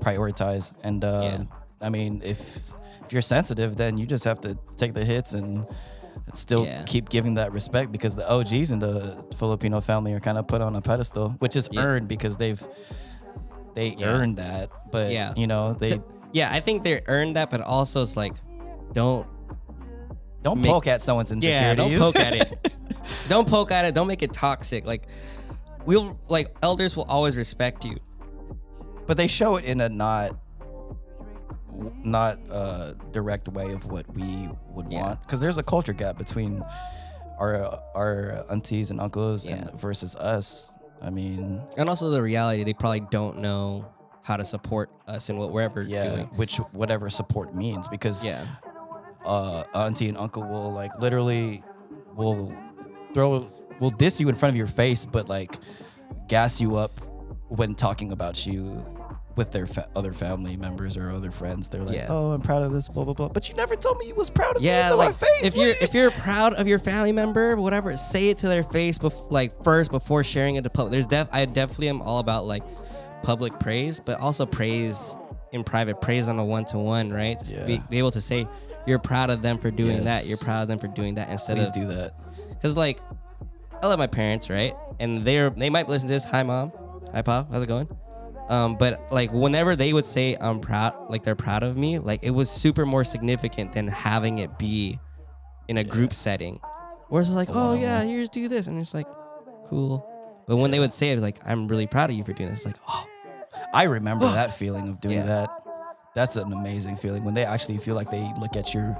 prioritize. 0.00 0.72
And 0.82 1.02
Yeah. 1.02 1.44
I 1.80 1.88
mean, 1.88 2.20
if 2.24 2.70
if 3.04 3.12
you're 3.12 3.22
sensitive, 3.22 3.76
then 3.76 3.96
you 3.98 4.06
just 4.06 4.24
have 4.24 4.40
to 4.42 4.58
take 4.76 4.92
the 4.92 5.04
hits 5.04 5.32
and 5.32 5.64
still 6.34 6.64
Yeah. 6.64 6.82
keep 6.84 7.08
giving 7.08 7.34
that 7.34 7.52
respect 7.52 7.92
because 7.92 8.16
the 8.16 8.28
OGs 8.30 8.70
in 8.72 8.78
the 8.78 9.24
Filipino 9.36 9.80
family 9.80 10.12
are 10.12 10.20
kind 10.20 10.38
of 10.38 10.46
put 10.48 10.60
on 10.60 10.74
a 10.76 10.80
pedestal, 10.82 11.30
which 11.38 11.56
is 11.56 11.68
Yeah. 11.70 11.82
earned 11.82 12.08
because 12.08 12.36
they've 12.36 12.62
they 13.74 13.94
Yeah. 13.98 14.06
earned 14.06 14.36
that. 14.38 14.70
But 14.90 15.12
Yeah. 15.12 15.34
you 15.36 15.46
know, 15.46 15.74
they 15.74 15.88
So- 15.88 16.04
yeah, 16.32 16.48
I 16.52 16.60
think 16.60 16.82
they 16.82 17.00
earned 17.06 17.36
that, 17.36 17.50
but 17.50 17.60
also 17.60 18.02
it's 18.02 18.16
like, 18.16 18.34
don't 18.92 19.26
don't 20.42 20.60
make- 20.60 20.70
poke 20.70 20.86
at 20.86 21.00
someone's 21.02 21.32
insecurities. 21.32 21.60
Yeah, 21.62 21.74
don't 21.74 21.98
poke 21.98 22.16
at 22.20 22.34
it. 22.34 22.72
don't 23.28 23.48
poke 23.48 23.70
at 23.72 23.84
it. 23.84 23.94
Don't 23.94 24.06
make 24.06 24.22
it 24.22 24.32
toxic. 24.32 24.86
Like 24.86 25.08
we'll 25.84 26.18
like 26.28 26.56
elders 26.62 26.96
will 26.96 27.04
always 27.08 27.36
respect 27.36 27.84
you. 27.84 27.96
but 29.06 29.16
they 29.16 29.28
show 29.28 29.54
it 29.56 29.64
in 29.64 29.80
a 29.80 29.88
not 29.88 30.36
not 32.04 32.38
a 32.50 32.96
direct 33.12 33.48
way 33.48 33.72
of 33.72 33.86
what 33.86 34.06
we 34.14 34.48
would 34.70 34.90
Yeah. 34.92 35.02
want 35.02 35.22
because 35.22 35.40
there's 35.40 35.58
a 35.58 35.62
culture 35.62 35.92
gap 35.92 36.16
between 36.18 36.64
our 37.38 37.78
our 37.94 38.44
aunties 38.50 38.90
and 38.90 39.00
uncles 39.00 39.44
Yeah. 39.46 39.56
and 39.56 39.80
versus 39.80 40.16
us. 40.16 40.72
I 41.02 41.10
mean, 41.10 41.60
And 41.76 41.88
also 41.88 42.10
the 42.10 42.22
reality, 42.22 42.64
they 42.64 42.72
probably 42.72 43.00
don't 43.00 43.38
know 43.38 43.84
how 44.22 44.36
to 44.36 44.44
support 44.44 44.90
us 45.06 45.28
in 45.30 45.36
what 45.38 45.52
we're 45.52 45.60
ever 45.62 45.82
yeah, 45.82 46.08
doing. 46.08 46.26
which 46.36 46.56
whatever 46.72 47.10
support 47.10 47.54
means 47.54 47.86
because 47.88 48.24
Yeah. 48.24 48.44
uh, 49.24 49.64
auntie 49.74 50.08
and 50.08 50.16
uncle 50.16 50.42
will 50.42 50.72
like 50.72 50.98
literally 50.98 51.62
will 52.16 52.52
throw 53.12 53.50
will 53.80 53.90
diss 53.90 54.20
you 54.20 54.28
in 54.28 54.34
front 54.34 54.52
of 54.52 54.56
your 54.56 54.66
face, 54.66 55.04
but 55.04 55.28
like 55.28 55.58
gas 56.28 56.60
you 56.60 56.76
up 56.76 56.98
when 57.48 57.74
talking 57.74 58.10
about 58.12 58.46
you 58.46 58.84
with 59.36 59.52
their 59.52 59.66
fa- 59.66 59.88
other 59.94 60.12
family 60.12 60.56
members 60.56 60.96
or 60.96 61.10
other 61.10 61.30
friends. 61.30 61.68
They're 61.68 61.82
like, 61.82 61.94
Yeah. 61.96 62.06
"Oh, 62.08 62.32
I'm 62.32 62.40
proud 62.40 62.62
of 62.62 62.72
this, 62.72 62.88
blah 62.88 63.04
blah 63.04 63.14
blah." 63.14 63.28
But 63.28 63.48
you 63.48 63.54
never 63.54 63.76
told 63.76 63.98
me 63.98 64.06
you 64.06 64.14
was 64.14 64.30
proud 64.30 64.56
of 64.56 64.62
me 64.62 64.68
Yeah, 64.68 64.88
to 64.90 64.96
like 64.96 65.10
my 65.10 65.12
face. 65.12 65.44
if 65.44 65.56
you're 65.56 65.68
you- 65.68 65.74
if 65.80 65.92
you're 65.94 66.10
proud 66.10 66.54
of 66.54 66.66
your 66.66 66.78
family 66.78 67.12
member, 67.12 67.54
whatever, 67.56 67.96
say 67.96 68.30
it 68.30 68.38
to 68.38 68.48
their 68.48 68.62
face, 68.62 68.98
bef- 68.98 69.30
like 69.30 69.62
first 69.62 69.90
before 69.90 70.24
sharing 70.24 70.56
it 70.56 70.64
to 70.64 70.70
public. 70.70 70.92
There's 70.92 71.06
def 71.06 71.28
I 71.32 71.44
definitely 71.44 71.90
am 71.90 72.00
all 72.02 72.18
about 72.18 72.46
like 72.46 72.62
public 73.22 73.58
praise, 73.60 74.00
but 74.00 74.20
also 74.20 74.46
praise 74.46 75.16
in 75.52 75.64
private, 75.64 76.00
praise 76.00 76.28
on 76.28 76.38
a 76.38 76.44
one 76.44 76.64
to 76.66 76.78
one, 76.78 77.12
right? 77.12 77.38
Just 77.38 77.52
be, 77.66 77.74
Yeah. 77.74 77.80
be 77.90 77.98
able 77.98 78.10
to 78.12 78.20
say 78.20 78.48
you're 78.86 78.98
proud 78.98 79.30
of 79.30 79.42
them 79.42 79.58
for 79.58 79.70
doing 79.70 80.04
that. 80.04 80.26
You're 80.26 80.38
proud 80.38 80.62
of 80.62 80.68
them 80.68 80.78
for 80.78 80.86
doing 80.88 81.14
that 81.16 81.28
instead 81.30 81.56
please 81.56 81.68
of 81.68 81.74
do 81.74 81.86
that. 81.88 82.14
Cause 82.62 82.76
like, 82.76 83.00
I 83.82 83.86
love 83.86 83.98
my 83.98 84.06
parents, 84.06 84.48
right? 84.48 84.74
And 84.98 85.18
they're 85.18 85.50
they 85.50 85.68
might 85.70 85.88
listen 85.88 86.08
to 86.08 86.14
this. 86.14 86.24
Hi, 86.24 86.42
mom. 86.42 86.72
Hi, 87.12 87.20
pop. 87.22 87.52
How's 87.52 87.62
it 87.62 87.66
going? 87.66 87.88
Um, 88.48 88.76
but 88.76 89.10
like 89.10 89.32
whenever 89.32 89.74
they 89.76 89.92
would 89.92 90.06
say 90.06 90.36
I'm 90.40 90.60
proud, 90.60 90.94
like 91.10 91.22
they're 91.24 91.34
proud 91.34 91.62
of 91.62 91.76
me, 91.76 91.98
like 91.98 92.20
it 92.22 92.30
was 92.30 92.48
super 92.50 92.86
more 92.86 93.04
significant 93.04 93.72
than 93.72 93.88
having 93.88 94.38
it 94.38 94.58
be 94.58 94.98
in 95.68 95.78
a 95.78 95.84
group 95.84 96.14
setting, 96.14 96.60
where 97.08 97.20
it's 97.22 97.30
like, 97.30 97.48
oh 97.50 97.74
yeah, 97.74 98.02
you 98.04 98.20
just 98.20 98.32
do 98.32 98.46
this, 98.48 98.66
and 98.68 98.78
it's 98.78 98.94
like, 98.94 99.06
cool. 99.68 100.08
But 100.46 100.56
when 100.58 100.70
they 100.70 100.78
would 100.78 100.92
say 100.92 101.10
it, 101.10 101.18
like 101.18 101.38
I'm 101.44 101.66
really 101.66 101.88
proud 101.88 102.10
of 102.10 102.16
you 102.16 102.22
for 102.22 102.32
doing 102.32 102.48
this, 102.50 102.64
like 102.64 102.76
oh 102.88 103.04
I 103.74 103.84
remember 103.84 104.26
that 104.32 104.56
feeling 104.56 104.88
of 104.88 105.00
doing 105.00 105.16
Yeah. 105.18 105.24
that. 105.26 105.50
That's 106.14 106.36
an 106.36 106.52
amazing 106.52 106.96
feeling 106.96 107.24
when 107.24 107.34
they 107.34 107.44
actually 107.44 107.78
feel 107.78 107.94
like 107.94 108.10
they 108.10 108.30
look 108.40 108.56
at 108.56 108.72
your 108.72 108.96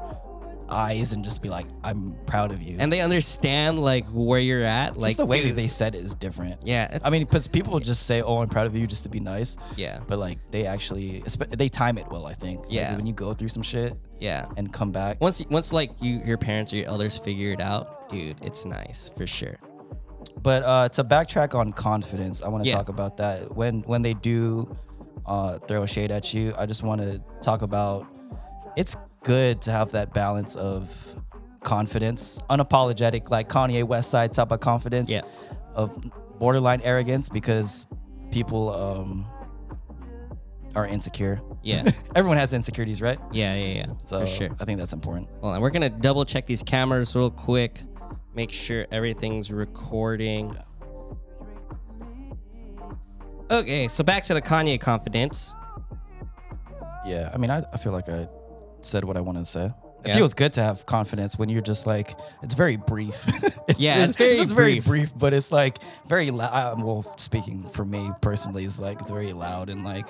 eyes 0.69 1.13
and 1.13 1.25
just 1.25 1.43
be 1.43 1.49
like, 1.49 1.67
"I'm 1.85 2.15
proud 2.27 2.51
of 2.53 2.61
you." 2.63 2.77
and 2.79 2.93
they 2.93 3.01
understand 3.01 3.81
like 3.83 4.07
where 4.07 4.41
you're 4.41 4.65
at, 4.65 4.97
like 4.97 5.11
just 5.11 5.19
the 5.19 5.27
way 5.27 5.41
dude, 5.43 5.51
that 5.53 5.57
they 5.57 5.69
said 5.69 5.95
it 5.95 6.05
is 6.05 6.15
different. 6.15 6.61
yeah, 6.65 6.99
I 7.05 7.11
mean, 7.11 7.25
because 7.25 7.47
people 7.49 7.79
just 7.81 8.07
say, 8.07 8.23
"Oh, 8.23 8.39
I'm 8.39 8.49
proud 8.49 8.67
of 8.67 8.77
you," 8.77 8.87
just 8.87 9.03
to 9.05 9.09
be 9.09 9.21
nice. 9.21 9.57
yeah, 9.77 10.01
But 10.07 10.19
like, 10.19 10.39
they 10.51 10.67
actually, 10.67 11.23
they 11.51 11.69
time 11.69 11.99
it 11.99 12.07
well. 12.11 12.27
I 12.27 12.35
think. 12.35 12.61
Like, 12.65 12.73
Yeah. 12.73 12.97
when 12.97 13.07
you 13.07 13.13
go 13.13 13.33
through 13.33 13.49
some 13.49 13.63
shit 13.63 13.97
yeah. 14.21 14.47
and 14.57 14.73
come 14.73 14.93
back. 14.93 15.21
once 15.21 15.43
once 15.51 15.73
like 15.73 15.91
you 16.03 16.21
your 16.25 16.39
parents 16.39 16.73
or 16.73 16.77
your 16.77 16.87
elders 16.89 17.19
figure 17.19 17.53
it 17.53 17.61
out, 17.61 18.09
dude, 18.09 18.37
it's 18.43 18.65
nice 18.65 19.11
for 19.17 19.27
sure. 19.27 19.57
But 20.43 20.63
uh, 20.65 20.89
to 20.91 21.05
backtrack 21.05 21.55
on 21.55 21.73
confidence, 21.73 22.43
I 22.43 22.49
want 22.49 22.65
to 22.65 22.71
Yeah. 22.71 22.77
talk 22.77 22.89
about 22.89 23.17
that. 23.19 23.55
When 23.57 23.83
when 23.83 24.03
they 24.03 24.15
do 24.15 24.77
uh, 25.27 25.59
throw 25.67 25.85
shade 25.87 26.13
at 26.13 26.33
you, 26.35 26.55
I 26.57 26.67
just 26.67 26.83
want 26.83 27.01
to 27.01 27.21
talk 27.41 27.63
about. 27.63 28.07
It's 28.77 28.95
good 29.27 29.61
to 29.63 29.73
have 29.73 29.91
that 29.91 30.15
balance 30.15 30.55
of 30.55 30.89
confidence, 31.65 32.39
unapologetic, 32.49 33.29
like 33.29 33.49
Kanye 33.49 33.83
West 33.83 34.09
Side 34.11 34.33
type 34.33 34.53
of 34.53 34.61
confidence. 34.61 35.11
Yeah. 35.11 35.23
Of 35.75 35.99
borderline 36.39 36.81
arrogance 36.83 37.29
because 37.29 37.87
people 38.31 38.73
um, 38.73 39.27
are 40.77 40.87
insecure. 40.87 41.41
Yeah, 41.63 41.91
Everyone 42.15 42.39
has 42.39 42.53
insecurities, 42.53 43.03
right? 43.03 43.19
yeah, 43.33 43.55
yeah, 43.57 43.75
yeah. 43.75 43.87
So 44.05 44.21
for 44.21 44.27
sure. 44.27 44.49
I 44.61 44.65
think 44.65 44.79
that's 44.79 44.93
important. 44.93 45.29
Hold 45.41 45.57
on, 45.57 45.61
we're 45.61 45.71
gonna 45.71 45.91
double 45.91 46.25
check 46.25 46.47
these 46.47 46.63
cameras 46.63 47.17
real 47.17 47.31
quick, 47.31 47.83
make 48.35 48.53
sure 48.53 48.87
everything's 48.93 49.51
recording. 49.51 50.57
Okay, 53.51 53.89
so 53.89 54.05
back 54.05 54.23
to 54.25 54.35
the 54.35 54.43
Kanye 54.43 54.81
confidence. 54.81 55.55
Yeah, 57.05 57.31
I 57.35 57.39
mean, 57.39 57.51
I, 57.51 57.65
I 57.73 57.77
feel 57.77 57.93
like 57.93 58.09
I 58.09 58.29
said 58.87 59.05
what 59.05 59.17
I 59.17 59.21
wanted 59.21 59.41
to 59.41 59.45
say. 59.51 59.65
It 60.05 60.11
Yeah. 60.11 60.17
feels 60.17 60.35
good 60.35 60.53
to 60.55 60.63
have 60.63 60.87
confidence 60.87 61.37
when 61.39 61.49
you're 61.49 61.63
just 61.63 61.87
like 61.87 62.17
it's 62.43 62.55
very 62.55 62.77
brief. 62.77 63.25
it's, 63.69 63.81
Yeah, 63.81 64.05
it's 64.05 64.17
very 64.17 64.37
just 64.37 64.55
very 64.55 64.75
brief. 64.75 64.85
brief, 64.87 65.13
but 65.19 65.33
it's 65.35 65.51
like 65.51 65.79
very 66.07 66.31
loud. 66.31 66.51
Uh, 66.53 66.85
well, 66.85 67.15
speaking 67.19 67.63
for 67.71 67.85
me 67.85 68.11
personally, 68.23 68.65
is 68.65 68.79
like 68.79 69.01
it's 69.01 69.11
very 69.11 69.33
loud 69.33 69.69
and 69.69 69.85
like 69.85 70.07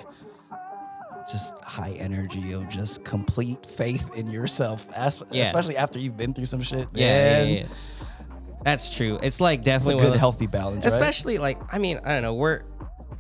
just 1.31 1.59
high 1.61 1.93
energy 1.99 2.53
of 2.53 2.69
just 2.69 3.05
complete 3.05 3.67
faith 3.67 4.09
in 4.15 4.31
yourself, 4.31 4.87
as, 4.95 5.23
Yeah. 5.31 5.45
especially 5.45 5.77
after 5.77 5.99
you've 5.99 6.17
been 6.17 6.33
through 6.35 6.45
some 6.45 6.61
shit. 6.61 6.89
Yeah, 6.93 7.43
yeah, 7.43 7.59
yeah. 7.61 7.67
That's 8.65 8.95
true. 8.95 9.19
It's 9.23 9.41
like 9.41 9.61
It's 9.61 9.69
a 9.69 9.71
definitely 9.71 10.03
good 10.03 10.13
those- 10.15 10.21
healthy 10.21 10.47
balance, 10.47 10.85
right? 10.85 10.93
especially 10.93 11.39
like 11.39 11.59
I 11.73 11.79
mean 11.79 11.99
I 12.05 12.13
don't 12.13 12.23
know 12.23 12.35
we're 12.35 12.63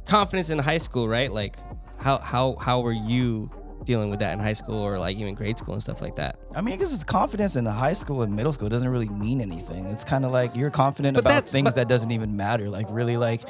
confidence 0.05 0.51
in 0.51 0.59
high 0.59 0.79
school, 0.79 1.09
right? 1.09 1.33
Like, 1.33 1.57
how 2.01 2.19
how 2.19 2.57
how 2.61 2.81
were 2.81 2.93
you 2.93 3.51
dealing 3.87 4.11
with 4.11 4.19
that 4.19 4.35
in 4.35 4.39
high 4.39 4.53
school 4.53 4.77
or 4.81 4.99
like 4.99 5.17
even 5.17 5.35
grade 5.35 5.57
school 5.57 5.73
and 5.73 5.83
stuff 5.83 6.03
like 6.03 6.17
that? 6.17 6.39
I 6.55 6.61
mean, 6.61 6.75
because 6.77 6.93
it's 6.93 7.05
confidence 7.05 7.57
in 7.57 7.65
the 7.65 7.73
high 7.73 7.95
school 7.95 8.23
and 8.23 8.35
middle 8.37 8.53
school 8.53 8.69
doesn't 8.69 8.89
really 8.89 9.09
mean 9.09 9.41
anything. 9.41 9.87
It's 9.87 10.05
kind 10.05 10.25
of 10.27 10.31
like 10.33 10.55
you're 10.55 10.71
confident 10.71 11.15
But 11.15 11.25
about 11.25 11.49
things 11.49 11.65
but- 11.71 11.77
that 11.77 11.89
doesn't 11.89 12.11
even 12.11 12.37
matter. 12.37 12.69
Like 12.69 12.87
really, 12.91 13.17
like 13.17 13.43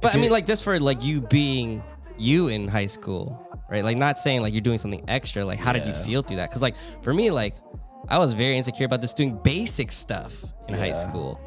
But 0.00 0.14
I 0.14 0.18
mean, 0.18 0.30
like 0.30 0.46
just 0.46 0.62
for 0.62 0.78
like 0.78 1.02
you 1.02 1.20
being 1.22 1.82
you 2.18 2.48
in 2.48 2.68
high 2.68 2.86
school, 2.86 3.44
right? 3.70 3.82
Like 3.84 3.96
not 3.96 4.18
saying 4.18 4.42
like 4.42 4.52
you're 4.52 4.60
doing 4.60 4.78
something 4.78 5.04
extra. 5.08 5.44
Like 5.44 5.58
how 5.58 5.72
did 5.72 5.84
you 5.86 5.94
feel 5.94 6.22
through 6.22 6.36
that? 6.36 6.50
Because 6.50 6.62
like 6.62 6.76
for 7.02 7.12
me, 7.12 7.30
like 7.30 7.54
I 8.08 8.18
was 8.18 8.34
very 8.34 8.56
insecure 8.56 8.86
about 8.86 9.00
just 9.00 9.16
doing 9.16 9.38
basic 9.42 9.90
stuff 9.92 10.44
in 10.68 10.74
high 10.74 10.92
school, 10.92 11.40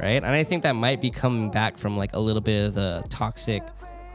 right? 0.00 0.22
And 0.22 0.26
I 0.26 0.44
think 0.44 0.62
that 0.64 0.72
might 0.72 1.00
be 1.00 1.10
coming 1.10 1.50
back 1.50 1.76
from 1.78 1.96
like 1.96 2.14
a 2.14 2.18
little 2.18 2.42
bit 2.42 2.66
of 2.68 2.74
the 2.74 3.04
toxic 3.10 3.62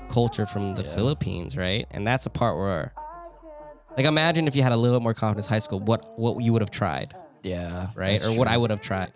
culture 0.10 0.46
from 0.46 0.70
the 0.70 0.84
Yeah. 0.84 0.96
Philippines, 0.96 1.56
right? 1.58 1.86
And 1.92 2.06
that's 2.08 2.26
a 2.26 2.30
part 2.30 2.58
where, 2.58 2.94
like, 4.00 4.08
imagine 4.08 4.48
if 4.48 4.56
you 4.56 4.64
had 4.64 4.72
a 4.72 4.78
little 4.78 5.00
bit 5.00 5.04
more 5.04 5.14
confidence 5.14 5.46
high 5.48 5.60
school, 5.60 5.80
what 5.80 6.18
what 6.18 6.44
you 6.44 6.54
would 6.54 6.62
have 6.62 6.72
tried 6.72 7.14
yeah, 7.44 7.88
right? 7.96 8.24
Or 8.26 8.34
what. 8.34 8.48
I 8.48 8.58
would 8.58 8.70
have 8.70 8.82
tried. 8.82 9.12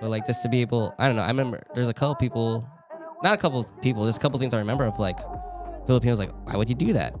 But 0.00 0.10
like 0.10 0.26
just 0.26 0.42
to 0.42 0.48
be 0.48 0.60
able, 0.60 0.94
I 0.98 1.06
don't 1.06 1.16
know. 1.16 1.22
I 1.22 1.28
remember 1.28 1.62
there's 1.74 1.88
a 1.88 1.94
couple 1.94 2.14
people, 2.14 2.68
not 3.22 3.34
a 3.34 3.36
couple 3.36 3.60
of 3.60 3.82
people. 3.82 4.04
There's 4.04 4.16
a 4.16 4.20
couple 4.20 4.38
things 4.38 4.54
I 4.54 4.58
remember 4.58 4.84
of 4.84 4.98
like 4.98 5.18
Filipinos 5.86 6.18
like, 6.18 6.30
why 6.46 6.56
would 6.56 6.68
you 6.68 6.74
do 6.74 6.92
that? 6.94 7.14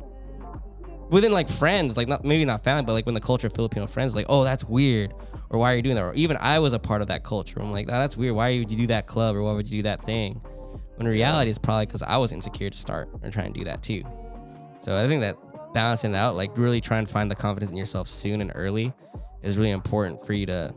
Within 1.10 1.32
like 1.32 1.48
friends, 1.48 1.96
like 1.96 2.08
not 2.08 2.24
maybe 2.24 2.44
not 2.44 2.64
family, 2.64 2.84
but 2.84 2.92
like 2.92 3.06
when 3.06 3.14
the 3.14 3.20
culture 3.20 3.46
of 3.46 3.52
Filipino 3.52 3.86
friends, 3.86 4.14
like, 4.14 4.26
oh, 4.28 4.44
that's 4.44 4.64
weird, 4.64 5.12
or 5.50 5.58
why 5.58 5.72
are 5.72 5.76
you 5.76 5.82
doing 5.82 5.96
that? 5.96 6.04
Or 6.04 6.14
even 6.14 6.36
I 6.40 6.58
was 6.58 6.72
a 6.72 6.78
part 6.78 7.02
of 7.02 7.08
that 7.08 7.24
culture. 7.24 7.60
I'm 7.60 7.72
like, 7.72 7.86
that's 7.86 8.16
weird. 8.16 8.34
Why 8.34 8.58
would 8.58 8.70
you 8.70 8.78
do 8.78 8.86
that 8.88 9.06
club, 9.06 9.36
or 9.36 9.42
why 9.42 9.52
would 9.52 9.68
you 9.68 9.78
do 9.78 9.82
that 9.82 10.02
thing? 10.02 10.40
When 10.96 11.06
in 11.06 11.12
reality, 11.12 11.50
it's 11.50 11.58
probably 11.58 11.86
because 11.86 12.02
I 12.02 12.16
was 12.16 12.32
insecure 12.32 12.70
to 12.70 12.76
start 12.76 13.08
and 13.22 13.32
try 13.32 13.44
and 13.44 13.54
do 13.54 13.64
that 13.64 13.82
too. 13.82 14.04
So 14.78 15.02
I 15.02 15.08
think 15.08 15.20
that 15.22 15.36
balancing 15.72 16.14
out, 16.14 16.36
like 16.36 16.56
really 16.56 16.80
trying 16.80 17.04
to 17.06 17.12
find 17.12 17.30
the 17.30 17.34
confidence 17.34 17.70
in 17.70 17.76
yourself 17.76 18.08
soon 18.08 18.40
and 18.40 18.52
early, 18.54 18.92
is 19.42 19.56
really 19.56 19.70
important 19.70 20.24
for 20.26 20.32
you 20.32 20.46
to 20.46 20.74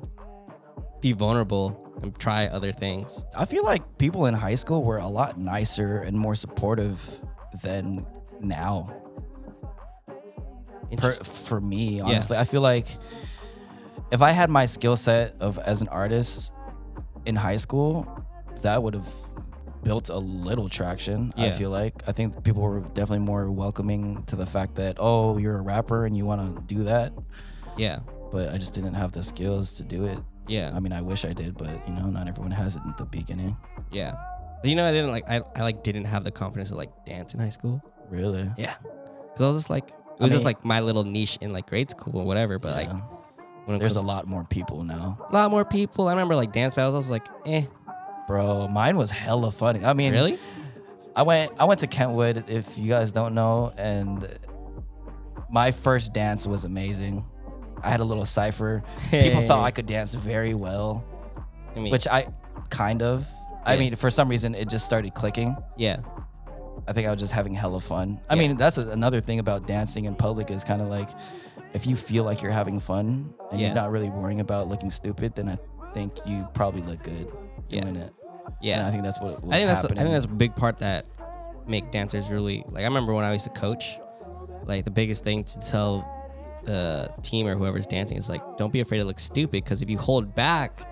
be 1.01 1.11
vulnerable 1.11 1.79
and 2.01 2.17
try 2.17 2.47
other 2.47 2.71
things. 2.71 3.25
I 3.35 3.45
feel 3.45 3.63
like 3.63 3.97
people 3.97 4.25
in 4.25 4.33
high 4.33 4.55
school 4.55 4.83
were 4.83 4.97
a 4.97 5.07
lot 5.07 5.37
nicer 5.37 5.99
and 5.99 6.17
more 6.17 6.35
supportive 6.35 7.01
than 7.61 8.05
now. 8.39 8.93
Per, 10.97 11.13
for 11.13 11.59
me, 11.59 11.99
honestly, 12.01 12.37
I 12.37 12.43
feel 12.43 12.61
like 12.61 12.87
if 14.11 14.21
I 14.21 14.31
had 14.31 14.49
my 14.49 14.65
skill 14.65 14.95
set 14.95 15.35
of 15.39 15.57
as 15.59 15.81
an 15.81 15.87
artist 15.87 16.53
in 17.25 17.35
high 17.35 17.55
school, 17.55 18.07
that 18.61 18.81
would 18.83 18.93
have 18.93 19.09
built 19.83 20.09
a 20.09 20.17
little 20.17 20.69
traction. 20.69 21.31
I 21.37 21.45
Yeah. 21.47 21.51
feel 21.51 21.69
like 21.69 22.03
I 22.07 22.11
think 22.11 22.43
people 22.43 22.61
were 22.61 22.79
definitely 22.79 23.19
more 23.25 23.51
welcoming 23.51 24.23
to 24.27 24.35
the 24.35 24.45
fact 24.45 24.75
that 24.75 24.97
oh, 24.99 25.37
you're 25.37 25.57
a 25.57 25.61
rapper 25.61 26.05
and 26.05 26.15
you 26.17 26.25
want 26.25 26.55
to 26.55 26.75
do 26.75 26.83
that, 26.83 27.13
yeah, 27.77 27.99
but 28.31 28.53
I 28.53 28.57
just 28.57 28.73
didn't 28.73 28.93
have 28.95 29.11
the 29.11 29.23
skills 29.23 29.73
to 29.73 29.83
do 29.83 30.05
it. 30.05 30.19
yeah, 30.47 30.71
I 30.75 30.79
mean, 30.79 30.91
I 30.93 31.01
wish 31.01 31.23
I 31.25 31.33
did, 31.33 31.57
but 31.57 31.87
you 31.87 31.93
know, 31.93 32.07
not 32.07 32.27
everyone 32.27 32.51
has 32.51 32.75
it 32.75 32.81
at 32.87 32.97
the 32.97 33.05
beginning. 33.05 33.55
yeah. 33.91 34.13
You 34.65 34.75
know, 34.75 34.87
I 34.87 34.93
didn't 34.93 35.11
like. 35.11 35.29
I, 35.29 35.41
I 35.57 35.61
like 35.63 35.83
didn't 35.83 36.05
have 36.05 36.23
the 36.23 36.31
confidence 36.31 36.69
to 36.69 36.75
like 36.75 36.89
dance 37.05 37.33
in 37.33 37.41
high 37.41 37.49
school. 37.49 37.81
Really? 38.09 38.49
Yeah, 38.57 38.75
because 38.81 39.41
I 39.41 39.47
was 39.47 39.57
just 39.57 39.69
like, 39.69 39.89
it 39.89 39.95
I 40.21 40.23
was 40.23 40.31
just 40.31 40.45
like 40.45 40.63
my 40.63 40.79
little 40.79 41.03
niche 41.03 41.37
in 41.41 41.51
like 41.51 41.67
grade 41.67 41.89
school 41.91 42.17
or 42.21 42.25
whatever. 42.25 42.59
But 42.59 42.77
like, 42.77 42.87
Yeah. 42.87 43.75
it 43.75 43.79
There's 43.79 43.97
a 43.97 44.01
lot 44.01 44.25
more 44.25 44.45
people 44.45 44.85
now. 44.85 45.17
a 45.29 45.33
lot 45.33 45.51
more 45.51 45.65
people. 45.65 46.07
I 46.07 46.11
remember 46.11 46.37
like 46.37 46.53
dance 46.53 46.75
battles. 46.75 46.95
I 46.95 46.97
was 46.97 47.11
like, 47.11 47.27
eh, 47.45 47.63
Bro, 48.27 48.69
mine 48.69 48.95
was 48.97 49.11
hella 49.11 49.51
funny. 49.51 49.83
I 49.83 49.93
mean, 49.93 50.13
really? 50.13 50.39
I 51.15 51.21
went 51.23 51.51
I 51.59 51.65
went 51.65 51.79
to 51.81 51.87
Kentwood 51.87 52.49
if 52.49 52.77
you 52.77 52.89
guys 52.89 53.11
don't 53.11 53.33
know 53.35 53.71
and 53.77 54.27
my 55.49 55.71
first 55.71 56.13
dance 56.13 56.47
was 56.47 56.65
amazing. 56.65 57.25
I 57.83 57.89
had 57.91 57.99
a 57.99 58.03
little 58.03 58.25
cipher. 58.25 58.81
People 59.11 59.41
thought 59.47 59.63
I 59.63 59.71
could 59.71 59.85
dance 59.85 60.13
very 60.15 60.53
well, 60.53 61.03
I 61.75 61.79
mean, 61.79 61.91
which 61.91 62.07
I 62.07 62.27
kind 62.69 63.01
of. 63.03 63.27
I 63.65 63.73
Yeah. 63.75 63.79
mean, 63.81 63.95
for 63.95 64.09
some 64.09 64.27
reason 64.29 64.55
it 64.55 64.69
just 64.69 64.85
started 64.85 65.13
clicking. 65.13 65.55
yeah, 65.77 65.97
I 66.87 66.93
think 66.93 67.07
I 67.07 67.11
was 67.11 67.19
just 67.19 67.33
having 67.33 67.53
hella 67.53 67.79
fun. 67.79 68.19
I 68.29 68.35
mean, 68.35 68.57
that's 68.57 68.77
a, 68.77 68.89
another 68.89 69.21
thing 69.21 69.39
about 69.39 69.67
dancing 69.67 70.05
in 70.05 70.15
public 70.15 70.49
is 70.49 70.63
kind 70.63 70.81
of 70.81 70.87
like 70.87 71.09
if 71.73 71.85
you 71.85 71.95
feel 71.95 72.23
like 72.23 72.41
you're 72.41 72.51
having 72.51 72.79
fun 72.79 73.33
and 73.51 73.59
Yeah. 73.59 73.67
you're 73.67 73.75
not 73.75 73.91
really 73.91 74.09
worrying 74.09 74.39
about 74.39 74.67
looking 74.69 74.89
stupid, 74.91 75.35
then 75.35 75.49
I 75.49 75.57
think 75.93 76.13
you 76.25 76.47
probably 76.53 76.81
look 76.81 77.03
good. 77.03 77.31
Doing 77.81 77.95
it. 77.95 78.13
yeah. 78.61 78.79
And 78.79 78.87
I 78.87 78.91
think 78.91 79.03
that's 79.03 79.19
what 79.19 79.43
was 79.43 79.53
I 79.53 79.57
think 79.57 79.67
that's 79.67 79.81
happening. 79.81 79.99
I 79.99 80.01
think 80.03 80.13
that's 80.13 80.25
a 80.25 80.27
big 80.29 80.55
part 80.55 80.77
that 80.79 81.05
make 81.67 81.91
dancers 81.91 82.29
really 82.29 82.63
like. 82.67 82.81
I 82.81 82.87
remember 82.87 83.13
when 83.13 83.23
I 83.25 83.31
used 83.33 83.45
to 83.45 83.49
coach, 83.51 83.97
like 84.65 84.85
the 84.85 84.91
biggest 84.91 85.23
thing 85.23 85.43
to 85.43 85.59
tell 85.59 86.09
the 86.63 87.13
team 87.21 87.47
or 87.47 87.55
whoever's 87.55 87.85
dancing 87.85 88.17
is 88.17 88.29
like, 88.29 88.41
don't 88.57 88.71
be 88.71 88.79
afraid 88.79 88.99
to 88.99 89.05
look 89.05 89.19
stupid 89.19 89.63
because 89.63 89.81
if 89.81 89.89
you 89.89 89.97
hold 89.97 90.33
back 90.33 90.89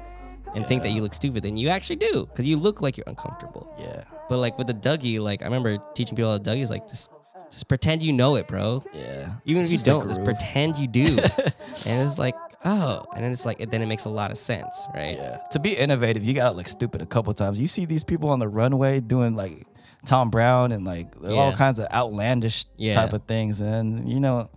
and 0.54 0.68
think 0.68 0.84
that 0.84 0.90
you 0.90 1.02
look 1.02 1.14
stupid, 1.14 1.44
then 1.44 1.56
you 1.56 1.70
actually 1.70 1.96
do 1.96 2.26
because 2.26 2.46
you 2.48 2.58
look 2.58 2.82
like 2.82 2.98
you're 2.98 3.08
uncomfortable. 3.08 3.74
yeah. 3.80 4.04
But 4.28 4.38
like 4.38 4.58
with 4.58 4.68
the 4.68 4.74
Dougie, 4.74 5.20
like 5.20 5.42
I 5.42 5.46
remember 5.46 5.78
teaching 5.94 6.16
people 6.16 6.32
the 6.38 6.40
to 6.40 6.50
Dougie 6.50 6.62
is 6.62 6.70
like 6.70 6.88
just 6.88 7.10
just 7.50 7.68
pretend 7.68 8.02
you 8.02 8.14
know 8.14 8.36
it, 8.38 8.48
bro. 8.48 8.82
Yeah. 8.94 9.34
Even 9.46 9.62
It's 9.62 9.70
if 9.70 9.72
you 9.72 9.76
just 9.78 9.86
the 9.86 9.92
don't, 9.92 10.08
just 10.08 10.22
groove. 10.22 10.26
pretend 10.26 10.78
you 10.78 10.88
do. 10.88 11.18
and 11.86 12.02
it's 12.02 12.18
like, 12.20 12.36
oh, 12.66 13.04
and 13.16 13.24
then 13.24 13.32
it's 13.32 13.46
like, 13.46 13.58
then 13.70 13.82
it 13.82 13.88
makes 13.88 14.06
a 14.06 14.10
lot 14.10 14.32
of 14.32 14.38
sense, 14.38 14.88
right? 14.94 15.18
Yeah. 15.18 15.38
To 15.52 15.60
be 15.60 15.76
innovative, 15.76 16.24
you 16.26 16.34
gotta 16.34 16.56
look 16.56 16.68
stupid 16.68 17.02
a 17.02 17.06
couple 17.06 17.34
times. 17.34 17.60
You 17.60 17.68
see 17.68 17.86
these 17.86 18.04
people 18.04 18.30
on 18.30 18.40
the 18.40 18.48
runway 18.48 19.00
doing 19.00 19.36
like 19.36 19.66
Thom 20.06 20.30
Browne 20.30 20.72
and 20.72 20.86
like 20.86 21.08
all 21.24 21.52
kinds 21.54 21.80
of 21.80 21.88
outlandish 21.92 22.66
Yeah. 22.78 22.94
type 22.94 23.14
of 23.14 23.24
things, 23.26 23.62
and 23.62 24.10
you 24.10 24.20
know, 24.20 24.50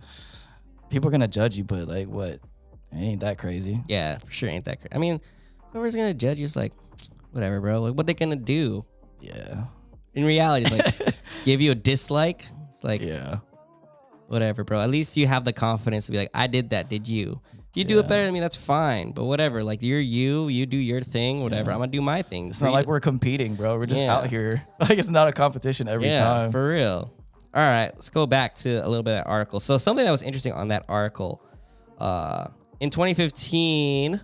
people 0.89 1.07
are 1.09 1.11
gonna 1.11 1.27
judge 1.27 1.57
you, 1.57 1.63
but 1.63 1.87
like, 1.87 2.07
what? 2.07 2.39
It 2.91 2.97
ain't 2.97 3.21
that 3.21 3.37
crazy. 3.37 3.81
Yeah, 3.87 4.17
for 4.19 4.31
sure 4.31 4.49
ain't 4.49 4.65
that 4.65 4.79
crazy. 4.79 4.93
I 4.95 4.97
mean, 4.99 5.19
whoever's 5.71 5.95
gonna 5.95 6.13
judge 6.13 6.39
you 6.39 6.45
is 6.45 6.55
like, 6.55 6.73
whatever, 7.31 7.59
bro. 7.59 7.81
Like, 7.81 7.93
what 7.95 8.07
they 8.07 8.13
gonna 8.13 8.35
do? 8.35 8.85
Yeah. 9.19 9.65
In 10.13 10.23
reality, 10.23 10.65
it's 10.67 10.71
like, 11.01 11.15
give 11.43 11.59
you 11.59 11.71
a 11.71 11.75
dislike. 11.75 12.47
It's 12.71 12.83
like, 12.83 13.01
Yeah. 13.01 13.39
Whatever, 14.27 14.63
bro. 14.63 14.81
At 14.81 14.89
least 14.89 15.17
you 15.17 15.27
have 15.27 15.45
the 15.45 15.53
confidence 15.53 16.05
to 16.07 16.11
be 16.11 16.17
like, 16.17 16.31
I 16.33 16.47
did 16.47 16.71
that. 16.71 16.89
Did 16.89 17.07
you? 17.07 17.41
If 17.53 17.79
you 17.79 17.83
do 17.83 17.99
it 17.99 18.07
better 18.07 18.23
than 18.23 18.33
me, 18.33 18.39
that's 18.39 18.55
fine. 18.55 19.11
But 19.11 19.25
whatever. 19.25 19.61
Like, 19.63 19.81
you're 19.81 19.99
you. 19.99 20.47
You 20.47 20.65
do 20.65 20.77
your 20.77 21.01
thing. 21.01 21.43
Whatever. 21.43 21.71
I'm 21.71 21.79
gonna 21.79 21.91
do 21.91 22.01
my 22.01 22.21
thing. 22.21 22.49
It's 22.49 22.61
not 22.61 22.71
like 22.71 22.87
we're 22.87 23.01
competing, 23.01 23.55
bro. 23.55 23.77
We're 23.77 23.85
just 23.85 23.99
Yeah. 23.99 24.15
out 24.15 24.27
here. 24.27 24.65
Like 24.79 24.97
it's 24.97 25.09
not 25.09 25.27
a 25.27 25.31
competition 25.33 25.87
every 25.87 26.07
yeah, 26.07 26.19
time. 26.19 26.51
for 26.51 26.67
real. 26.69 27.11
All 27.53 27.61
right, 27.61 27.89
let's 27.93 28.09
go 28.09 28.25
back 28.25 28.55
to 28.55 28.69
a 28.69 28.87
little 28.87 29.03
bit 29.03 29.11
of 29.11 29.23
that 29.23 29.27
article. 29.29 29.59
So 29.61 29.77
something 29.77 30.03
that 30.05 30.11
was 30.11 30.21
interesting 30.23 30.51
on 30.51 30.67
that 30.69 30.83
article, 30.89 31.41
uh, 31.99 32.47
in 32.81 32.89
2015, 32.89 34.19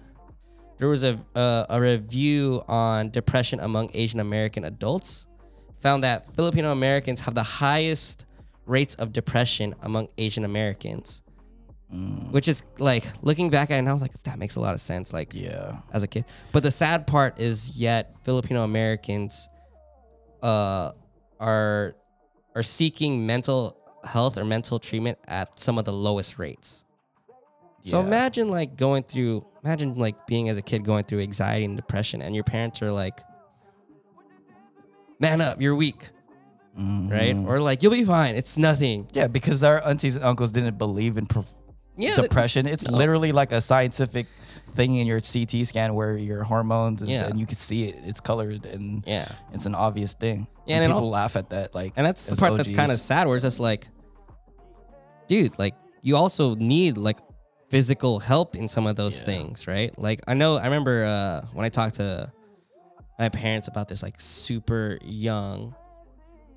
there 0.78 0.88
was 0.90 1.04
a 1.04 1.18
uh, 1.36 1.66
a 1.70 1.80
review 1.80 2.62
on 2.68 3.10
depression 3.10 3.60
among 3.60 3.90
Asian 3.94 4.20
American 4.20 4.66
adults, 4.66 5.28
found 5.82 6.04
that 6.04 6.28
Filipino 6.36 6.72
Americans 6.72 7.22
have 7.22 7.36
the 7.36 7.44
highest 7.44 8.26
rates 8.72 8.96
of 8.96 9.12
depression 9.12 9.76
among 9.82 10.08
Asian 10.18 10.46
Americans, 10.46 11.22
which 12.32 12.48
is 12.48 12.64
like 12.80 13.04
looking 13.22 13.50
back 13.50 13.70
at 13.70 13.76
it, 13.76 13.80
and 13.80 13.90
I 13.90 13.94
was 13.94 14.02
like, 14.02 14.14
that 14.24 14.40
makes 14.40 14.56
a 14.56 14.62
lot 14.62 14.74
of 14.74 14.80
sense. 14.80 15.12
Like, 15.12 15.34
yeah. 15.34 15.82
as 15.92 16.04
a 16.04 16.08
kid. 16.08 16.24
But 16.54 16.64
the 16.64 16.72
sad 16.72 17.06
part 17.06 17.40
is 17.40 17.78
yet 17.78 18.16
Filipino 18.24 18.64
Americans 18.64 19.50
uh 20.42 20.94
are 21.40 21.96
are 22.56 22.64
seeking 22.64 23.28
mental 23.28 23.78
health 24.04 24.38
or 24.38 24.46
mental 24.46 24.80
treatment 24.80 25.20
at 25.28 25.60
some 25.60 25.78
of 25.78 25.86
the 25.86 25.94
lowest 25.94 26.40
rates. 26.40 26.84
So 27.84 28.00
imagine 28.00 28.50
like 28.50 28.78
going 28.78 29.04
through 29.04 29.46
imagine 29.64 29.96
like 29.96 30.28
being 30.28 30.50
as 30.50 30.58
a 30.58 30.62
kid 30.62 30.86
going 30.86 31.04
through 31.04 31.20
anxiety 31.22 31.66
and 31.66 31.76
depression 31.76 32.22
and 32.22 32.34
your 32.34 32.44
parents 32.44 32.82
are 32.82 32.92
like 32.92 33.20
man 35.20 35.42
up, 35.42 35.62
you're 35.62 35.76
weak, 35.76 36.10
right? 36.76 37.36
Mhm. 37.36 37.48
Or 37.48 37.60
like 37.60 37.84
you'll 37.84 37.92
be 37.92 38.04
fine, 38.06 38.36
it's 38.36 38.58
nothing. 38.58 39.08
Yeah, 39.14 39.28
because 39.28 39.64
our 39.64 39.82
aunties 39.86 40.16
and 40.16 40.26
uncles 40.26 40.52
didn't 40.52 40.78
believe 40.78 41.18
in 41.18 41.26
prof- 41.26 41.54
Yeah, 41.98 42.16
depression. 42.16 42.66
It's 42.68 42.90
No. 42.90 42.98
literally 42.98 43.32
like 43.32 43.52
a 43.52 43.60
scientific 43.62 44.28
thing 44.76 44.96
in 44.96 45.06
your 45.06 45.20
CT 45.20 45.66
scan 45.66 45.94
where 45.96 46.16
your 46.16 46.44
hormones 46.44 47.02
is, 47.02 47.10
Yeah. 47.10 47.26
and 47.26 47.38
you 47.40 47.46
can 47.46 47.56
see 47.56 47.90
it. 47.90 47.96
It's 48.06 48.22
colored 48.22 48.66
and 48.66 49.04
yeah. 49.06 49.28
it's 49.54 49.66
an 49.66 49.76
obvious 49.76 50.14
thing. 50.14 50.48
Yeah, 50.66 50.76
and 50.78 50.86
and 50.86 50.92
people 50.92 51.00
also- 51.02 51.12
laugh 51.12 51.36
at 51.36 51.50
that. 51.50 51.76
Like, 51.76 51.92
And 51.98 52.06
that's 52.08 52.26
the 52.28 52.38
part 52.38 52.56
that's 52.56 52.72
kind 52.72 52.92
of 52.92 52.98
sad, 53.00 53.28
where 53.28 53.36
it's 53.36 53.44
just 53.44 53.60
like, 53.60 53.90
dude, 55.28 55.58
like 55.60 55.76
you 56.02 56.16
also 56.16 56.56
need 56.56 56.98
like 56.98 57.18
physical 57.70 58.20
help 58.20 58.56
in 58.56 58.68
some 58.68 58.88
of 58.88 58.96
those 58.96 59.20
Yeah. 59.20 59.26
things, 59.26 59.68
right? 59.68 59.98
Like 60.00 60.22
I 60.28 60.34
know, 60.34 60.58
I 60.58 60.66
remember 60.66 61.06
uh, 61.06 61.42
when 61.54 61.66
I 61.66 61.70
talked 61.70 61.96
to 61.96 62.32
my 63.20 63.30
parents 63.30 63.68
about 63.68 63.88
this, 63.88 64.02
like 64.02 64.20
super 64.20 64.98
young, 65.04 65.76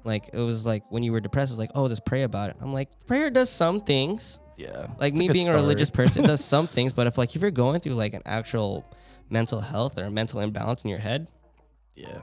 like 0.05 0.31
it 0.33 0.39
was 0.39 0.65
like 0.67 0.85
when 0.91 1.03
you 1.03 1.13
were 1.13 1.21
depressed, 1.21 1.53
it's 1.53 1.59
like, 1.59 1.71
oh, 1.75 1.89
just 1.89 2.05
pray 2.05 2.23
about 2.23 2.51
it. 2.51 2.57
I'm 2.61 2.73
like, 2.73 2.89
prayer 3.07 3.31
does 3.31 3.51
some 3.51 3.81
things. 3.81 4.39
yeah, 4.57 4.87
Like 4.99 5.15
me 5.15 5.27
good 5.27 5.33
being 5.33 5.49
a 5.49 5.55
religious 5.55 5.91
person 5.91 6.23
does 6.25 6.45
some 6.55 6.67
things, 6.67 6.93
but 6.93 7.07
if 7.07 7.19
like 7.19 7.35
if 7.35 7.43
you're 7.43 7.51
going 7.51 7.81
through 7.81 7.95
like 7.95 8.15
an 8.15 8.23
actual 8.27 8.85
mental 9.31 9.61
health 9.61 9.99
or 9.99 10.05
a 10.05 10.11
mental 10.11 10.41
imbalance 10.41 10.85
in 10.85 10.91
your 10.91 10.99
head, 11.01 11.29
yeah, 11.97 12.21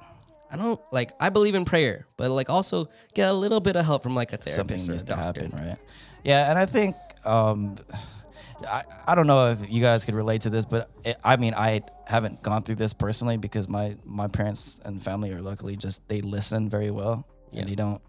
I 0.52 0.58
don't 0.58 0.80
like 0.92 1.12
I 1.20 1.30
believe 1.30 1.56
in 1.56 1.66
prayer, 1.66 2.06
but 2.18 2.30
like 2.30 2.50
also 2.50 2.88
get 3.14 3.30
a 3.30 3.34
little 3.34 3.60
bit 3.60 3.76
of 3.76 3.86
help 3.86 4.04
from 4.04 4.16
like 4.16 4.32
a 4.34 4.50
something 4.50 4.78
therapist 4.78 4.88
or 4.88 4.92
a 4.92 4.94
needs 4.94 5.04
to 5.04 5.10
doctor. 5.16 5.42
happen, 5.42 5.68
right? 5.68 5.78
Yeah, 6.24 6.50
and 6.50 6.60
I 6.60 6.66
think 6.66 6.96
um, 7.26 7.78
I 8.68 8.84
I 9.08 9.16
don't 9.16 9.28
know 9.28 9.52
if 9.52 9.70
you 9.70 9.82
guys 9.82 10.06
could 10.06 10.14
relate 10.16 10.42
to 10.42 10.50
this, 10.50 10.66
but 10.66 10.90
it, 11.04 11.18
I 11.24 11.38
mean 11.38 11.54
I 11.56 11.82
haven't 12.06 12.44
gone 12.44 12.62
through 12.64 12.76
this 12.76 12.94
personally 12.94 13.38
because 13.38 13.68
my 13.68 13.96
my 14.06 14.28
parents 14.28 14.80
and 14.86 15.02
family 15.02 15.32
are 15.32 15.42
luckily 15.42 15.76
just 15.78 16.08
they 16.08 16.22
listen 16.22 16.70
very 16.70 16.92
well 16.92 17.26
Yeah. 17.52 17.62
and 17.62 17.70
they 17.70 17.76
don't 17.76 18.02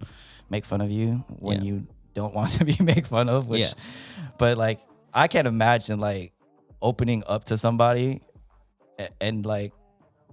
make 0.51 0.65
fun 0.65 0.81
of 0.81 0.91
you 0.91 1.25
when 1.29 1.59
Yeah. 1.59 1.65
you 1.73 1.87
don't 2.15 2.35
want 2.35 2.51
to 2.59 2.65
be 2.65 2.77
made 2.81 3.07
fun 3.07 3.29
of. 3.29 3.49
Which, 3.49 3.61
Yeah. 3.63 3.73
but 4.39 4.59
like 4.59 4.81
I 5.15 5.29
can't 5.29 5.47
imagine 5.49 5.99
like 5.99 6.33
opening 6.81 7.23
up 7.27 7.45
to 7.45 7.59
somebody 7.59 8.23
a- 8.99 9.09
and 9.21 9.45
like 9.47 9.73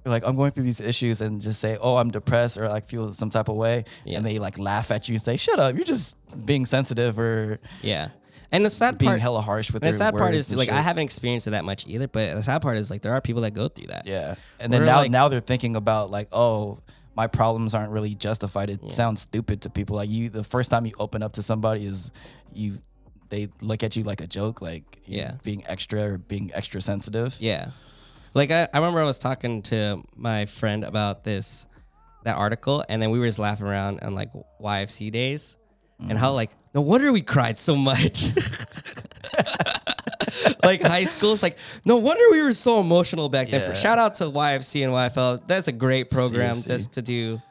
like 0.05 0.23
I'm 0.25 0.35
going 0.37 0.51
through 0.51 0.63
these 0.63 0.79
issues 0.79 1.19
and 1.21 1.41
just 1.41 1.59
say, 1.59 1.77
"Oh, 1.79 1.97
I'm 1.97 2.09
depressed," 2.09 2.57
or 2.57 2.67
like 2.69 2.87
feel 2.87 3.11
some 3.13 3.29
type 3.29 3.49
of 3.49 3.55
way, 3.57 3.83
Yeah. 4.05 4.17
and 4.17 4.25
they 4.25 4.39
like 4.39 4.57
laugh 4.57 4.91
at 4.91 5.07
you 5.09 5.15
and 5.15 5.21
say, 5.21 5.35
"Shut 5.37 5.59
up! 5.59 5.75
You're 5.75 5.83
just 5.85 6.15
being 6.45 6.65
sensitive 6.65 7.19
or 7.19 7.59
Yeah. 7.81 8.09
And 8.51 8.65
the 8.65 8.69
sad 8.71 8.97
being 8.97 9.09
part 9.11 9.19
hella 9.21 9.41
harsh 9.41 9.71
with 9.71 9.83
the 9.83 9.93
sad 9.93 10.15
part 10.15 10.33
is 10.33 10.49
and 10.49 10.57
like 10.57 10.69
I 10.69 10.81
haven't 10.81 11.03
experienced 11.03 11.45
it 11.47 11.51
that 11.51 11.65
much 11.65 11.85
either, 11.85 12.07
but 12.07 12.33
the 12.33 12.41
sad 12.41 12.61
part 12.63 12.77
is 12.77 12.89
like 12.89 13.01
there 13.03 13.11
are 13.13 13.21
people 13.21 13.41
that 13.43 13.51
go 13.53 13.67
through 13.67 13.87
that. 13.87 14.07
yeah. 14.07 14.35
And 14.59 14.71
then 14.73 14.85
now 14.85 14.97
like- 15.01 15.11
now 15.11 15.27
they're 15.27 15.41
thinking 15.41 15.75
about 15.75 16.09
like, 16.09 16.29
"Oh, 16.31 16.79
my 17.21 17.27
problems 17.27 17.75
aren't 17.75 17.91
really 17.91 18.15
justified." 18.15 18.69
It 18.69 18.91
sounds 18.91 19.21
stupid 19.21 19.57
to 19.63 19.69
people. 19.69 19.95
Like 20.01 20.09
you, 20.09 20.29
the 20.29 20.43
first 20.43 20.71
time 20.71 20.85
you 20.85 20.93
open 21.05 21.21
up 21.21 21.33
to 21.33 21.43
somebody 21.43 21.85
is 21.85 22.11
you. 22.53 22.79
They 23.29 23.49
look 23.61 23.83
at 23.83 23.95
you 23.95 24.03
like 24.03 24.21
a 24.21 24.27
joke, 24.27 24.59
like 24.59 24.83
Yeah. 25.05 25.33
being 25.43 25.61
extra 25.67 26.01
or 26.01 26.17
being 26.17 26.49
extra 26.55 26.81
sensitive. 26.81 27.35
Yeah. 27.39 27.69
Like 28.33 28.49
I, 28.49 28.67
I 28.73 28.77
remember 28.79 29.01
I 29.01 29.03
was 29.03 29.19
talking 29.19 29.61
to 29.63 30.03
my 30.15 30.45
friend 30.45 30.83
about 30.83 31.23
this 31.23 31.67
that 32.23 32.35
article 32.35 32.83
and 32.89 33.01
then 33.01 33.11
we 33.11 33.19
were 33.19 33.27
just 33.27 33.39
laughing 33.39 33.67
around 33.67 33.99
on 34.01 34.15
like 34.15 34.29
YFC 34.59 35.11
days 35.11 35.57
and 35.99 36.17
how 36.17 36.31
mm. 36.31 36.35
like 36.35 36.51
no 36.73 36.81
wonder 36.81 37.11
we 37.11 37.21
cried 37.21 37.57
so 37.57 37.75
much. 37.75 38.27
like 40.71 40.81
high 40.81 41.05
school, 41.05 41.33
it's 41.33 41.43
like 41.43 41.57
no 41.85 41.97
wonder 41.97 42.23
we 42.31 42.41
were 42.41 42.53
so 42.53 42.79
emotional 42.79 43.29
back 43.29 43.49
then. 43.49 43.61
Yeah. 43.61 43.73
Shout 43.73 43.97
out 43.99 44.15
to 44.15 44.25
YFC 44.25 44.83
and 44.83 44.93
YFL. 44.93 45.41
That's 45.47 45.67
a 45.67 45.71
great 45.71 46.09
program 46.09 46.53
Seriously. 46.55 46.75
just 46.75 46.91
to 46.93 47.01
do 47.01 47.41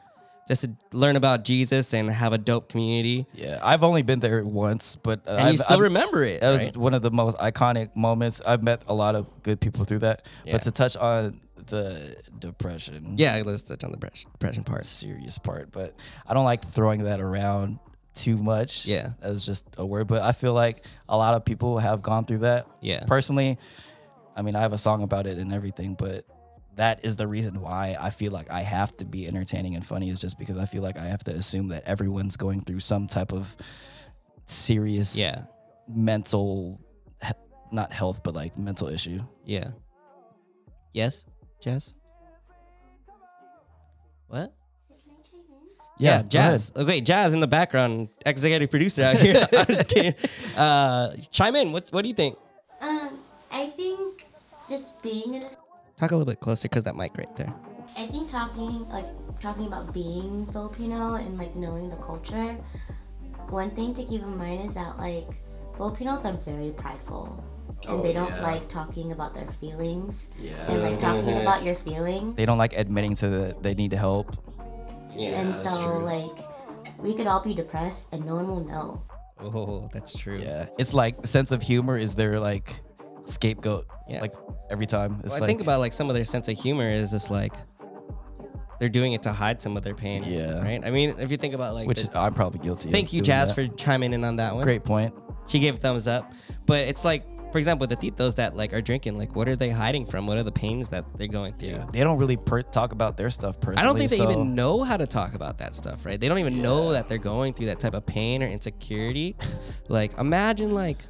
just 0.47 0.63
to 0.63 0.71
learn 0.93 1.15
about 1.15 1.45
Jesus 1.45 1.93
and 1.93 2.09
have 2.09 2.33
a 2.33 2.37
dope 2.39 2.69
community. 2.69 3.27
Yeah, 3.35 3.59
I've 3.61 3.83
only 3.83 4.01
been 4.01 4.19
there 4.19 4.43
once, 4.43 4.95
but 4.95 5.19
uh, 5.27 5.31
And 5.37 5.41
I've, 5.41 5.51
you 5.51 5.57
still 5.59 5.75
I've- 5.75 5.83
remember 5.83 6.23
it. 6.23 6.41
That 6.41 6.49
was 6.51 6.71
one 6.75 6.95
of 6.95 7.03
the 7.03 7.11
most 7.11 7.37
iconic 7.37 7.95
moments. 7.95 8.41
I've 8.43 8.63
met 8.63 8.81
a 8.87 8.93
lot 8.95 9.13
of 9.13 9.27
good 9.43 9.59
people 9.61 9.85
through 9.85 9.99
that. 9.99 10.25
Yeah. 10.45 10.53
But 10.53 10.63
to 10.63 10.71
touch 10.71 10.97
on 10.97 11.39
the 11.67 12.15
depression, 12.39 13.13
Yeah, 13.17 13.43
let's 13.45 13.61
touch 13.61 13.83
on 13.83 13.91
the 13.91 13.97
depression 13.97 14.63
part. 14.63 14.87
serious 14.87 15.37
part. 15.37 15.71
But 15.71 15.93
I 16.25 16.33
don't 16.33 16.45
like 16.45 16.65
throwing 16.65 17.03
that 17.03 17.19
around 17.19 17.77
too 18.23 18.37
much. 18.37 18.85
Yeah. 18.85 19.11
as 19.21 19.45
just 19.45 19.65
a 19.77 19.85
word. 19.85 20.07
But 20.07 20.21
I 20.21 20.31
feel 20.31 20.53
like 20.53 20.85
a 21.07 21.15
lot 21.17 21.33
of 21.33 21.43
people 21.45 21.77
have 21.79 22.01
gone 22.01 22.25
through 22.25 22.39
that. 22.39 22.67
Yeah. 22.81 23.03
Personally, 23.05 23.57
I 24.35 24.41
mean, 24.41 24.55
I 24.55 24.61
have 24.61 24.73
a 24.73 24.77
song 24.77 25.03
about 25.03 25.25
it 25.27 25.37
and 25.37 25.53
everything, 25.53 25.95
but. 25.95 26.25
That 26.75 27.03
is 27.03 27.17
the 27.17 27.27
reason 27.27 27.55
why 27.59 27.97
I 27.99 28.09
feel 28.09 28.31
like 28.31 28.49
I 28.49 28.61
have 28.61 28.95
to 28.97 29.03
be 29.05 29.27
entertaining 29.27 29.75
and 29.75 29.85
funny 29.85 30.09
is 30.09 30.17
just 30.21 30.39
because 30.39 30.55
I 30.57 30.63
feel 30.65 30.81
like 30.81 30.95
I 30.97 31.07
have 31.07 31.21
to 31.25 31.31
assume 31.31 31.67
that 31.69 31.83
everyone's 31.83 32.37
going 32.37 32.61
through 32.61 32.79
some 32.79 33.05
type 33.07 33.33
of 33.33 33.53
serious 34.45 35.17
Yeah. 35.17 35.41
mental 35.89 36.79
not 37.73 37.91
health 37.91 38.23
but 38.23 38.33
like 38.33 38.57
mental 38.57 38.87
issue 38.87 39.19
Yeah. 39.43 39.71
Yes, 40.93 41.25
Jess. 41.59 41.95
What? 44.27 44.53
Yeah, 45.99 46.09
go 46.09 46.15
ahead. 46.15 46.29
Jazz. 46.31 46.71
Okay, 46.75 47.01
Jazz 47.01 47.33
in 47.33 47.41
the 47.41 47.47
background, 47.47 48.09
executive 48.25 48.71
producer 48.71 49.03
out 49.03 49.17
here. 49.17 49.45
I'm 49.53 49.65
just 49.65 49.89
kidding. 49.89 50.15
Uh, 50.57 51.15
chime 51.29 51.55
in. 51.55 51.71
What 51.71 51.89
What 51.89 52.01
do 52.03 52.07
you 52.07 52.15
think? 52.15 52.37
Um, 52.81 53.19
I 53.51 53.67
think 53.71 54.23
just 54.69 55.01
being 55.01 55.35
in. 55.35 55.43
Talk 55.97 56.11
a 56.11 56.15
little 56.15 56.31
bit 56.31 56.39
closer 56.39 56.69
because 56.69 56.85
that 56.85 56.95
mic 56.95 57.17
right 57.17 57.33
there. 57.35 57.53
I 57.97 58.07
think 58.07 58.29
talking 58.29 58.87
like 58.89 59.07
talking 59.41 59.67
about 59.67 59.93
being 59.93 60.47
Filipino 60.53 61.15
and 61.15 61.37
like 61.37 61.55
knowing 61.55 61.89
the 61.89 61.97
culture. 61.97 62.55
One 63.49 63.71
thing 63.71 63.93
to 63.95 64.03
keep 64.05 64.21
in 64.21 64.37
mind 64.37 64.69
is 64.69 64.75
that 64.75 64.97
like 64.97 65.27
Filipinos 65.75 66.23
are 66.23 66.33
very 66.33 66.71
prideful. 66.71 67.43
And 67.87 68.03
they 68.03 68.11
don't 68.13 68.41
like 68.41 68.67
talking 68.67 69.11
about 69.13 69.33
their 69.33 69.47
feelings. 69.59 70.27
Yeah. 70.37 70.69
And 70.69 70.81
like 70.81 70.99
talking 70.99 71.37
about 71.37 71.63
your 71.63 71.75
feelings. 71.75 72.35
they 72.35 72.45
don't 72.45 72.57
like 72.57 72.73
admitting 72.77 73.15
to 73.15 73.27
the 73.29 73.55
they 73.61 73.73
need 73.73 73.91
to 73.91 73.97
help 73.97 74.35
and 75.17 75.57
so 75.57 75.97
like 75.99 76.45
we 76.99 77.13
could 77.15 77.27
all 77.27 77.41
be 77.43 77.53
depressed 77.53 78.07
and 78.11 78.25
no 78.25 78.35
one 78.35 78.47
will 78.47 78.63
know. 78.63 79.01
Oh, 79.41 79.89
that's 79.93 80.17
true. 80.17 80.37
yeah 80.39 80.67
it's 80.77 80.93
like 80.93 81.25
sense 81.25 81.51
of 81.51 81.61
humor 81.61 81.97
is 81.97 82.13
their 82.15 82.39
like 82.39 82.81
scapegoat 83.23 83.87
Yeah. 84.07 84.19
like 84.21 84.33
every 84.69 84.85
time 84.85 85.21
it's 85.23 85.29
Well, 85.29 85.37
I 85.37 85.39
like 85.39 85.47
think 85.47 85.61
about 85.61 85.79
like 85.79 85.93
some 85.93 86.09
of 86.09 86.15
their 86.15 86.25
sense 86.25 86.47
of 86.49 86.57
humor 86.57 86.89
is 86.89 87.11
just 87.11 87.31
like 87.31 87.53
they're 88.79 88.89
doing 88.89 89.13
it 89.13 89.21
to 89.23 89.31
hide 89.33 89.61
some 89.61 89.75
of 89.75 89.83
their 89.83 89.93
pain. 89.95 90.23
Yeah. 90.23 90.61
Right. 90.61 90.81
I 90.85 90.89
mean, 90.89 91.15
if 91.19 91.31
you 91.31 91.37
think 91.37 91.53
about 91.53 91.73
like, 91.73 91.85
which 91.87 92.03
the- 92.07 92.17
i'm 92.17 92.33
probably 92.33 92.59
guilty 92.59 92.87
of 92.89 92.93
thank 92.93 93.11
you, 93.11 93.19
doing 93.19 93.25
Jazz, 93.25 93.53
that. 93.53 93.67
for 93.69 93.75
chiming 93.75 94.13
in 94.13 94.23
on 94.23 94.37
that 94.37 94.55
one. 94.55 94.63
great 94.63 94.85
point 94.85 95.13
She 95.47 95.59
gave 95.59 95.75
a 95.75 95.77
thumbs 95.77 96.07
up. 96.07 96.31
But 96.65 96.87
it's 96.87 97.03
like, 97.03 97.25
for 97.51 97.57
example, 97.57 97.87
the 97.87 97.95
titos 97.95 98.35
that 98.35 98.55
like 98.55 98.73
are 98.73 98.81
drinking, 98.81 99.17
like 99.17 99.35
what 99.35 99.47
are 99.49 99.55
they 99.55 99.69
hiding 99.69 100.05
from? 100.05 100.27
What 100.27 100.37
are 100.37 100.43
the 100.43 100.51
pains 100.51 100.89
that 100.89 101.05
they're 101.17 101.27
going 101.27 101.53
through? 101.53 101.69
yeah 101.69 101.85
they 101.91 101.99
don't 102.01 102.17
really 102.17 102.37
per- 102.37 102.61
talk 102.61 102.91
about 102.91 103.17
their 103.17 103.29
stuff 103.29 103.59
personally 103.59 103.81
I 103.81 103.85
don't 103.85 103.97
think 103.97 104.11
they 104.11 104.17
so- 104.17 104.29
even 104.31 104.55
know 104.55 104.83
how 104.83 104.97
to 104.97 105.07
talk 105.07 105.33
about 105.33 105.57
that 105.59 105.75
stuff, 105.75 106.05
right? 106.05 106.19
They 106.19 106.27
don't 106.27 106.39
even 106.39 106.61
know 106.61 106.91
that 106.91 107.07
they're 107.07 107.17
going 107.17 107.53
through 107.53 107.67
that 107.67 107.79
type 107.79 107.93
of 107.93 108.05
pain 108.05 108.43
or 108.43 108.47
insecurity. 108.47 109.35
like, 109.87 110.17
imagine 110.17 110.71
like 110.71 111.01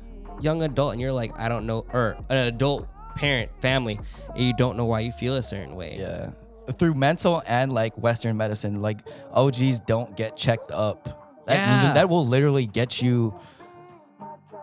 young 0.42 0.62
adult 0.64 0.94
and 0.94 1.02
you're 1.02 1.12
like, 1.12 1.38
I 1.38 1.50
don't 1.50 1.66
know, 1.66 1.86
or 1.94 2.18
an 2.30 2.38
adult 2.48 2.88
parent, 3.16 3.52
family, 3.62 4.00
and 4.34 4.44
you 4.44 4.54
don't 4.54 4.78
know 4.78 4.86
why 4.86 5.02
you 5.02 5.12
feel 5.12 5.36
a 5.36 5.44
certain 5.44 5.76
way. 5.76 5.98
yeah 6.00 6.32
through 6.78 6.94
mental 6.94 7.42
and 7.48 7.74
like 7.74 7.98
western 7.98 8.38
medicine 8.38 8.80
like 8.80 9.00
og's 9.34 9.80
don't 9.88 10.16
get 10.16 10.38
checked 10.38 10.72
up 10.72 11.44
that, 11.48 11.56
Yeah. 11.56 11.94
that 11.96 12.10
will 12.10 12.24
literally 12.24 12.68
get 12.68 13.02
you 13.02 13.34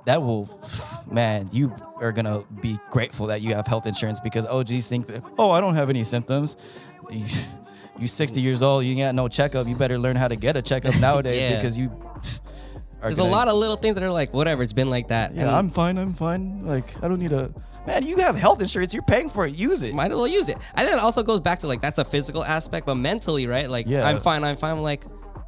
that 0.07 0.23
will 0.23 0.49
man 1.11 1.49
you 1.53 1.73
are 2.01 2.13
gonna 2.13 2.43
be 2.63 2.79
grateful 2.91 3.27
that 3.27 3.43
you 3.43 3.55
have 3.55 3.67
health 3.67 3.87
insurance 3.87 4.19
because 4.21 4.45
og's 4.47 4.89
think 4.89 5.07
that 5.07 5.23
oh 5.39 5.51
i 5.51 5.61
don't 5.61 5.75
have 5.75 5.91
any 5.91 6.03
symptoms 6.05 6.57
you, 7.11 7.25
you 7.99 8.07
60 8.09 8.41
years 8.41 8.63
old 8.63 8.85
you 8.85 8.97
got 8.97 9.15
no 9.15 9.29
checkup 9.29 9.67
you 9.67 9.77
better 9.77 9.99
learn 9.99 10.17
how 10.17 10.29
to 10.29 10.37
get 10.37 10.57
a 10.57 10.63
checkup 10.63 10.99
nowadays 11.01 11.43
Yeah. 11.43 11.57
because 11.57 11.79
you 11.79 11.91
There's 13.03 13.19
a 13.19 13.25
lot 13.25 13.47
of 13.49 13.55
little 13.55 13.77
things 13.77 13.95
that 13.95 14.03
are 14.03 14.11
like, 14.11 14.33
whatever, 14.35 14.63
it's 14.65 14.73
been 14.73 14.91
like 14.91 15.09
that. 15.09 15.35
yeah 15.35 15.43
and 15.43 15.51
i'm 15.51 15.71
fine 15.71 15.97
i'm 15.99 16.13
fine 16.15 16.67
like 16.67 16.85
i 17.03 17.09
don't 17.09 17.21
need 17.21 17.33
a 17.33 17.53
man 17.87 18.05
you 18.05 18.17
have 18.19 18.37
health 18.37 18.61
insurance 18.61 18.93
you're 18.93 19.03
paying 19.05 19.29
for 19.31 19.47
it 19.47 19.55
use 19.55 19.83
it 19.83 19.95
might 19.95 20.11
as 20.11 20.17
well 20.17 20.27
use 20.27 20.49
it. 20.49 20.57
I 20.75 20.83
think 20.83 20.95
it 20.97 21.01
also 21.01 21.23
goes 21.23 21.41
back 21.41 21.61
to 21.61 21.67
like 21.69 21.81
that's 21.81 21.99
a 21.99 22.05
physical 22.05 22.43
aspect, 22.45 22.85
but 22.87 22.97
mentally, 22.97 23.47
right? 23.47 23.69
Like 23.71 23.87
Yeah. 23.87 24.05
I'm 24.09 24.19
fine, 24.19 24.43
I'm 24.43 24.57
fine. 24.57 24.73
I'm 24.77 24.83
like, 24.83 25.05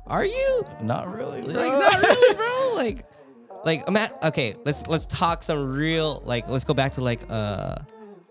are 0.07 0.25
you? 0.25 0.65
not 0.83 1.13
really 1.13 1.43
Like 1.43 1.73
not 1.73 2.01
really, 2.01 2.35
bro. 2.41 2.73
Like, 2.77 3.05
like 3.69 3.89
Matt. 3.91 4.17
Okay, 4.25 4.57
let's 4.65 4.87
let's 4.87 5.07
talk 5.07 5.43
some 5.43 5.73
real. 5.77 6.23
Like, 6.25 6.49
let's 6.49 6.65
go 6.65 6.75
back 6.75 6.93
to 6.93 7.01
like 7.03 7.21
uh 7.29 7.77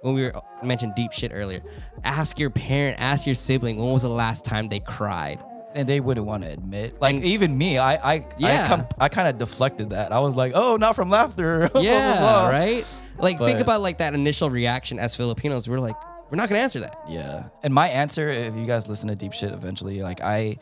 when 0.02 0.14
we 0.16 0.24
were 0.24 0.34
mentioned 0.64 0.94
deep 0.96 1.12
shit 1.12 1.32
earlier. 1.34 1.62
Ask 2.04 2.40
your 2.40 2.50
parent, 2.50 3.00
ask 3.00 3.26
your 3.26 3.36
sibling. 3.36 3.78
When 3.78 3.92
was 3.94 4.02
the 4.04 4.10
last 4.10 4.46
time 4.46 4.68
they 4.68 4.80
cried? 4.80 5.40
and 5.76 5.88
they 5.88 6.00
wouldn't 6.00 6.26
want 6.26 6.42
to 6.42 6.50
admit. 6.50 7.00
Like 7.00 7.16
And- 7.16 7.26
even 7.26 7.56
me, 7.56 7.78
I 7.78 7.94
I 8.14 8.26
Yeah. 8.40 8.64
I, 8.64 8.68
com- 8.68 8.88
I 9.00 9.10
kind 9.10 9.28
of 9.28 9.38
deflected 9.38 9.92
that. 9.92 10.12
I 10.12 10.20
was 10.22 10.36
like, 10.36 10.54
oh, 10.56 10.76
not 10.78 10.96
from 10.96 11.12
laughter. 11.12 11.60
blah, 11.70 11.70
blah, 11.70 11.82
Yeah, 11.82 12.18
blah. 12.20 12.50
right. 12.50 12.84
Like 13.20 13.38
think 13.38 13.60
about 13.60 13.82
like 13.82 14.00
that 14.00 14.16
initial 14.16 14.50
reaction 14.50 14.98
as 14.98 15.16
Filipinos. 15.16 15.70
We're 15.70 15.80
like, 15.80 15.98
we're 16.32 16.38
not 16.38 16.50
gonna 16.50 16.62
answer 16.62 16.80
that. 16.80 16.98
Yeah. 17.08 17.50
And 17.62 17.74
my 17.76 17.90
answer, 17.90 18.28
if 18.30 18.56
you 18.56 18.66
guys 18.66 18.88
listen 18.88 19.10
to 19.10 19.16
deep 19.16 19.34
shit 19.34 19.52
eventually, 19.52 20.02
like 20.02 20.20
I 20.22 20.58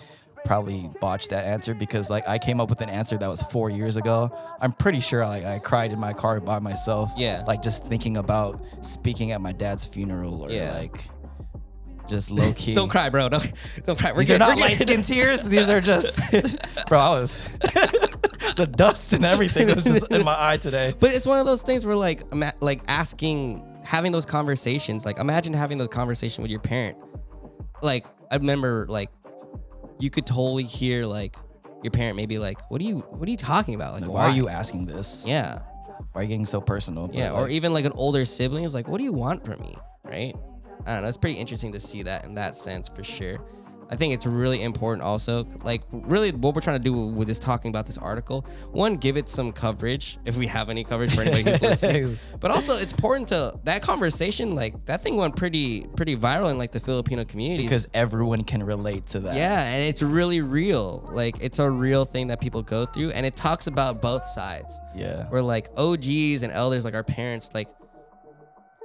probably 0.45 0.89
botched 1.01 1.31
that 1.31 1.43
answer 1.45 1.73
because 1.73 2.09
like 2.09 2.27
I 2.27 2.37
came 2.37 2.61
up 2.61 2.69
with 2.69 2.81
an 2.81 2.89
answer 2.89 3.17
that 3.17 3.27
was 3.27 3.41
four 3.43 3.69
years 3.69 3.97
ago. 3.97 4.35
I'm 4.61 4.71
pretty 4.71 4.99
sure 4.99 5.25
like 5.25 5.43
I 5.43 5.59
cried 5.59 5.91
in 5.91 5.99
my 5.99 6.13
car 6.13 6.39
by 6.39 6.59
myself. 6.59 7.11
Yeah. 7.17 7.43
Like 7.47 7.61
just 7.61 7.83
thinking 7.85 8.17
about 8.17 8.61
speaking 8.81 9.31
at 9.31 9.41
my 9.41 9.51
dad's 9.51 9.85
funeral 9.85 10.41
or 10.41 10.51
Yeah. 10.51 10.73
like 10.73 11.09
just 12.07 12.29
low 12.39 12.53
key. 12.53 12.73
Don't 12.75 12.89
cry, 12.89 13.09
bro. 13.09 13.27
Don't 13.29 13.51
don't 13.83 13.97
cry. 13.99 14.11
We're 14.11 14.19
These 14.19 14.31
are 14.31 14.37
not 14.37 14.57
light 14.57 14.77
skin 14.77 15.01
tears. 15.01 15.43
These 15.43 15.69
are 15.69 15.81
just, 15.81 16.19
bro. 16.87 16.99
I 16.99 17.09
was 17.19 17.43
the 18.55 18.71
dust 18.75 19.11
and 19.13 19.25
everything 19.25 19.67
was 19.73 19.83
just 19.83 20.11
in 20.11 20.23
my 20.23 20.35
eye 20.37 20.57
today. 20.57 20.93
But 20.99 21.13
it's 21.13 21.25
one 21.25 21.39
of 21.39 21.45
those 21.45 21.63
things 21.63 21.85
where 21.85 21.95
like 21.95 22.23
like 22.61 22.83
asking 22.87 23.65
having 23.83 24.11
those 24.11 24.25
conversations. 24.25 25.05
Like 25.05 25.17
imagine 25.19 25.53
having 25.53 25.77
those 25.79 25.87
conversation 25.89 26.41
with 26.43 26.51
your 26.51 26.59
parent. 26.61 26.97
Like 27.81 28.05
I 28.31 28.35
remember 28.35 28.85
like 28.87 29.09
you 29.99 30.09
could 30.09 30.25
totally 30.25 30.63
hear 30.63 31.05
like 31.05 31.35
your 31.83 31.91
parent 31.91 32.15
maybe 32.15 32.39
like, 32.39 32.69
"What 32.71 32.81
are 32.81 32.83
you 32.83 32.99
what 32.99 33.27
are 33.27 33.31
you 33.31 33.37
talking 33.37 33.75
about? 33.75 33.93
Like, 33.93 34.01
Like, 34.03 34.11
why 34.11 34.23
are 34.25 34.35
you 34.35 34.49
asking 34.49 34.85
this? 34.85 35.23
Yeah. 35.25 35.59
Why 36.11 36.21
are 36.21 36.23
you 36.23 36.29
getting 36.29 36.45
so 36.45 36.61
personal? 36.61 37.07
But, 37.07 37.15
Yeah, 37.15 37.31
or 37.31 37.43
like, 37.43 37.51
even 37.51 37.73
like 37.73 37.85
an 37.85 37.91
older 37.95 38.25
sibling 38.25 38.63
is 38.63 38.73
like, 38.73 38.87
"What 38.87 38.97
do 38.97 39.03
you 39.03 39.13
want 39.13 39.45
from 39.45 39.59
me?" 39.61 39.75
Right? 40.03 40.35
I 40.85 40.93
don't 40.93 41.03
know. 41.03 41.07
It's 41.07 41.17
pretty 41.17 41.37
interesting 41.39 41.71
to 41.71 41.79
see 41.79 42.03
that 42.03 42.25
in 42.25 42.35
that 42.35 42.55
sense 42.55 42.89
for 42.89 43.03
sure. 43.03 43.39
I 43.89 43.95
think 43.95 44.13
it's 44.13 44.25
really 44.25 44.63
important 44.63 45.03
also. 45.03 45.45
Like 45.63 45.83
really 45.91 46.31
what 46.31 46.55
we're 46.55 46.61
trying 46.61 46.79
to 46.79 46.83
do 46.83 46.93
with 46.93 47.27
this 47.27 47.39
talking 47.39 47.69
about 47.69 47.85
this 47.85 47.97
article, 47.97 48.45
one, 48.71 48.97
give 48.97 49.15
it 49.17 49.29
some 49.29 49.51
coverage 49.51 50.17
if 50.25 50.37
we 50.37 50.47
have 50.47 50.69
any 50.69 50.83
coverage 50.83 51.13
for 51.13 51.21
anybody 51.21 51.43
who's 51.43 51.61
listening. 51.69 52.17
But 52.39 52.51
also 52.51 52.75
it's 52.75 52.93
important 52.93 53.27
to 53.29 53.59
that 53.65 53.81
conversation, 53.81 54.55
like 54.55 54.85
that 54.85 55.03
thing 55.03 55.17
went 55.17 55.35
pretty 55.35 55.85
pretty 55.95 56.15
viral 56.17 56.49
in 56.49 56.57
like 56.57 56.71
the 56.71 56.79
Filipino 56.79 57.25
communities. 57.25 57.69
because 57.69 57.87
everyone 57.93 58.43
can 58.43 58.63
relate 58.63 59.05
to 59.07 59.19
that. 59.21 59.35
yeah, 59.35 59.61
and 59.63 59.83
it's 59.83 60.01
really 60.01 60.41
real. 60.41 61.07
Like 61.11 61.35
it's 61.41 61.59
a 61.59 61.69
real 61.69 62.05
thing 62.05 62.27
that 62.27 62.41
people 62.41 62.63
go 62.63 62.85
through 62.85 63.11
and 63.11 63.25
it 63.25 63.35
talks 63.35 63.67
about 63.67 64.01
both 64.01 64.25
sides. 64.25 64.79
Yeah. 64.95 65.25
Where 65.29 65.41
like 65.41 65.69
OGs 65.77 66.41
and 66.41 66.51
elders 66.51 66.85
like 66.85 66.95
our 66.95 67.03
parents 67.03 67.51
like 67.53 67.69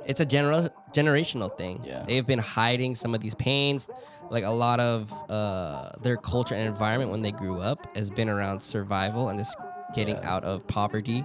it's 0.07 0.21
a 0.21 0.27
general 0.27 0.69
generational 0.93 1.57
thing. 1.57 1.83
Yeah. 1.85 2.05
They've 2.07 2.27
been 2.27 2.39
hiding 2.39 2.95
some 2.95 3.15
of 3.15 3.21
these 3.21 3.35
pains. 3.35 3.89
Like 4.31 4.45
a 4.45 4.51
lot 4.51 4.81
of 4.81 5.13
uh, 5.31 5.91
their 6.03 6.17
culture 6.17 6.55
and 6.55 6.67
environment 6.69 7.11
when 7.11 7.23
they 7.23 7.33
grew 7.33 7.61
up 7.61 7.97
has 7.97 8.11
been 8.11 8.29
around 8.29 8.61
survival 8.61 9.29
and 9.29 9.39
just 9.39 9.57
getting 9.95 10.17
Yeah. 10.17 10.33
out 10.35 10.45
of 10.45 10.67
poverty 10.69 11.25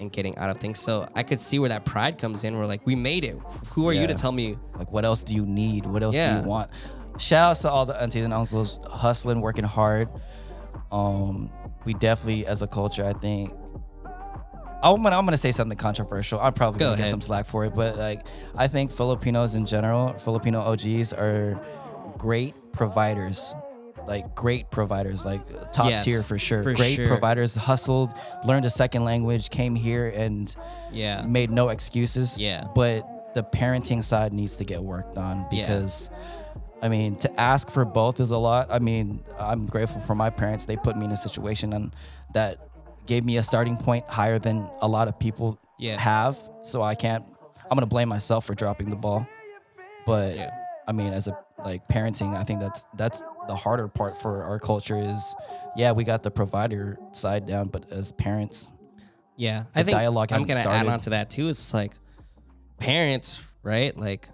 and 0.00 0.10
getting 0.12 0.36
out 0.38 0.50
of 0.50 0.58
things. 0.58 0.78
So 0.78 1.08
I 1.14 1.22
could 1.22 1.40
see 1.40 1.58
where 1.58 1.68
that 1.70 1.84
pride 1.84 2.18
comes 2.18 2.44
in. 2.44 2.56
We're 2.56 2.66
like, 2.66 2.84
we 2.86 2.94
made 2.94 3.24
it. 3.24 3.38
Who 3.70 3.88
are 3.88 3.92
you 3.92 4.06
to 4.06 4.14
tell 4.14 4.32
me? 4.32 4.56
Like, 4.78 4.90
what 4.92 5.04
else 5.04 5.22
do 5.24 5.34
you 5.34 5.44
need? 5.46 5.86
What 5.86 6.02
else 6.02 6.16
do 6.16 6.22
you 6.22 6.42
want? 6.42 6.70
Shout 7.18 7.50
outs 7.52 7.60
to 7.62 7.70
all 7.70 7.86
the 7.86 8.00
aunties 8.00 8.24
and 8.24 8.34
uncles 8.34 8.78
hustling, 8.90 9.40
working 9.40 9.64
hard. 9.64 10.08
Um, 10.92 11.50
we 11.84 11.94
definitely, 11.94 12.46
as 12.46 12.60
a 12.62 12.66
culture, 12.66 13.04
I 13.06 13.12
think. 13.14 13.52
I'm 14.94 15.02
gonna, 15.02 15.16
I'm 15.16 15.24
gonna 15.24 15.38
say 15.38 15.52
something 15.52 15.76
controversial. 15.78 16.40
I'm 16.40 16.52
probably 16.52 16.78
Go 16.78 16.86
gonna 16.90 16.98
get 16.98 17.08
some 17.08 17.20
slack 17.20 17.46
for 17.46 17.64
it, 17.64 17.74
but 17.74 17.96
like, 17.96 18.26
I 18.54 18.68
think 18.68 18.90
Filipinos 18.92 19.54
in 19.54 19.66
general, 19.66 20.12
Filipino 20.14 20.60
OGs 20.60 21.12
are 21.12 21.60
great 22.18 22.54
providers. 22.72 23.54
Like 24.06 24.36
great 24.36 24.70
providers, 24.70 25.26
like 25.26 25.40
top 25.72 25.88
Yes, 25.90 26.04
tier 26.04 26.22
for 26.22 26.38
sure. 26.38 26.62
for 26.62 26.74
great 26.74 26.94
sure. 26.94 27.08
providers, 27.08 27.54
hustled, 27.56 28.12
learned 28.44 28.64
a 28.64 28.70
second 28.70 29.04
language, 29.04 29.50
came 29.50 29.74
here 29.74 30.08
and 30.14 30.54
Yeah. 30.92 31.22
made 31.22 31.50
no 31.50 31.70
excuses. 31.70 32.40
Yeah. 32.40 32.66
But 32.74 33.34
the 33.34 33.42
parenting 33.42 34.04
side 34.04 34.32
needs 34.32 34.56
to 34.56 34.64
get 34.64 34.82
worked 34.82 35.18
on 35.18 35.46
Yeah. 35.50 35.62
because 35.66 36.08
I 36.82 36.88
mean, 36.88 37.16
to 37.16 37.40
ask 37.40 37.70
for 37.70 37.84
both 37.86 38.20
is 38.20 38.30
a 38.30 38.36
lot. 38.38 38.68
I 38.70 38.78
mean, 38.78 39.24
I'm 39.38 39.64
grateful 39.66 40.00
for 40.02 40.14
my 40.14 40.28
parents. 40.30 40.66
They 40.66 40.76
put 40.76 40.94
me 40.94 41.06
in 41.06 41.10
a 41.10 41.16
situation 41.16 41.72
and 41.72 41.92
that 42.34 42.65
gave 43.06 43.24
me 43.24 43.36
a 43.38 43.42
starting 43.42 43.76
point 43.76 44.06
higher 44.08 44.38
than 44.38 44.68
a 44.80 44.88
lot 44.88 45.08
of 45.08 45.18
people 45.18 45.58
Yeah. 45.78 46.00
have. 46.00 46.38
So 46.62 46.82
I 46.82 46.94
can't 46.94 47.24
I'm 47.70 47.78
to 47.78 47.86
blame 47.86 48.08
myself 48.08 48.44
for 48.46 48.54
dropping 48.54 48.90
the 48.90 48.96
ball. 48.96 49.26
But 50.06 50.36
Yeah. 50.36 50.50
I 50.86 50.92
mean, 50.92 51.12
as 51.12 51.26
a 51.28 51.36
like 51.64 51.88
parenting, 51.88 52.36
I 52.36 52.44
think 52.44 52.60
that's 52.60 52.84
that's 52.96 53.22
the 53.48 53.56
harder 53.56 53.88
part 53.88 54.20
for 54.20 54.42
our 54.44 54.58
culture 54.58 54.98
is 54.98 55.34
yeah, 55.76 55.92
we 55.92 56.04
got 56.04 56.22
the 56.22 56.30
provider 56.30 56.98
side 57.12 57.46
down, 57.46 57.68
but 57.68 57.90
as 57.90 58.12
parents, 58.12 58.72
Yeah, 59.36 59.64
I 59.74 59.82
think 59.82 59.96
dialogue 59.96 60.32
I'm 60.32 60.44
gonna 60.44 60.60
add 60.60 60.86
on 60.86 61.00
to 61.00 61.10
that 61.10 61.28
too. 61.30 61.48
It's 61.48 61.74
like 61.74 61.92
parents, 62.78 63.40
right? 63.62 63.96
Like, 63.96 64.28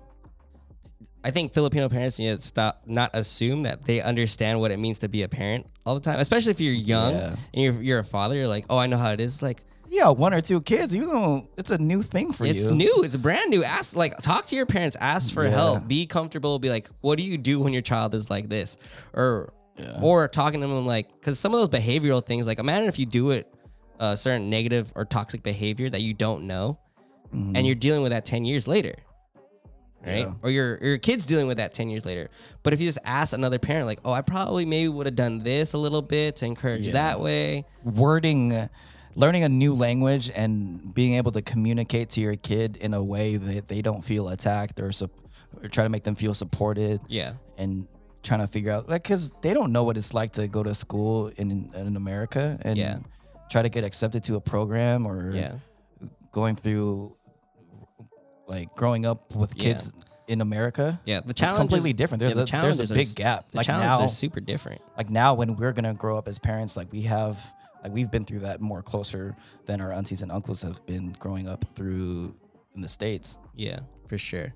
I 1.24 1.30
think 1.30 1.52
Filipino 1.52 1.88
parents 1.88 2.18
need 2.18 2.40
to 2.40 2.42
stop 2.42 2.82
not 2.86 3.10
assume 3.14 3.62
that 3.62 3.84
they 3.84 4.00
understand 4.00 4.60
what 4.60 4.70
it 4.70 4.78
means 4.78 4.98
to 5.00 5.08
be 5.08 5.22
a 5.22 5.28
parent 5.28 5.66
all 5.86 5.94
the 5.94 6.00
time, 6.00 6.18
especially 6.18 6.50
if 6.50 6.60
you're 6.60 6.74
young 6.74 7.14
Yeah. 7.14 7.36
and 7.54 7.62
you're 7.62 7.82
you're 7.82 7.98
a 8.00 8.04
father. 8.04 8.34
You're 8.34 8.48
like, 8.48 8.66
oh, 8.68 8.78
I 8.78 8.86
know 8.86 8.96
how 8.98 9.12
it 9.12 9.20
is. 9.20 9.40
Like, 9.42 9.62
yeah, 9.88 10.08
one 10.08 10.34
or 10.34 10.40
two 10.40 10.60
kids, 10.60 10.94
you 10.94 11.06
know, 11.06 11.46
it's 11.56 11.70
a 11.70 11.78
new 11.78 12.02
thing 12.02 12.32
for 12.32 12.44
it's 12.44 12.62
you. 12.62 12.68
It's 12.68 12.70
new. 12.70 13.02
It's 13.04 13.16
brand 13.16 13.50
new. 13.50 13.62
Ask 13.62 13.94
like 13.94 14.16
talk 14.18 14.46
to 14.46 14.56
your 14.56 14.66
parents. 14.66 14.96
Ask 15.00 15.32
for 15.32 15.44
Yeah. 15.44 15.50
help. 15.50 15.86
Be 15.86 16.06
comfortable. 16.06 16.58
Be 16.58 16.70
like, 16.70 16.88
what 17.02 17.18
do 17.18 17.22
you 17.24 17.38
do 17.38 17.60
when 17.60 17.72
your 17.72 17.82
child 17.82 18.14
is 18.14 18.28
like 18.28 18.48
this, 18.48 18.76
or 19.12 19.52
Yeah. 19.78 20.00
or 20.02 20.26
talking 20.28 20.60
to 20.60 20.66
them 20.66 20.86
like 20.86 21.08
because 21.20 21.38
some 21.38 21.54
of 21.54 21.60
those 21.60 21.80
behavioral 21.80 22.24
things. 22.24 22.46
Like 22.46 22.58
imagine 22.58 22.88
if 22.88 22.98
you 22.98 23.06
do 23.06 23.30
it 23.30 23.52
a 24.00 24.16
certain 24.16 24.50
negative 24.50 24.92
or 24.96 25.04
toxic 25.04 25.44
behavior 25.44 25.88
that 25.88 26.00
you 26.02 26.14
don't 26.14 26.48
know, 26.48 26.78
and 27.30 27.54
mm-hmm. 27.54 27.64
you're 27.64 27.76
dealing 27.76 28.02
with 28.02 28.10
that 28.10 28.24
ten 28.24 28.44
years 28.44 28.66
later. 28.66 28.94
Right, 30.04 30.18
Yeah. 30.26 30.32
or 30.42 30.50
your 30.50 30.78
your 30.82 30.98
kid's 30.98 31.26
dealing 31.26 31.46
with 31.46 31.58
that 31.58 31.72
ten 31.72 31.88
years 31.88 32.04
later. 32.04 32.28
But 32.64 32.72
if 32.72 32.80
you 32.80 32.86
just 32.88 32.98
ask 33.04 33.32
another 33.32 33.58
parent, 33.60 33.86
like, 33.86 34.00
"Oh, 34.04 34.10
I 34.12 34.20
probably 34.22 34.64
maybe 34.64 34.88
would 34.88 35.06
have 35.06 35.14
done 35.14 35.40
this 35.44 35.74
a 35.74 35.78
little 35.78 36.02
bit 36.02 36.36
to 36.36 36.44
encourage 36.46 36.86
Yeah. 36.88 36.92
that 36.94 37.20
way," 37.20 37.64
wording 37.84 38.68
learning 39.14 39.44
a 39.44 39.48
new 39.48 39.74
language 39.74 40.30
and 40.34 40.94
being 40.94 41.14
able 41.14 41.30
to 41.30 41.42
communicate 41.42 42.08
to 42.08 42.20
your 42.22 42.34
kid 42.34 42.76
in 42.78 42.94
a 42.94 43.02
way 43.02 43.36
that 43.36 43.68
they 43.68 43.82
don't 43.82 44.02
feel 44.02 44.28
attacked 44.30 44.80
or, 44.80 44.90
sup- 44.90 45.10
or 45.62 45.68
try 45.68 45.84
to 45.84 45.90
make 45.90 46.02
them 46.02 46.14
feel 46.14 46.32
supported 46.32 46.98
yeah, 47.08 47.34
and 47.58 47.86
trying 48.22 48.40
to 48.40 48.46
figure 48.46 48.72
out 48.72 48.88
like 48.88 49.02
because 49.02 49.30
they 49.42 49.52
don't 49.52 49.70
know 49.70 49.84
what 49.84 49.98
it's 49.98 50.14
like 50.14 50.30
to 50.32 50.48
go 50.48 50.62
to 50.62 50.74
school 50.74 51.30
in 51.36 51.70
in 51.74 51.94
america 51.96 52.58
and 52.62 52.78
Yeah. 52.78 53.00
try 53.50 53.60
to 53.60 53.68
get 53.68 53.84
accepted 53.84 54.24
to 54.24 54.36
a 54.36 54.40
program 54.40 55.04
or 55.06 55.30
yeah, 55.36 55.56
going 56.32 56.56
through 56.56 57.14
like 58.52 58.68
growing 58.76 59.04
up 59.10 59.20
with 59.34 59.52
Yeah. 59.56 59.62
kids 59.64 59.92
in 60.28 60.40
america 60.40 61.00
yeah. 61.04 61.20
The 61.20 61.30
it's 61.30 61.40
challenge 61.40 61.58
completely 61.58 61.92
different 61.92 62.20
there's 62.20 62.36
yeah, 62.36 62.42
a 62.42 62.46
the 62.46 62.50
there's 62.52 62.80
a 62.80 62.86
challenges 62.86 62.92
are 62.92 62.94
big 62.94 63.14
gap 63.16 63.48
The 63.50 63.56
like 63.58 63.66
challenges 63.66 63.98
now 63.98 64.04
are 64.04 64.08
super 64.08 64.40
different. 64.40 64.80
like 64.96 65.10
now 65.10 65.34
when 65.34 65.56
we're 65.56 65.72
gonna 65.72 65.94
grow 65.94 66.16
up 66.16 66.26
as 66.28 66.38
parents 66.38 66.76
like 66.76 66.88
we 66.92 67.02
have 67.02 67.36
like 67.82 67.92
we've 67.92 68.10
been 68.10 68.24
through 68.24 68.40
that 68.48 68.60
more 68.60 68.82
closer 68.82 69.34
than 69.66 69.80
our 69.80 69.92
aunties 69.92 70.22
and 70.22 70.30
uncles 70.30 70.62
have 70.62 70.78
been 70.86 71.06
growing 71.18 71.48
up 71.48 71.64
through 71.74 72.34
in 72.76 72.80
the 72.80 72.88
states 72.88 73.38
Yeah, 73.56 73.80
for 74.08 74.16
sure. 74.18 74.54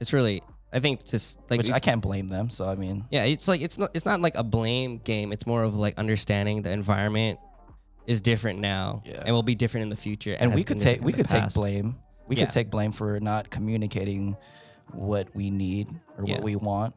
It's 0.00 0.12
really, 0.12 0.42
I 0.72 0.78
think, 0.80 1.04
just 1.04 1.40
like 1.50 1.58
which 1.58 1.70
i 1.72 1.80
can't 1.80 2.00
blame 2.08 2.28
them 2.28 2.48
so 2.50 2.62
i 2.68 2.74
mean 2.76 3.04
yeah, 3.10 3.24
it's 3.24 3.48
like 3.48 3.60
it's 3.66 3.78
not 3.78 3.90
it's 3.96 4.06
not 4.06 4.20
like 4.20 4.36
a 4.36 4.44
blame 4.44 4.98
game. 4.98 5.32
It's 5.34 5.46
more 5.46 5.62
of 5.64 5.74
like 5.74 5.98
understanding 5.98 6.62
the 6.62 6.70
environment 6.70 7.40
is 8.06 8.20
different 8.22 8.60
now, 8.60 9.02
Yeah. 9.04 9.22
and 9.26 9.34
will 9.34 9.42
be 9.42 9.56
different 9.56 9.82
in 9.82 9.88
the 9.88 9.96
future. 10.08 10.34
and 10.38 10.50
has 10.52 10.56
we 10.56 10.62
could 10.68 10.78
take 10.78 11.02
we 11.02 11.12
could 11.12 11.26
take 11.28 11.52
blame 11.54 11.96
we 12.26 12.36
Yeah. 12.36 12.44
could 12.44 12.50
take 12.52 12.70
blame 12.70 12.92
for 12.92 13.18
not 13.20 13.50
communicating 13.50 14.36
what 14.92 15.34
we 15.34 15.50
need 15.50 15.88
or 16.18 16.24
Yeah. 16.24 16.34
what 16.34 16.42
we 16.42 16.56
want 16.56 16.94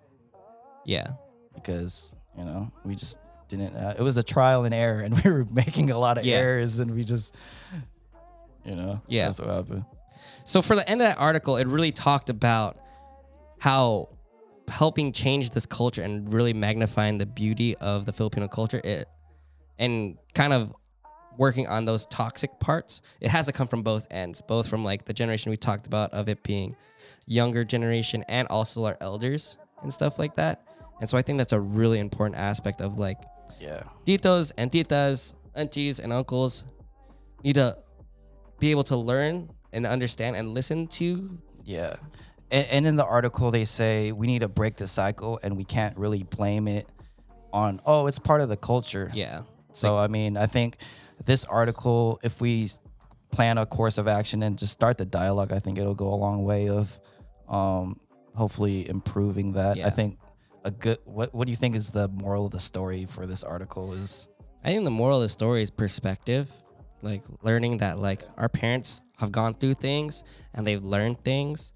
Yeah, 0.86 1.12
because 1.56 2.16
you 2.38 2.44
know 2.46 2.72
we 2.84 2.96
just 2.96 3.20
didn't 3.48 3.76
uh, 3.76 3.96
it 3.98 4.02
was 4.02 4.18
a 4.18 4.24
trial 4.24 4.64
and 4.66 4.74
error 4.74 5.02
and 5.02 5.20
we 5.24 5.30
were 5.32 5.46
making 5.52 5.90
a 5.92 5.98
lot 5.98 6.18
of 6.18 6.26
Yeah. 6.26 6.38
errors 6.38 6.80
and 6.80 6.92
we 6.92 7.04
just 7.04 7.36
you 8.66 8.76
know 8.76 9.02
Yeah. 9.08 9.26
that's 9.26 9.40
what 9.40 9.50
happened 9.50 9.86
So 10.46 10.62
for 10.62 10.76
the 10.76 10.88
end 10.90 11.02
of 11.02 11.08
that 11.08 11.18
article, 11.18 11.56
it 11.58 11.68
really 11.68 11.92
talked 11.92 12.30
about 12.30 12.78
how 13.60 14.10
helping 14.68 15.12
change 15.12 15.52
this 15.52 15.66
culture 15.66 16.02
and 16.04 16.32
really 16.34 16.54
magnifying 16.54 17.18
the 17.18 17.26
beauty 17.26 17.76
of 17.78 18.06
the 18.06 18.14
Filipino 18.14 18.48
culture 18.48 18.82
it 18.84 19.08
and 19.78 20.18
kind 20.34 20.54
of 20.54 20.74
working 21.40 21.68
on 21.68 21.86
those 21.86 22.06
toxic 22.06 22.60
parts. 22.60 23.02
It 23.22 23.30
has 23.30 23.46
to 23.48 23.54
come 23.54 23.68
from 23.68 23.82
both 23.82 24.06
ends, 24.12 24.42
both 24.42 24.68
from 24.68 24.84
like 24.84 25.06
the 25.06 25.14
generation 25.14 25.50
we 25.50 25.58
talked 25.58 25.88
about 25.88 26.14
of 26.14 26.28
it 26.28 26.44
being 26.44 26.76
younger 27.26 27.64
generation 27.64 28.24
and 28.28 28.48
also 28.50 28.84
our 28.84 28.98
elders 29.00 29.58
and 29.82 29.92
stuff 29.92 30.20
like 30.20 30.36
that. 30.36 30.62
And 31.00 31.10
so 31.10 31.18
I 31.18 31.22
think 31.22 31.38
that's 31.38 31.54
a 31.54 31.60
really 31.60 32.00
important 32.00 32.38
aspect 32.38 32.82
of 32.82 33.00
like 33.00 33.18
yeah 33.60 33.84
titos 34.06 34.52
and 34.58 34.70
titas, 34.70 35.34
aunties 35.56 36.00
and 36.00 36.12
uncles 36.12 36.66
need 37.42 37.56
to 37.56 37.78
be 38.60 38.72
able 38.72 38.84
to 38.84 38.98
learn 38.98 39.50
and 39.72 39.86
understand 39.86 40.36
and 40.36 40.54
listen 40.54 40.88
to. 40.88 41.40
Yeah. 41.64 41.96
And, 42.52 42.68
and 42.68 42.88
in 42.88 42.96
the 42.98 43.06
article, 43.06 43.50
they 43.50 43.64
say 43.64 44.12
we 44.12 44.28
need 44.28 44.40
to 44.40 44.50
break 44.50 44.76
the 44.76 44.88
cycle 44.88 45.40
and 45.42 45.56
we 45.56 45.64
can't 45.64 45.98
really 45.98 46.24
blame 46.24 46.68
it 46.68 46.90
on, 47.54 47.80
oh, 47.86 48.08
it's 48.08 48.20
part 48.20 48.42
of 48.42 48.50
the 48.50 48.58
culture. 48.58 49.10
Yeah. 49.14 49.44
So, 49.72 49.98
I 49.98 50.08
mean, 50.08 50.36
I 50.36 50.48
think 50.48 50.78
this 51.26 51.46
article, 51.46 52.20
if 52.24 52.42
we 52.42 52.70
plan 53.32 53.58
a 53.58 53.66
course 53.66 53.98
of 53.98 54.08
action 54.08 54.42
and 54.44 54.58
just 54.58 54.74
start 54.74 54.98
the 54.98 55.06
dialogue, 55.06 55.52
I 55.52 55.60
think 55.60 55.78
it'll 55.78 55.96
go 55.96 56.14
a 56.14 56.16
long 56.16 56.44
way 56.44 56.70
of 56.70 57.00
um, 57.48 58.00
hopefully 58.36 58.88
improving 58.90 59.54
that. 59.54 59.78
Yeah. 59.78 59.88
I 59.88 59.90
think 59.90 60.18
a 60.64 60.72
good, 60.72 60.98
what, 61.06 61.34
what 61.34 61.46
do 61.46 61.52
you 61.52 61.58
think 61.58 61.76
is 61.76 61.92
the 61.92 62.08
moral 62.08 62.46
of 62.46 62.52
the 62.52 62.60
story 62.60 63.06
for 63.06 63.26
this 63.26 63.44
article 63.44 63.94
is? 63.94 64.28
I 64.64 64.70
think 64.70 64.84
the 64.86 64.92
moral 64.92 65.18
of 65.18 65.22
the 65.24 65.30
story 65.30 65.62
is 65.62 65.72
perspective. 65.72 66.52
Like 67.02 67.24
learning 67.44 67.78
that 67.78 67.98
like 68.00 68.24
our 68.38 68.50
parents 68.50 69.02
have 69.18 69.32
gone 69.32 69.54
through 69.54 69.76
things 69.76 70.24
and 70.54 70.68
they've 70.68 70.84
learned 70.84 71.24
things, 71.24 71.72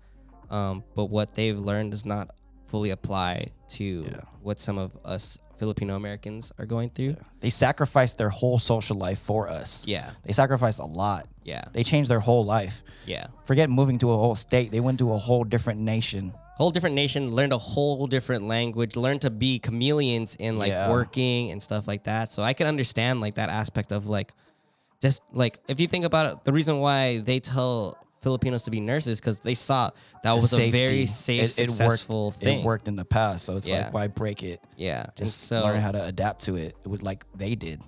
um, 0.49 0.83
but 0.95 1.05
what 1.05 1.33
they've 1.33 1.57
learned 1.57 1.91
does 1.91 2.05
not 2.05 2.31
fully 2.67 2.89
apply 2.89 3.47
to 3.69 3.83
Yeah. 3.83 4.21
what 4.41 4.59
some 4.59 4.77
of 4.77 4.97
us 5.05 5.37
Filipino 5.63 5.95
Americans 5.95 6.51
are 6.59 6.65
going 6.65 6.89
through. 6.89 7.15
They 7.39 7.49
sacrificed 7.49 8.17
their 8.17 8.27
whole 8.29 8.59
social 8.59 8.97
life 8.97 9.19
for 9.19 9.47
us. 9.47 9.87
Yeah. 9.87 10.11
They 10.25 10.33
sacrificed 10.33 10.79
a 10.79 10.85
lot. 10.85 11.27
Yeah. 11.45 11.63
They 11.71 11.83
changed 11.83 12.09
their 12.11 12.19
whole 12.19 12.43
life. 12.43 12.83
Yeah. 13.05 13.27
Forget 13.45 13.69
moving 13.69 13.97
to 13.99 14.11
a 14.11 14.17
whole 14.17 14.35
state. 14.35 14.71
They 14.71 14.81
went 14.81 14.99
to 14.99 15.13
a 15.13 15.17
whole 15.17 15.45
different 15.45 15.79
nation. 15.79 16.33
Whole 16.57 16.69
different 16.69 16.95
nation, 16.95 17.33
learned 17.33 17.53
a 17.53 17.57
whole 17.57 18.07
different 18.07 18.43
language, 18.45 18.97
learned 18.97 19.21
to 19.21 19.29
be 19.31 19.57
chameleons 19.57 20.35
in 20.35 20.57
like 20.57 20.71
Yeah. 20.73 20.89
working 20.91 21.51
and 21.51 21.63
stuff 21.63 21.87
like 21.87 22.03
that. 22.03 22.29
So 22.29 22.43
I 22.43 22.51
can 22.51 22.67
understand 22.67 23.21
like 23.21 23.35
that 23.35 23.49
aspect 23.49 23.93
of 23.93 24.05
like 24.05 24.33
just 25.01 25.21
like 25.31 25.59
if 25.69 25.79
you 25.79 25.87
think 25.87 26.03
about 26.03 26.25
it, 26.31 26.43
the 26.43 26.51
reason 26.51 26.79
why 26.79 27.19
they 27.19 27.39
tell 27.39 27.95
Filipinos 28.23 28.63
to 28.63 28.71
be 28.71 28.79
nurses 28.79 29.19
because 29.19 29.41
they 29.41 29.53
saw 29.53 29.91
that 30.23 30.33
was 30.33 30.53
a 30.53 30.71
very 30.71 31.05
safe, 31.05 31.51
successful 31.51 32.27
worked, 32.27 32.37
thing. 32.39 32.59
It 32.59 32.65
worked 32.65 32.87
in 32.87 32.95
the 32.95 33.05
past, 33.05 33.45
so 33.45 33.57
it's 33.57 33.67
Yeah. 33.67 33.85
like 33.85 33.93
why 33.93 34.07
break 34.07 34.41
it? 34.43 34.61
Yeah, 34.77 35.05
Just 35.15 35.41
so 35.41 35.61
learn 35.63 35.79
how 35.81 35.91
to 35.91 36.03
adapt 36.03 36.41
to 36.43 36.55
it. 36.55 36.75
It 36.83 36.87
would 36.87 37.03
like 37.03 37.25
they 37.35 37.53
did. 37.55 37.81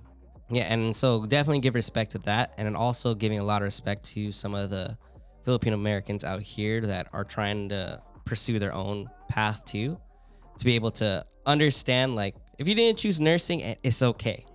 Yeah, 0.49 0.71
and 0.71 0.95
so 0.95 1.25
definitely 1.25 1.61
give 1.61 1.73
respect 1.73 2.11
to 2.11 2.19
that, 2.19 2.53
and 2.57 2.67
then 2.67 2.75
also 2.75 3.15
giving 3.15 3.39
a 3.39 3.43
lot 3.43 3.61
of 3.61 3.65
respect 3.65 4.03
to 4.13 4.31
some 4.31 4.53
of 4.53 4.69
the 4.69 4.95
Filipino 5.43 5.75
Americans 5.75 6.23
out 6.23 6.41
here 6.41 6.81
that 6.81 7.07
are 7.13 7.23
trying 7.23 7.69
to 7.69 8.01
pursue 8.25 8.59
their 8.59 8.73
own 8.73 9.09
path 9.29 9.63
too, 9.65 9.97
to 10.59 10.65
be 10.65 10.75
able 10.75 10.91
to 10.91 11.25
understand 11.45 12.15
like 12.15 12.35
if 12.57 12.67
you 12.67 12.75
didn't 12.75 12.97
choose 12.99 13.19
nursing, 13.19 13.59
it's 13.83 14.01
okay. 14.01 14.45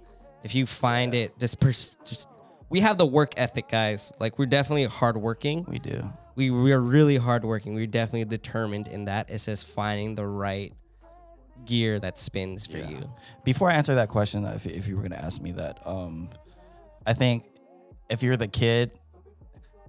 If 0.42 0.54
you 0.54 0.64
find 0.66 1.14
it, 1.14 1.38
just 1.38 1.60
pers- 1.60 1.96
just 2.04 2.26
we 2.70 2.80
have 2.80 2.96
the 2.98 3.06
work 3.06 3.34
ethic, 3.36 3.68
guys. 3.68 4.12
Like 4.20 4.38
we're 4.38 4.46
definitely 4.46 4.86
hardworking. 4.86 5.64
We 5.68 5.78
do. 5.78 6.10
We 6.36 6.50
we 6.50 6.72
are 6.72 6.80
really 6.80 7.16
hardworking. 7.16 7.74
We're 7.74 7.86
definitely 7.86 8.24
determined 8.24 8.88
in 8.88 9.04
that. 9.06 9.28
It 9.30 9.40
says 9.40 9.62
finding 9.62 10.14
the 10.14 10.26
right 10.26 10.72
gear 11.66 11.98
that 12.00 12.16
spins 12.16 12.66
for 12.66 12.78
you. 12.78 13.10
Before 13.44 13.68
I 13.68 13.74
answer 13.74 13.94
that 13.96 14.08
question, 14.08 14.44
if, 14.46 14.66
if 14.66 14.88
you 14.88 14.96
were 14.96 15.02
going 15.02 15.12
to 15.12 15.22
ask 15.22 15.42
me 15.42 15.52
that, 15.52 15.86
um, 15.86 16.30
I 17.06 17.12
think 17.12 17.44
if 18.08 18.22
you're 18.22 18.38
the 18.38 18.48
kid 18.48 18.92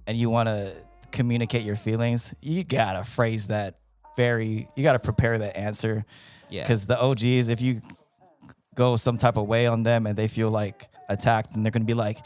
and 0.06 0.18
you 0.18 0.30
want 0.30 0.48
to 0.48 0.74
communicate 1.12 1.62
your 1.64 1.76
feelings, 1.78 2.34
you 2.42 2.64
gotta 2.64 3.04
phrase 3.04 3.48
that 3.48 3.76
very. 4.18 4.68
You 4.76 4.84
gotta 4.84 5.00
prepare 5.00 5.38
the 5.38 5.56
answer 5.56 6.04
Yeah. 6.50 6.64
because 6.64 6.86
the 6.86 7.00
OGs, 7.02 7.48
if 7.50 7.62
you 7.62 7.80
go 8.76 8.96
some 8.96 9.18
type 9.18 9.38
of 9.38 9.48
way 9.48 9.68
on 9.68 9.84
them 9.84 10.08
and 10.08 10.18
they 10.18 10.28
feel 10.28 10.50
like 10.50 10.88
attacked, 11.10 11.56
and 11.56 11.64
they're 11.66 11.72
gonna 11.72 11.86
be 11.86 11.94
like, 11.94 12.18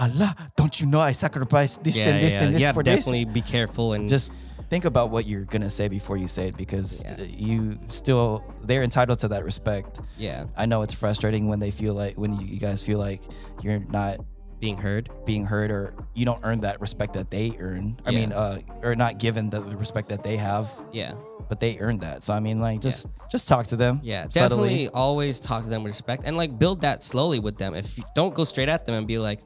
"Allah, 0.00 0.34
don't 0.56 0.80
you 0.80 0.86
know 0.86 1.00
I 1.00 1.12
sacrificed 1.12 1.84
this 1.84 1.96
and 2.06 2.22
this 2.24 2.40
and 2.40 2.54
this 2.54 2.62
yeah, 2.62 2.72
for 2.72 2.82
this?" 2.82 2.96
definitely 3.04 3.26
be 3.26 3.42
careful 3.42 3.92
and 3.92 4.08
just 4.08 4.32
think 4.70 4.84
about 4.84 5.10
what 5.10 5.26
you're 5.26 5.44
gonna 5.44 5.68
say 5.70 5.88
before 5.88 6.16
you 6.16 6.26
say 6.28 6.48
it 6.48 6.56
because 6.56 7.04
Yeah. 7.04 7.22
you 7.24 7.78
still 7.88 8.42
they're 8.64 8.82
entitled 8.84 9.18
to 9.20 9.28
that 9.28 9.44
respect. 9.44 10.00
yeah, 10.16 10.44
I 10.56 10.66
know 10.66 10.82
it's 10.82 10.94
frustrating 10.94 11.48
when 11.48 11.58
they 11.60 11.70
feel 11.70 11.94
like 11.94 12.16
when 12.16 12.38
you, 12.40 12.58
guys 12.58 12.82
feel 12.82 12.98
like 12.98 13.22
you're 13.62 13.80
not 13.90 14.20
being 14.60 14.76
heard. 14.76 15.08
being 15.24 15.44
heard 15.46 15.70
or 15.70 15.94
you 16.14 16.24
don't 16.24 16.40
earn 16.44 16.60
that 16.60 16.80
respect 16.80 17.14
that 17.14 17.30
they 17.30 17.56
earn. 17.58 17.96
I 18.06 18.10
Yeah. 18.10 18.18
mean, 18.20 18.32
uh, 18.32 18.58
or 18.82 18.94
not 18.94 19.18
given 19.18 19.48
the 19.50 19.60
respect 19.62 20.08
that 20.10 20.22
they 20.22 20.36
have, 20.36 20.70
Yeah, 20.92 21.14
but 21.48 21.58
they 21.60 21.78
earned 21.78 22.02
that. 22.02 22.22
So 22.22 22.34
I 22.34 22.40
mean, 22.40 22.60
like 22.60 22.80
just 22.80 23.06
just 23.32 23.48
talk 23.48 23.66
to 23.68 23.76
them. 23.76 24.00
yeah, 24.04 24.24
subtly. 24.24 24.40
definitely 24.40 24.88
always 24.90 25.40
talk 25.40 25.62
to 25.64 25.68
them 25.70 25.82
with 25.82 25.90
respect 25.90 26.24
and 26.26 26.36
like 26.36 26.58
build 26.58 26.82
that 26.82 27.02
slowly 27.02 27.38
with 27.40 27.56
them. 27.58 27.74
If 27.74 27.96
you 27.98 28.04
don't 28.14 28.34
go 28.34 28.44
straight 28.44 28.68
at 28.68 28.84
them 28.86 28.94
and 28.94 29.06
be 29.06 29.18
like, 29.18 29.40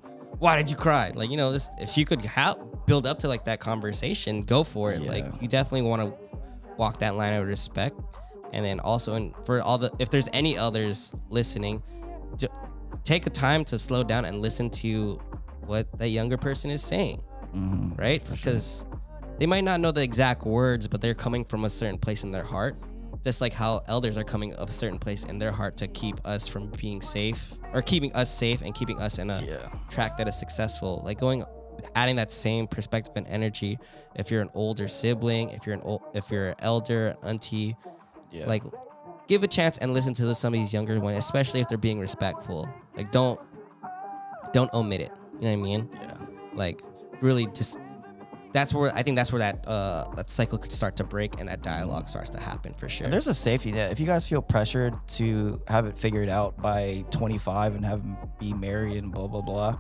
"Why 0.44 0.56
did 0.56 0.68
you 0.70 0.76
cry?" 0.76 1.10
Like 1.14 1.30
you 1.30 1.36
know, 1.36 1.50
this, 1.52 1.70
if 1.78 1.96
you 1.96 2.04
could 2.04 2.22
help 2.24 2.86
build 2.86 3.06
up 3.06 3.18
to 3.20 3.28
like 3.28 3.44
that 3.44 3.60
conversation, 3.60 4.42
go 4.42 4.62
for 4.62 4.92
it. 4.92 5.02
Like 5.02 5.24
you 5.40 5.48
definitely 5.48 5.88
want 5.88 6.02
to 6.02 6.08
walk 6.76 6.98
that 6.98 7.16
line 7.16 7.34
of 7.34 7.46
respect, 7.46 7.96
and 8.52 8.64
then 8.64 8.78
also 8.80 9.14
and 9.14 9.32
for 9.46 9.62
all 9.62 9.78
the 9.78 9.90
if 9.98 10.10
there's 10.10 10.28
any 10.32 10.58
others 10.58 11.12
listening, 11.30 11.82
ju- 12.36 12.48
take 13.04 13.26
a 13.26 13.30
time 13.30 13.64
to 13.64 13.78
slow 13.78 14.02
down 14.04 14.24
and 14.24 14.40
listen 14.42 14.68
to 14.84 15.20
what 15.66 15.86
that 15.98 16.08
younger 16.08 16.36
person 16.36 16.70
is 16.70 16.82
saying. 16.82 17.22
Mhm. 17.54 17.96
right? 17.98 18.22
Because 18.32 18.84
they 19.38 19.46
might 19.46 19.64
not 19.64 19.80
know 19.80 19.92
the 19.92 20.02
exact 20.02 20.44
words, 20.44 20.88
but 20.88 21.00
they're 21.00 21.14
coming 21.14 21.44
from 21.44 21.64
a 21.64 21.70
certain 21.70 21.98
place 21.98 22.24
in 22.24 22.32
their 22.32 22.42
heart. 22.44 22.76
Just 23.24 23.40
like 23.40 23.54
how 23.54 23.82
elders 23.88 24.18
are 24.18 24.22
coming 24.24 24.52
of 24.54 24.68
a 24.68 24.72
certain 24.72 24.98
place 24.98 25.24
in 25.24 25.38
their 25.38 25.50
heart 25.50 25.78
to 25.78 25.88
keep 25.88 26.16
us 26.26 26.46
from 26.46 26.68
being 26.76 27.00
safe 27.00 27.54
or 27.72 27.80
keeping 27.80 28.12
us 28.14 28.30
safe 28.32 28.60
and 28.60 28.74
keeping 28.74 29.00
us 29.00 29.18
in 29.18 29.30
a 29.30 29.40
Yeah. 29.42 29.68
track 29.88 30.18
that 30.18 30.28
is 30.28 30.38
successful. 30.38 31.00
Like 31.04 31.18
going, 31.18 31.42
adding 31.94 32.16
that 32.16 32.30
same 32.30 32.66
perspective 32.66 33.14
and 33.16 33.26
energy. 33.26 33.78
If 34.14 34.30
you're 34.30 34.42
an 34.42 34.50
older 34.54 34.86
sibling, 34.88 35.50
if 35.50 35.64
you're 35.66 35.74
an 35.74 35.80
old, 35.82 36.02
if 36.12 36.30
you're 36.30 36.50
an 36.50 36.54
elder, 36.58 37.16
auntie, 37.22 37.76
Yeah. 38.30 38.46
like 38.46 38.62
give 39.26 39.42
a 39.42 39.48
chance 39.48 39.78
and 39.78 39.94
listen 39.94 40.12
to 40.14 40.34
some 40.34 40.52
of 40.52 40.60
these 40.60 40.74
younger 40.74 41.00
ones, 41.00 41.16
especially 41.16 41.60
if 41.60 41.68
they're 41.68 41.78
being 41.78 41.98
respectful. 41.98 42.68
Like 42.94 43.10
don't, 43.10 43.40
don't 44.52 44.72
omit 44.74 45.00
it. 45.00 45.10
You 45.40 45.48
know 45.48 45.48
what 45.48 45.52
I 45.52 45.56
mean? 45.56 45.88
yeah. 45.94 46.14
like 46.54 46.82
really 47.22 47.46
just 47.54 47.78
that's 48.54 48.72
where 48.72 48.94
I 48.94 49.02
think 49.02 49.16
that's 49.16 49.32
where 49.32 49.40
that 49.40 49.66
uh 49.68 50.06
that 50.16 50.30
cycle 50.30 50.56
could 50.58 50.72
start 50.72 50.96
to 50.96 51.04
break 51.04 51.38
and 51.40 51.48
that 51.48 51.62
dialogue 51.62 52.08
starts 52.08 52.30
to 52.30 52.40
happen 52.40 52.72
for 52.72 52.88
sure. 52.88 53.04
And 53.04 53.12
there's 53.12 53.26
a 53.26 53.34
safety 53.34 53.70
net. 53.72 53.92
If 53.92 53.98
you 54.00 54.06
guys 54.06 54.26
feel 54.26 54.40
pressured 54.40 54.94
to 55.18 55.60
have 55.68 55.84
it 55.86 55.98
figured 55.98 56.28
out 56.28 56.56
by 56.62 57.04
25 57.10 57.74
and 57.74 57.84
have 57.84 58.02
be 58.38 58.54
married 58.54 58.96
and 58.96 59.12
blah 59.12 59.26
blah 59.26 59.42
blah, 59.42 59.78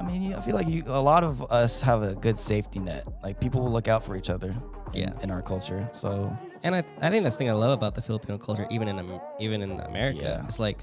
I 0.00 0.02
mean, 0.02 0.34
I 0.34 0.40
feel 0.40 0.54
like 0.54 0.66
you, 0.68 0.82
a 0.86 1.00
lot 1.02 1.22
of 1.24 1.42
us 1.52 1.80
have 1.82 2.02
a 2.02 2.14
good 2.14 2.38
safety 2.38 2.78
net. 2.80 3.06
Like 3.22 3.40
people 3.40 3.60
will 3.62 3.72
look 3.72 3.86
out 3.88 4.02
for 4.04 4.16
each 4.16 4.30
other. 4.30 4.54
In, 4.94 5.02
Yeah. 5.02 5.12
in 5.22 5.30
our 5.30 5.42
culture. 5.42 5.86
So 5.92 6.34
and 6.62 6.74
I, 6.74 6.82
I 7.02 7.10
think 7.10 7.22
that's 7.22 7.34
the 7.36 7.40
thing 7.40 7.50
I 7.50 7.52
love 7.52 7.72
about 7.72 7.94
the 7.94 8.00
Filipino 8.02 8.38
culture, 8.38 8.66
even 8.70 8.88
in 8.88 9.20
even 9.38 9.60
in 9.60 9.78
America. 9.80 10.20
Yeah. 10.40 10.46
It's 10.46 10.58
like 10.58 10.78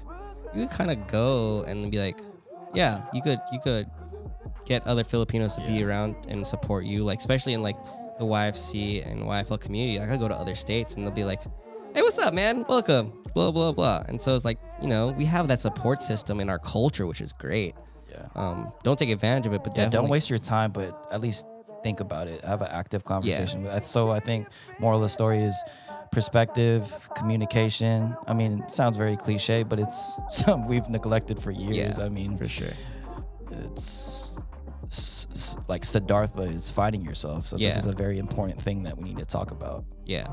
you 0.54 0.68
kind 0.68 0.90
of 0.92 1.08
go 1.08 1.64
and 1.66 1.90
be 1.90 1.98
like, 1.98 2.20
yeah, 2.72 3.02
you 3.12 3.20
could 3.20 3.40
you 3.50 3.58
could 3.58 3.90
get 4.66 4.86
other 4.86 5.04
Filipinos 5.04 5.54
to 5.56 5.60
be 5.62 5.82
around 5.82 6.14
and 6.28 6.46
support 6.46 6.84
you, 6.84 7.04
like 7.04 7.18
especially 7.20 7.54
in 7.54 7.62
like 7.62 7.76
the 8.18 8.24
YFC 8.24 9.06
and 9.10 9.22
YFL 9.22 9.60
community. 9.60 10.00
I 10.00 10.06
could 10.06 10.20
go 10.20 10.28
to 10.28 10.34
other 10.34 10.54
states 10.54 10.94
and 10.96 11.04
they'll 11.06 11.14
be 11.14 11.24
like, 11.24 11.42
hey, 11.94 12.02
what's 12.02 12.18
up, 12.18 12.34
man? 12.34 12.64
Welcome, 12.68 13.12
blah 13.34 13.50
blah 13.50 13.72
blah. 13.72 14.04
And 14.08 14.20
so 14.20 14.34
it's 14.34 14.44
like 14.44 14.58
you 14.82 14.88
know 14.88 15.08
we 15.08 15.24
have 15.24 15.48
that 15.48 15.60
support 15.60 16.02
system 16.02 16.40
in 16.40 16.50
our 16.50 16.58
culture, 16.58 17.06
which 17.06 17.20
is 17.20 17.32
great. 17.32 17.74
yeah. 18.10 18.26
Um, 18.34 18.72
don't 18.82 18.98
take 18.98 19.10
advantage 19.10 19.46
of 19.46 19.52
it, 19.54 19.62
but 19.64 19.76
Yeah, 19.76 19.88
don't 19.88 20.08
waste 20.08 20.28
your 20.30 20.38
time, 20.38 20.72
but 20.72 21.08
at 21.10 21.20
least 21.20 21.46
think 21.82 22.00
about 22.00 22.28
it. 22.28 22.42
Have 22.44 22.62
an 22.62 22.68
active 22.70 23.04
conversation. 23.04 23.62
with 23.62 23.72
it. 23.72 23.86
So 23.86 24.10
I 24.10 24.18
think 24.20 24.48
moral 24.80 24.98
of 24.98 25.02
the 25.04 25.08
story 25.08 25.42
is 25.42 25.54
perspective, 26.10 27.08
communication. 27.14 28.16
I 28.26 28.32
mean, 28.34 28.62
it 28.62 28.70
sounds 28.70 28.96
very 28.96 29.16
cliche, 29.16 29.62
but 29.62 29.78
it's 29.78 30.18
something 30.30 30.66
we've 30.68 30.88
neglected 30.88 31.38
for 31.38 31.50
years. 31.50 31.98
Yeah, 31.98 32.04
I 32.04 32.08
mean, 32.08 32.36
for 32.36 32.48
sure. 32.48 32.72
it's 33.64 34.30
s- 34.90 35.26
s- 35.32 35.56
like 35.68 35.84
Siddhartha 35.84 36.42
is 36.42 36.70
fighting 36.70 37.02
yourself. 37.04 37.46
So 37.46 37.56
this 37.56 37.74
Yeah. 37.74 37.78
is 37.80 37.86
a 37.86 37.92
very 37.92 38.18
important 38.18 38.60
thing 38.60 38.82
that 38.84 38.96
we 38.96 39.04
need 39.04 39.18
to 39.18 39.24
talk 39.26 39.50
about. 39.50 39.84
Yeah. 40.04 40.28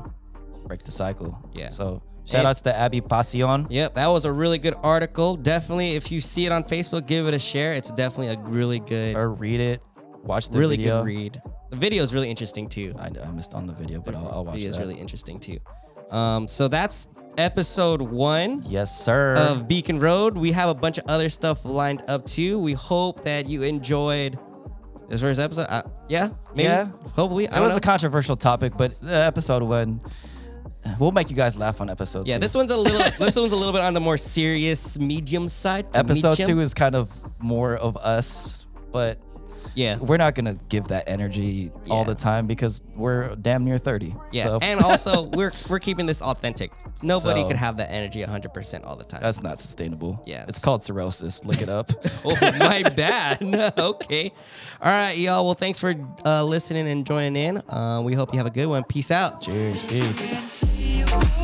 Break 0.66 0.82
the 0.84 0.90
cycle. 0.92 1.38
Yeah. 1.52 1.68
So 1.70 2.02
shout 2.24 2.40
And- 2.40 2.48
outs 2.48 2.62
to 2.62 2.74
Abby 2.76 3.00
Pasion. 3.00 3.66
Yep, 3.70 3.94
that 3.96 4.06
was 4.06 4.24
a 4.24 4.32
really 4.32 4.58
good 4.58 4.74
article. 4.82 5.36
Definitely, 5.36 5.92
if 5.96 6.10
you 6.10 6.20
see 6.20 6.46
it 6.46 6.52
on 6.52 6.64
Facebook, 6.64 7.06
give 7.06 7.26
it 7.26 7.34
a 7.34 7.38
share. 7.38 7.74
It's 7.74 7.90
definitely 7.90 8.34
a 8.34 8.38
really 8.48 8.78
good, 8.80 9.16
Or 9.16 9.30
read 9.30 9.60
it. 9.60 9.82
Watch 10.24 10.48
the 10.48 10.58
really 10.58 10.76
video. 10.76 11.00
good 11.00 11.06
read. 11.06 11.42
The 11.70 11.76
video 11.76 12.02
is 12.02 12.14
really 12.14 12.30
interesting 12.30 12.68
too. 12.68 12.94
I, 12.98 13.10
I 13.22 13.30
missed 13.30 13.52
on 13.52 13.66
the 13.66 13.74
video, 13.74 14.00
but 14.00 14.14
I'll, 14.14 14.28
I'll 14.32 14.44
watch 14.44 14.54
video 14.54 14.68
is 14.70 14.76
that. 14.76 14.82
really 14.86 14.98
interesting 14.98 15.38
too. 15.38 15.58
Um, 16.10 16.46
so 16.48 16.68
that's 16.68 17.08
episode 17.36 18.00
one 18.00 18.62
yes, 18.64 18.96
sir. 19.04 19.34
of 19.34 19.66
Beacon 19.66 19.98
Road. 19.98 20.38
We 20.38 20.52
have 20.52 20.68
a 20.68 20.74
bunch 20.74 20.98
of 20.98 21.04
other 21.08 21.28
stuff 21.28 21.64
lined 21.64 22.02
up 22.08 22.24
too. 22.24 22.58
We 22.58 22.72
hope 22.74 23.22
that 23.24 23.48
you 23.48 23.64
enjoyed 23.64 24.38
this 25.08 25.20
first 25.20 25.40
episode. 25.40 25.66
Uh, 25.68 25.82
yeah, 26.08 26.30
maybe. 26.54 26.64
Yeah. 26.64 26.88
Hopefully, 27.14 27.48
I 27.48 27.52
it 27.52 27.54
don't 27.54 27.64
was 27.64 27.72
know. 27.72 27.78
a 27.78 27.80
controversial 27.80 28.36
topic, 28.36 28.72
but 28.76 28.98
the 29.00 29.14
episode 29.14 29.62
one, 29.62 30.00
we'll 30.98 31.12
make 31.12 31.30
you 31.30 31.36
guys 31.36 31.56
laugh 31.56 31.80
on 31.80 31.90
episode 31.90 32.26
yeah, 32.26 32.34
two. 32.34 32.40
this 32.40 32.54
one's 32.54 32.70
a 32.70 32.76
little. 32.76 32.98
this 33.18 33.36
one's 33.36 33.52
a 33.52 33.56
little 33.56 33.72
bit 33.72 33.82
on 33.82 33.94
the 33.94 34.00
more 34.00 34.16
serious 34.16 34.98
medium 34.98 35.48
side. 35.48 35.86
episode 35.94 36.30
medium. 36.30 36.48
two 36.50 36.60
is 36.60 36.74
kind 36.74 36.94
of 36.94 37.10
more 37.38 37.76
of 37.76 37.96
us, 37.98 38.66
but 38.92 39.18
yeah. 39.74 39.96
we're 39.96 40.16
not 40.16 40.34
gonna 40.34 40.54
give 40.68 40.88
that 40.88 41.04
energy 41.08 41.70
all 41.90 42.04
the 42.04 42.14
time 42.14 42.46
because 42.46 42.82
we're 42.96 43.34
damn 43.36 43.64
near 43.64 43.78
thirty. 43.78 44.14
Yeah, 44.32 44.44
so 44.44 44.58
and 44.62 44.80
also 44.80 45.22
we're 45.32 45.52
we're 45.68 45.78
keeping 45.78 46.06
this 46.06 46.22
authentic. 46.22 46.72
Nobody 47.02 47.42
So- 47.42 47.48
could 47.48 47.56
have 47.56 47.76
that 47.76 47.90
energy 47.90 48.22
100% 48.22 48.86
all 48.86 48.96
the 48.96 49.04
time. 49.04 49.20
that's 49.20 49.42
not 49.42 49.58
sustainable. 49.58 50.22
Yeah, 50.26 50.42
it's 50.42 50.50
it's- 50.58 50.64
called 50.64 50.82
cirrhosis. 50.82 51.44
Look 51.44 51.60
it 51.60 51.68
up. 51.68 51.90
oh 52.24 52.36
my 52.40 52.82
bad. 52.82 53.42
okay. 53.78 54.30
All 54.80 54.90
right, 54.90 55.12
y'all. 55.18 55.44
Well, 55.44 55.54
thanks 55.54 55.78
for 55.78 55.94
uh, 56.24 56.44
listening 56.44 56.88
and 56.88 57.06
joining 57.06 57.36
in. 57.36 57.58
Uh, 57.70 58.00
we 58.02 58.14
hope 58.14 58.32
you 58.32 58.38
have 58.38 58.46
a 58.46 58.50
good 58.50 58.66
one. 58.66 58.84
Peace 58.84 59.10
out. 59.10 59.42
Cheers, 59.42 59.82
peace. 59.82 61.43